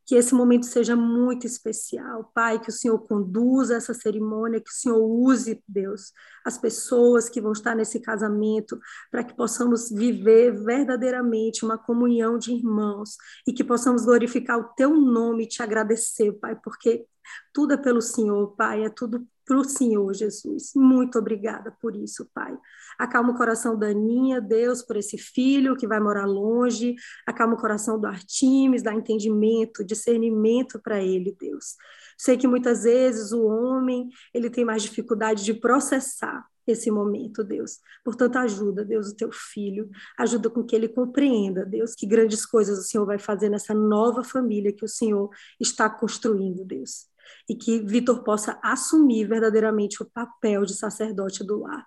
que 0.07 0.15
esse 0.15 0.33
momento 0.33 0.67
seja 0.67 0.95
muito 0.95 1.47
especial, 1.47 2.31
Pai, 2.33 2.61
que 2.61 2.71
o 2.71 2.73
Senhor 2.73 2.97
conduza 3.01 3.75
essa 3.75 3.93
cerimônia, 3.93 4.61
que 4.61 4.71
o 4.71 4.75
Senhor 4.75 5.05
use, 5.05 5.61
Deus, 5.67 6.13
as 6.45 6.57
pessoas 6.57 7.29
que 7.29 7.41
vão 7.41 7.51
estar 7.51 7.75
nesse 7.75 7.99
casamento, 7.99 8.79
para 9.11 9.25
que 9.25 9.35
possamos 9.35 9.91
viver 9.91 10.53
verdadeiramente 10.65 11.65
uma 11.65 11.77
comunhão 11.77 12.39
de 12.39 12.53
irmãos 12.53 13.17
e 13.45 13.53
que 13.53 13.65
possamos 13.65 14.05
glorificar 14.05 14.61
o 14.61 14.75
Teu 14.77 14.95
nome 14.95 15.43
e 15.43 15.49
te 15.49 15.61
agradecer, 15.61 16.33
Pai, 16.35 16.55
porque 16.63 17.05
tudo 17.53 17.75
é 17.75 17.77
pelo 17.77 18.01
Senhor, 18.01 18.55
Pai, 18.55 18.85
é 18.85 18.89
tudo 18.89 19.27
para 19.47 19.59
o 19.59 19.65
Senhor 19.65 20.13
Jesus. 20.13 20.73
Muito 20.75 21.19
obrigada 21.19 21.75
por 21.81 21.95
isso, 21.95 22.29
Pai. 22.35 22.59
Acalma 22.99 23.33
o 23.33 23.37
coração 23.37 23.79
da 23.79 23.87
Aninha, 23.87 24.41
Deus, 24.41 24.83
por 24.83 24.97
esse 24.97 25.17
filho 25.17 25.77
que 25.77 25.87
vai 25.87 26.01
morar 26.01 26.27
longe. 26.27 26.97
Acalma 27.25 27.55
o 27.55 27.61
coração 27.61 27.99
do 27.99 28.09
Artimes, 28.09 28.83
dá 28.83 28.93
entendimento, 28.93 29.85
discernimento 29.85 30.81
para 30.83 31.01
ele, 31.01 31.35
Deus. 31.39 31.77
Sei 32.19 32.37
que 32.37 32.49
muitas 32.49 32.83
vezes 32.83 33.31
o 33.31 33.45
homem, 33.45 34.09
ele 34.35 34.51
tem 34.51 34.65
mais 34.65 34.83
dificuldade 34.83 35.45
de 35.45 35.55
processar 35.55 36.45
esse 36.67 36.91
momento, 36.91 37.45
Deus. 37.45 37.79
Portanto, 38.05 38.37
ajuda, 38.37 38.85
Deus, 38.85 39.11
o 39.11 39.17
teu 39.17 39.31
filho, 39.31 39.89
ajuda 40.19 40.51
com 40.51 40.65
que 40.65 40.75
ele 40.75 40.89
compreenda, 40.89 41.65
Deus, 41.65 41.95
que 41.95 42.07
grandes 42.07 42.45
coisas 42.45 42.79
o 42.79 42.83
Senhor 42.83 43.07
vai 43.07 43.21
fazer 43.21 43.49
nessa 43.49 43.73
nova 43.73 44.25
família 44.25 44.73
que 44.73 44.85
o 44.85 44.89
Senhor 44.89 45.31
está 45.61 45.89
construindo, 45.89 46.65
Deus 46.65 47.07
e 47.49 47.55
que 47.55 47.81
Vitor 47.81 48.23
possa 48.23 48.59
assumir 48.63 49.27
verdadeiramente 49.27 50.03
o 50.03 50.07
papel 50.07 50.65
de 50.65 50.75
sacerdote 50.75 51.45
do 51.45 51.61
lar. 51.61 51.87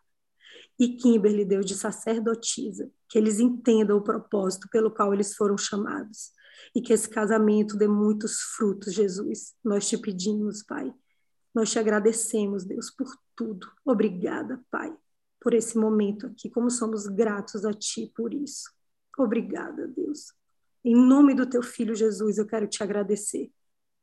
E 0.80 0.96
Kimberly, 0.96 1.44
Deus, 1.44 1.66
de 1.66 1.76
sacerdotisa, 1.76 2.90
que 3.10 3.18
eles 3.18 3.40
entendam 3.40 3.98
o 3.98 4.04
propósito 4.04 4.70
pelo 4.72 4.90
qual 4.90 5.14
eles 5.14 5.36
foram 5.36 5.58
chamados. 5.58 6.32
E 6.74 6.82
que 6.82 6.94
esse 6.94 7.10
casamento 7.10 7.76
dê 7.76 7.88
muitos 7.88 8.40
frutos, 8.56 8.94
Jesus. 8.94 9.56
Nós 9.64 9.90
te 9.90 9.98
pedimos, 9.98 10.64
Pai. 10.64 10.94
Nós 11.54 11.72
te 11.72 11.80
agradecemos, 11.80 12.64
Deus, 12.64 12.90
por 12.92 13.08
tudo. 13.36 13.68
Obrigada, 13.84 14.64
Pai, 14.72 14.96
por 15.42 15.54
esse 15.54 15.78
momento 15.78 16.28
aqui. 16.28 16.50
Como 16.50 16.70
somos 16.70 17.08
gratos 17.08 17.66
a 17.66 17.74
Ti 17.74 18.12
por 18.16 18.34
isso. 18.34 18.72
Obrigada, 19.18 19.88
Deus. 19.88 20.34
Em 20.84 20.96
nome 20.96 21.34
do 21.34 21.46
Teu 21.46 21.62
Filho 21.62 21.94
Jesus, 21.94 22.38
eu 22.38 22.46
quero 22.46 22.68
te 22.68 22.82
agradecer. 22.82 23.52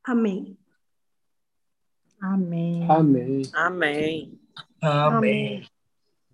Amém. 0.05 0.59
Amém. 2.21 2.87
Amém. 2.89 3.43
Amém. 3.55 4.39
Amém. 4.83 5.65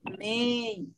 Amém. 0.04 0.92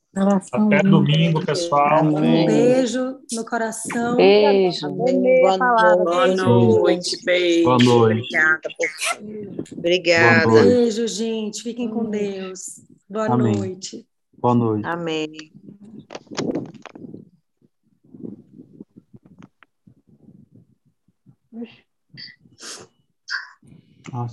Até 0.53 0.83
domingo, 0.83 1.45
pessoal. 1.45 2.05
Um 2.05 2.47
beijo 2.47 3.19
no 3.33 3.45
coração. 3.45 4.17
Beijo. 4.17 4.89
Boa 4.89 5.59
Boa 5.97 6.27
noite, 6.37 7.25
beijo. 7.25 7.65
Boa 7.65 7.79
noite. 7.79 8.37
Obrigada 8.37 8.69
por 8.79 9.79
Obrigada. 9.79 10.47
Boa 10.47 10.63
noite. 10.63 10.69
Beijo, 10.69 11.09
gente. 11.09 11.63
Fiquem 11.63 11.89
com 11.89 12.05
Deus. 12.09 12.81
Boa 13.09 13.27
Amém. 13.27 13.57
noite. 13.57 14.07
Boa 14.39 14.55
noite. 14.55 14.87
Amém. 14.87 15.27
Ixi. 21.53 21.84